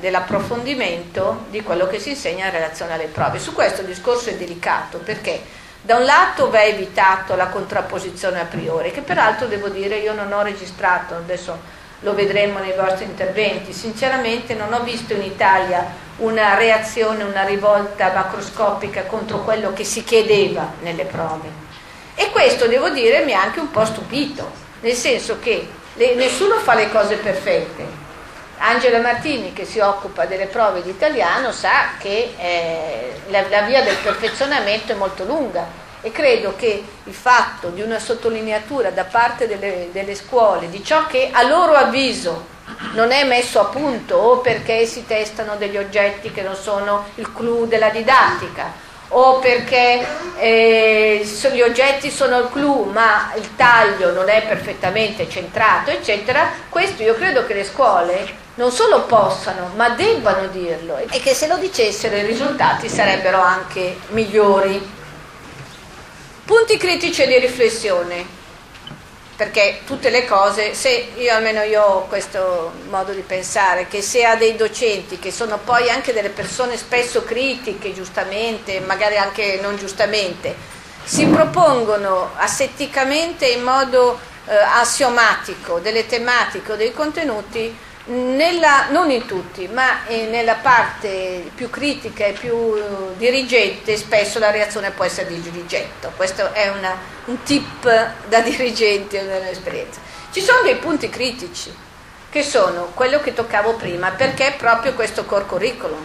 dell'approfondimento 0.00 1.44
di 1.50 1.62
quello 1.62 1.86
che 1.86 2.00
si 2.00 2.10
insegna 2.10 2.46
in 2.46 2.50
relazione 2.50 2.94
alle 2.94 3.06
prove. 3.06 3.38
Su 3.38 3.52
questo 3.52 3.82
il 3.82 3.86
discorso 3.86 4.30
è 4.30 4.34
delicato 4.34 4.98
perché 4.98 5.40
da 5.84 5.96
un 5.96 6.04
lato 6.04 6.48
va 6.48 6.62
evitato 6.62 7.34
la 7.34 7.48
contrapposizione 7.48 8.40
a 8.40 8.44
priori, 8.44 8.92
che 8.92 9.00
peraltro 9.00 9.48
devo 9.48 9.68
dire 9.68 9.96
io 9.96 10.14
non 10.14 10.32
ho 10.32 10.42
registrato, 10.42 11.14
adesso 11.14 11.58
lo 12.00 12.14
vedremo 12.14 12.60
nei 12.60 12.74
vostri 12.76 13.04
interventi, 13.04 13.72
sinceramente 13.72 14.54
non 14.54 14.72
ho 14.72 14.82
visto 14.84 15.12
in 15.12 15.22
Italia 15.22 15.84
una 16.18 16.54
reazione, 16.54 17.24
una 17.24 17.44
rivolta 17.44 18.12
macroscopica 18.12 19.04
contro 19.04 19.38
quello 19.38 19.72
che 19.72 19.82
si 19.84 20.04
chiedeva 20.04 20.72
nelle 20.82 21.04
prove. 21.04 21.48
E 22.14 22.30
questo 22.30 22.66
devo 22.66 22.90
dire 22.90 23.24
mi 23.24 23.32
ha 23.32 23.42
anche 23.42 23.58
un 23.60 23.70
po' 23.70 23.84
stupito, 23.84 24.50
nel 24.80 24.94
senso 24.94 25.38
che 25.40 25.68
le, 25.94 26.14
nessuno 26.14 26.56
fa 26.58 26.74
le 26.74 26.90
cose 26.90 27.16
perfette, 27.16 28.01
Angela 28.64 29.00
Martini, 29.00 29.52
che 29.52 29.64
si 29.64 29.80
occupa 29.80 30.24
delle 30.24 30.46
prove 30.46 30.82
di 30.82 30.90
italiano, 30.90 31.50
sa 31.50 31.96
che 31.98 32.34
eh, 32.38 33.20
la, 33.28 33.48
la 33.48 33.62
via 33.62 33.82
del 33.82 33.96
perfezionamento 33.96 34.92
è 34.92 34.94
molto 34.94 35.24
lunga 35.24 35.66
e 36.00 36.12
credo 36.12 36.54
che 36.56 36.84
il 37.02 37.14
fatto 37.14 37.68
di 37.68 37.82
una 37.82 37.98
sottolineatura 37.98 38.90
da 38.90 39.04
parte 39.04 39.48
delle, 39.48 39.88
delle, 39.92 40.14
scuole 40.14 40.68
di 40.68 40.82
ciò 40.84 41.06
che 41.06 41.30
a 41.32 41.42
loro 41.42 41.74
avviso 41.74 42.50
non 42.92 43.10
è 43.10 43.24
messo 43.24 43.60
a 43.60 43.64
punto 43.64 44.16
o 44.16 44.38
perché 44.38 44.86
si 44.86 45.06
testano 45.06 45.56
degli 45.56 45.76
oggetti 45.76 46.30
che 46.30 46.42
non 46.42 46.54
sono 46.54 47.06
il 47.16 47.32
clou 47.32 47.66
della 47.66 47.90
didattica 47.90 48.90
o 49.14 49.38
perché 49.38 50.06
eh, 50.38 51.26
gli 51.52 51.60
oggetti 51.60 52.10
sono 52.10 52.38
il 52.38 52.48
clou 52.50 52.90
ma 52.90 53.32
il 53.36 53.56
taglio 53.56 54.12
non 54.12 54.28
è 54.28 54.42
perfettamente 54.46 55.28
centrato 55.28 55.90
eccetera 55.90 56.50
questo 56.68 57.02
io 57.02 57.14
credo 57.14 57.46
che 57.46 57.54
le 57.54 57.64
scuole 57.64 58.40
non 58.54 58.70
solo 58.70 59.04
possano, 59.04 59.70
ma 59.76 59.90
debbano 59.90 60.48
dirlo 60.48 60.98
e 60.98 61.20
che 61.20 61.32
se 61.32 61.46
lo 61.46 61.56
dicessero 61.56 62.16
i 62.16 62.26
risultati 62.26 62.88
sarebbero 62.88 63.40
anche 63.40 63.96
migliori. 64.08 65.00
Punti 66.44 66.76
critici 66.76 67.26
di 67.26 67.38
riflessione, 67.38 68.40
perché 69.36 69.80
tutte 69.86 70.10
le 70.10 70.24
cose, 70.26 70.74
se 70.74 71.12
io 71.16 71.34
almeno 71.34 71.62
io 71.62 71.82
ho 71.82 72.06
questo 72.06 72.72
modo 72.88 73.12
di 73.12 73.22
pensare, 73.22 73.88
che 73.88 74.02
se 74.02 74.24
ha 74.24 74.36
dei 74.36 74.56
docenti 74.56 75.18
che 75.18 75.32
sono 75.32 75.58
poi 75.58 75.90
anche 75.90 76.12
delle 76.12 76.28
persone 76.28 76.76
spesso 76.76 77.24
critiche, 77.24 77.94
giustamente, 77.94 78.80
magari 78.80 79.16
anche 79.16 79.58
non 79.62 79.76
giustamente, 79.76 80.54
si 81.04 81.26
propongono 81.26 82.30
asetticamente 82.36 83.46
in 83.46 83.62
modo 83.62 84.18
eh, 84.46 84.54
assiomatico 84.54 85.78
delle 85.80 86.06
tematiche 86.06 86.72
o 86.72 86.76
dei 86.76 86.92
contenuti, 86.92 87.76
nella, 88.04 88.88
non 88.90 89.10
in 89.10 89.26
tutti, 89.26 89.68
ma 89.68 90.00
nella 90.08 90.54
parte 90.54 91.50
più 91.54 91.70
critica 91.70 92.26
e 92.26 92.32
più 92.32 92.76
dirigente 93.16 93.96
spesso 93.96 94.38
la 94.38 94.50
reazione 94.50 94.90
può 94.90 95.04
essere 95.04 95.28
di 95.28 95.50
rigetto. 95.50 96.12
Questo 96.16 96.52
è 96.52 96.68
una, 96.68 96.96
un 97.26 97.42
tip 97.42 97.88
da 98.28 98.40
dirigente 98.42 99.22
nell'esperienza. 99.22 100.00
Ci 100.32 100.40
sono 100.40 100.62
dei 100.62 100.76
punti 100.76 101.08
critici 101.08 101.72
che 102.30 102.42
sono 102.42 102.90
quello 102.94 103.20
che 103.20 103.34
toccavo 103.34 103.74
prima, 103.74 104.10
perché 104.10 104.54
proprio 104.56 104.94
questo 104.94 105.24
core 105.24 105.44
curriculum? 105.44 106.04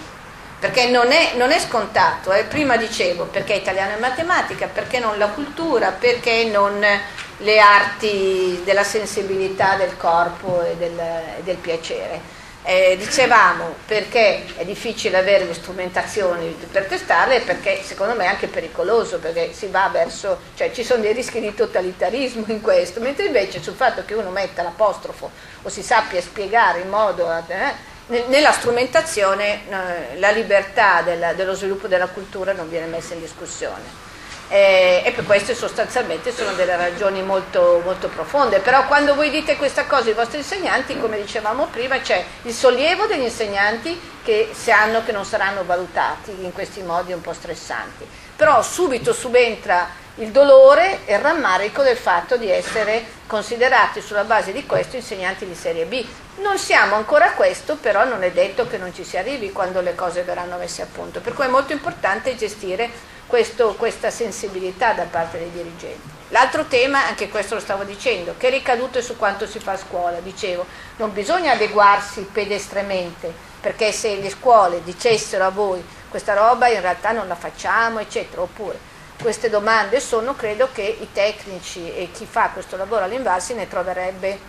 Perché 0.59 0.89
non 0.89 1.11
è, 1.11 1.33
non 1.35 1.51
è 1.51 1.59
scontato, 1.59 2.33
eh. 2.33 2.43
prima 2.43 2.75
dicevo 2.77 3.25
perché 3.25 3.53
italiano 3.53 3.95
e 3.95 3.99
matematica, 3.99 4.67
perché 4.67 4.99
non 4.99 5.17
la 5.17 5.27
cultura, 5.27 5.91
perché 5.91 6.45
non 6.45 6.83
le 7.37 7.59
arti 7.59 8.61
della 8.63 8.83
sensibilità 8.83 9.75
del 9.75 9.95
corpo 9.97 10.63
e 10.63 10.75
del, 10.75 10.97
e 10.97 11.43
del 11.43 11.57
piacere. 11.57 12.35
Eh, 12.63 12.97
dicevamo 12.97 13.75
perché 13.85 14.43
è 14.57 14.65
difficile 14.65 15.17
avere 15.17 15.45
le 15.45 15.53
strumentazioni 15.53 16.53
per 16.69 16.85
testarle 16.85 17.37
e 17.37 17.41
perché 17.41 17.81
secondo 17.81 18.13
me 18.13 18.25
è 18.25 18.27
anche 18.27 18.47
pericoloso 18.47 19.19
perché 19.19 19.53
si 19.53 19.67
va 19.67 19.87
verso, 19.89 20.37
cioè 20.53 20.71
ci 20.73 20.83
sono 20.83 21.01
dei 21.01 21.13
rischi 21.13 21.39
di 21.39 21.53
totalitarismo 21.53 22.43
in 22.47 22.59
questo, 22.59 22.99
mentre 22.99 23.27
invece 23.27 23.61
sul 23.63 23.75
fatto 23.75 24.03
che 24.03 24.15
uno 24.15 24.31
metta 24.31 24.63
l'apostrofo 24.63 25.31
o 25.61 25.69
si 25.69 25.81
sappia 25.81 26.21
spiegare 26.21 26.81
in 26.81 26.89
modo... 26.89 27.31
Eh, 27.47 27.95
nella 28.07 28.53
strumentazione 28.53 29.67
eh, 29.67 30.17
la 30.17 30.31
libertà 30.31 31.01
della, 31.01 31.33
dello 31.33 31.53
sviluppo 31.53 31.87
della 31.87 32.07
cultura 32.07 32.53
non 32.53 32.69
viene 32.69 32.85
messa 32.85 33.13
in 33.13 33.19
discussione. 33.19 34.06
Eh, 34.49 35.01
e 35.05 35.11
per 35.11 35.25
queste 35.25 35.53
sostanzialmente 35.53 36.33
sono 36.33 36.53
delle 36.53 36.77
ragioni 36.77 37.21
molto, 37.21 37.81
molto, 37.83 38.07
profonde. 38.07 38.59
Però 38.59 38.85
quando 38.87 39.13
voi 39.13 39.29
dite 39.29 39.57
questa 39.57 39.85
cosa 39.85 40.07
ai 40.07 40.13
vostri 40.13 40.37
insegnanti, 40.37 40.97
come 40.99 41.17
dicevamo 41.17 41.67
prima, 41.67 41.99
c'è 41.99 42.23
il 42.43 42.53
sollievo 42.53 43.07
degli 43.07 43.23
insegnanti 43.23 43.99
che 44.23 44.51
sanno 44.53 45.03
che 45.03 45.11
non 45.11 45.25
saranno 45.25 45.65
valutati 45.65 46.31
in 46.41 46.53
questi 46.53 46.81
modi 46.81 47.11
un 47.11 47.21
po' 47.21 47.33
stressanti. 47.33 48.07
Però 48.35 48.61
subito 48.61 49.13
subentra 49.13 50.05
il 50.19 50.31
dolore 50.31 51.05
e 51.05 51.13
il 51.13 51.19
rammarico 51.19 51.83
del 51.83 51.97
fatto 51.97 52.37
di 52.37 52.49
essere 52.49 53.03
considerati 53.27 54.01
sulla 54.01 54.23
base 54.23 54.51
di 54.51 54.65
questo 54.65 54.95
insegnanti 54.95 55.45
di 55.45 55.53
serie 55.53 55.85
B. 55.85 56.03
Non 56.37 56.57
siamo 56.57 56.95
ancora 56.95 57.27
a 57.27 57.31
questo, 57.31 57.75
però 57.75 58.05
non 58.05 58.23
è 58.23 58.31
detto 58.31 58.67
che 58.67 58.77
non 58.77 58.93
ci 58.93 59.03
si 59.03 59.17
arrivi 59.17 59.51
quando 59.51 59.81
le 59.81 59.95
cose 59.95 60.23
verranno 60.23 60.57
messe 60.57 60.81
a 60.81 60.87
punto. 60.91 61.19
Per 61.19 61.33
cui 61.33 61.45
è 61.45 61.49
molto 61.49 61.73
importante 61.73 62.35
gestire 62.35 62.89
questo, 63.27 63.75
questa 63.75 64.09
sensibilità 64.09 64.93
da 64.93 65.03
parte 65.03 65.37
dei 65.37 65.51
dirigenti. 65.51 66.15
L'altro 66.29 66.65
tema, 66.65 67.05
anche 67.05 67.29
questo 67.29 67.55
lo 67.55 67.61
stavo 67.61 67.83
dicendo, 67.83 68.35
che 68.37 68.49
ricadute 68.49 69.01
su 69.01 69.15
quanto 69.15 69.45
si 69.45 69.59
fa 69.59 69.73
a 69.73 69.77
scuola. 69.77 70.19
Dicevo, 70.19 70.65
non 70.97 71.13
bisogna 71.13 71.53
adeguarsi 71.53 72.27
pedestremente, 72.31 73.31
perché 73.61 73.91
se 73.91 74.15
le 74.15 74.29
scuole 74.29 74.83
dicessero 74.83 75.45
a 75.45 75.49
voi 75.49 75.83
questa 76.09 76.33
roba 76.33 76.67
in 76.67 76.81
realtà 76.81 77.11
non 77.11 77.27
la 77.27 77.35
facciamo, 77.35 77.99
eccetera, 77.99 78.41
oppure 78.41 78.95
queste 79.21 79.49
domande 79.49 79.99
sono, 79.99 80.35
credo 80.35 80.69
che 80.71 80.83
i 80.83 81.09
tecnici 81.11 81.93
e 81.93 82.09
chi 82.11 82.25
fa 82.29 82.49
questo 82.53 82.77
lavoro 82.77 83.05
all'Invalsi 83.05 83.53
ne 83.53 83.67
troverebbe, 83.67 84.39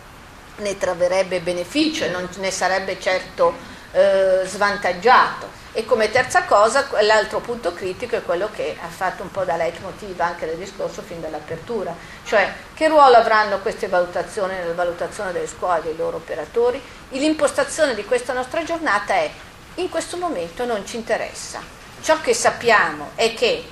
ne 0.57 0.77
troverebbe 0.77 1.41
beneficio 1.41 2.05
e 2.05 2.11
non 2.11 2.29
ne 2.37 2.51
sarebbe 2.51 3.01
certo 3.01 3.55
eh, 3.93 4.43
svantaggiato. 4.45 5.49
E 5.79 5.85
come 5.85 6.11
terza 6.11 6.43
cosa, 6.43 6.89
l'altro 7.03 7.39
punto 7.39 7.73
critico 7.73 8.17
è 8.17 8.25
quello 8.25 8.51
che 8.53 8.77
ha 8.83 8.89
fatto 8.89 9.23
un 9.23 9.31
po' 9.31 9.45
da 9.45 9.55
leitmotiv 9.55 10.19
anche 10.19 10.45
del 10.45 10.57
discorso 10.57 11.03
fin 11.03 11.21
dall'apertura, 11.21 11.95
cioè 12.25 12.53
che 12.75 12.89
ruolo 12.89 13.15
avranno 13.15 13.61
queste 13.61 13.87
valutazioni 13.87 14.55
nella 14.55 14.75
valutazione 14.75 15.31
delle 15.31 15.47
scuole, 15.47 15.83
dei 15.83 15.95
loro 15.95 16.17
operatori. 16.17 16.83
L'impostazione 17.11 17.95
di 17.95 18.05
questa 18.05 18.33
nostra 18.33 18.65
giornata 18.65 19.15
è 19.15 19.31
in 19.77 19.89
questo 19.89 20.17
momento 20.17 20.65
non 20.65 20.85
ci 20.85 20.97
interessa. 20.97 21.61
Ciò 22.03 22.21
che 22.21 22.35
sappiamo 22.35 23.11
è 23.15 23.33
che 23.35 23.65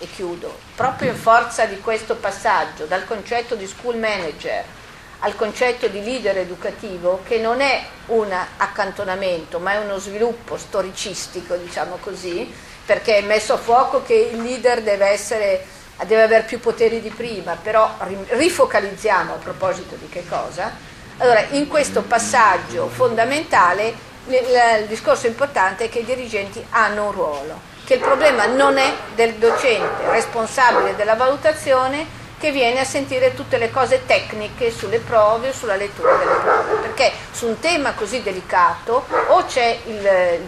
e 0.00 0.08
chiudo, 0.10 0.58
proprio 0.74 1.12
in 1.12 1.16
forza 1.16 1.66
di 1.66 1.78
questo 1.78 2.16
passaggio 2.16 2.86
dal 2.86 3.04
concetto 3.06 3.54
di 3.54 3.68
school 3.68 3.96
manager 3.96 4.64
al 5.20 5.34
concetto 5.34 5.88
di 5.88 6.02
leader 6.02 6.38
educativo, 6.38 7.20
che 7.26 7.38
non 7.38 7.60
è 7.60 7.84
un 8.06 8.32
accantonamento, 8.56 9.58
ma 9.58 9.72
è 9.72 9.78
uno 9.78 9.98
sviluppo 9.98 10.56
storicistico, 10.56 11.56
diciamo 11.56 11.98
così, 12.00 12.52
perché 12.86 13.18
è 13.18 13.22
messo 13.22 13.54
a 13.54 13.58
fuoco 13.58 14.02
che 14.02 14.30
il 14.32 14.40
leader 14.40 14.82
deve, 14.82 15.06
essere, 15.06 15.64
deve 16.06 16.22
avere 16.22 16.44
più 16.44 16.60
poteri 16.60 17.00
di 17.00 17.10
prima, 17.10 17.56
però 17.60 17.96
rifocalizziamo 18.28 19.34
a 19.34 19.36
proposito 19.36 19.96
di 19.96 20.08
che 20.08 20.24
cosa. 20.28 20.72
Allora, 21.18 21.44
in 21.50 21.66
questo 21.66 22.02
passaggio 22.02 22.88
fondamentale 22.88 24.06
il 24.28 24.86
discorso 24.86 25.26
importante 25.26 25.84
è 25.84 25.88
che 25.88 26.00
i 26.00 26.04
dirigenti 26.04 26.64
hanno 26.70 27.06
un 27.06 27.12
ruolo 27.12 27.76
che 27.88 27.94
il 27.94 28.00
problema 28.00 28.44
non 28.44 28.76
è 28.76 28.92
del 29.14 29.36
docente 29.36 30.10
responsabile 30.10 30.94
della 30.94 31.14
valutazione 31.14 32.04
che 32.38 32.52
viene 32.52 32.80
a 32.80 32.84
sentire 32.84 33.34
tutte 33.34 33.58
le 33.58 33.70
cose 33.70 34.06
tecniche 34.06 34.70
sulle 34.70 34.98
prove 34.98 35.48
o 35.48 35.52
sulla 35.52 35.76
lettura 35.76 36.16
delle 36.16 36.34
prove, 36.34 36.74
perché 36.80 37.12
su 37.32 37.46
un 37.46 37.58
tema 37.58 37.92
così 37.92 38.22
delicato 38.22 39.04
o 39.28 39.44
c'è 39.44 39.78
il, 39.86 40.40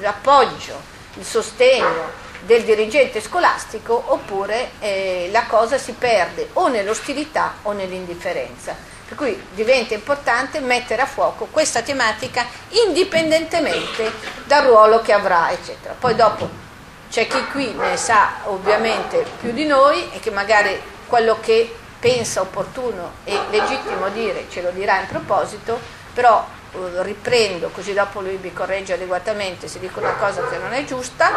l'appoggio, 0.00 0.80
il 1.14 1.24
sostegno 1.24 2.24
del 2.40 2.62
dirigente 2.62 3.20
scolastico 3.20 4.00
oppure 4.06 4.70
eh, 4.80 5.28
la 5.32 5.44
cosa 5.46 5.78
si 5.78 5.92
perde 5.92 6.50
o 6.54 6.68
nell'ostilità 6.68 7.54
o 7.62 7.72
nell'indifferenza. 7.72 8.94
Per 9.06 9.16
cui 9.16 9.40
diventa 9.54 9.94
importante 9.94 10.58
mettere 10.58 11.02
a 11.02 11.06
fuoco 11.06 11.46
questa 11.50 11.82
tematica 11.82 12.44
indipendentemente 12.86 14.12
dal 14.44 14.64
ruolo 14.64 15.00
che 15.00 15.12
avrà, 15.12 15.52
eccetera. 15.52 15.94
Poi 15.96 16.16
dopo 16.16 16.64
c'è 17.08 17.28
chi 17.28 17.46
qui 17.52 17.72
ne 17.72 17.96
sa 17.96 18.38
ovviamente 18.44 19.24
più 19.40 19.52
di 19.52 19.64
noi 19.64 20.10
e 20.12 20.18
che 20.18 20.30
magari 20.30 20.76
quello 21.06 21.38
che 21.40 21.74
pensa 21.98 22.40
opportuno 22.40 23.12
e 23.24 23.38
legittimo 23.50 24.08
dire 24.10 24.46
ce 24.50 24.62
lo 24.62 24.70
dirà 24.70 25.00
in 25.00 25.06
proposito, 25.06 25.78
però 26.12 26.46
eh, 26.72 27.02
riprendo 27.02 27.70
così 27.70 27.92
dopo 27.94 28.20
lui 28.20 28.38
mi 28.40 28.52
corregge 28.52 28.92
adeguatamente 28.92 29.68
se 29.68 29.78
dico 29.78 30.00
una 30.00 30.14
cosa 30.14 30.46
che 30.48 30.58
non 30.58 30.72
è 30.72 30.84
giusta, 30.84 31.30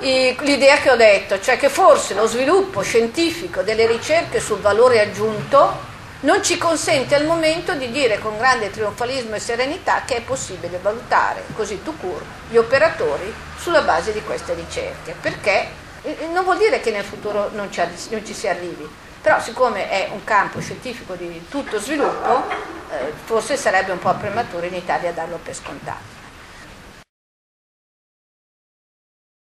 l'idea 0.00 0.78
che 0.78 0.90
ho 0.90 0.96
detto, 0.96 1.40
cioè 1.40 1.56
che 1.56 1.68
forse 1.68 2.14
lo 2.14 2.26
sviluppo 2.26 2.82
scientifico 2.82 3.62
delle 3.62 3.86
ricerche 3.86 4.40
sul 4.40 4.58
valore 4.58 5.00
aggiunto 5.00 5.96
non 6.20 6.42
ci 6.42 6.58
consente 6.58 7.14
al 7.14 7.24
momento 7.26 7.74
di 7.74 7.92
dire 7.92 8.18
con 8.18 8.36
grande 8.36 8.70
trionfalismo 8.70 9.36
e 9.36 9.38
serenità 9.38 10.02
che 10.04 10.16
è 10.16 10.20
possibile 10.20 10.80
valutare 10.82 11.44
così 11.54 11.80
tu 11.82 11.96
cur 11.96 12.20
gli 12.50 12.56
operatori 12.56 13.32
sulla 13.56 13.82
base 13.82 14.12
di 14.12 14.22
queste 14.22 14.54
ricerche, 14.54 15.14
perché 15.20 15.86
non 16.32 16.44
vuol 16.44 16.58
dire 16.58 16.80
che 16.80 16.90
nel 16.90 17.04
futuro 17.04 17.50
non 17.52 17.70
ci, 17.70 17.80
non 18.10 18.24
ci 18.24 18.34
si 18.34 18.48
arrivi, 18.48 18.88
però 19.20 19.40
siccome 19.40 19.88
è 19.90 20.08
un 20.12 20.24
campo 20.24 20.60
scientifico 20.60 21.14
di 21.14 21.46
tutto 21.48 21.78
sviluppo, 21.78 22.46
eh, 22.90 23.12
forse 23.24 23.56
sarebbe 23.56 23.92
un 23.92 23.98
po' 23.98 24.14
prematuro 24.14 24.66
in 24.66 24.74
Italia 24.74 25.12
darlo 25.12 25.38
per 25.42 25.54
scontato. 25.54 26.16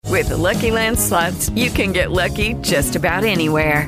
With 0.08 0.30
the 0.30 0.38
Lucky 0.38 0.72
Land 0.72 0.98
slots, 0.98 1.50
you 1.54 1.70
can 1.72 1.92
get 1.92 2.10
lucky 2.10 2.56
just 2.62 2.96
about 2.96 3.24
anywhere. 3.24 3.88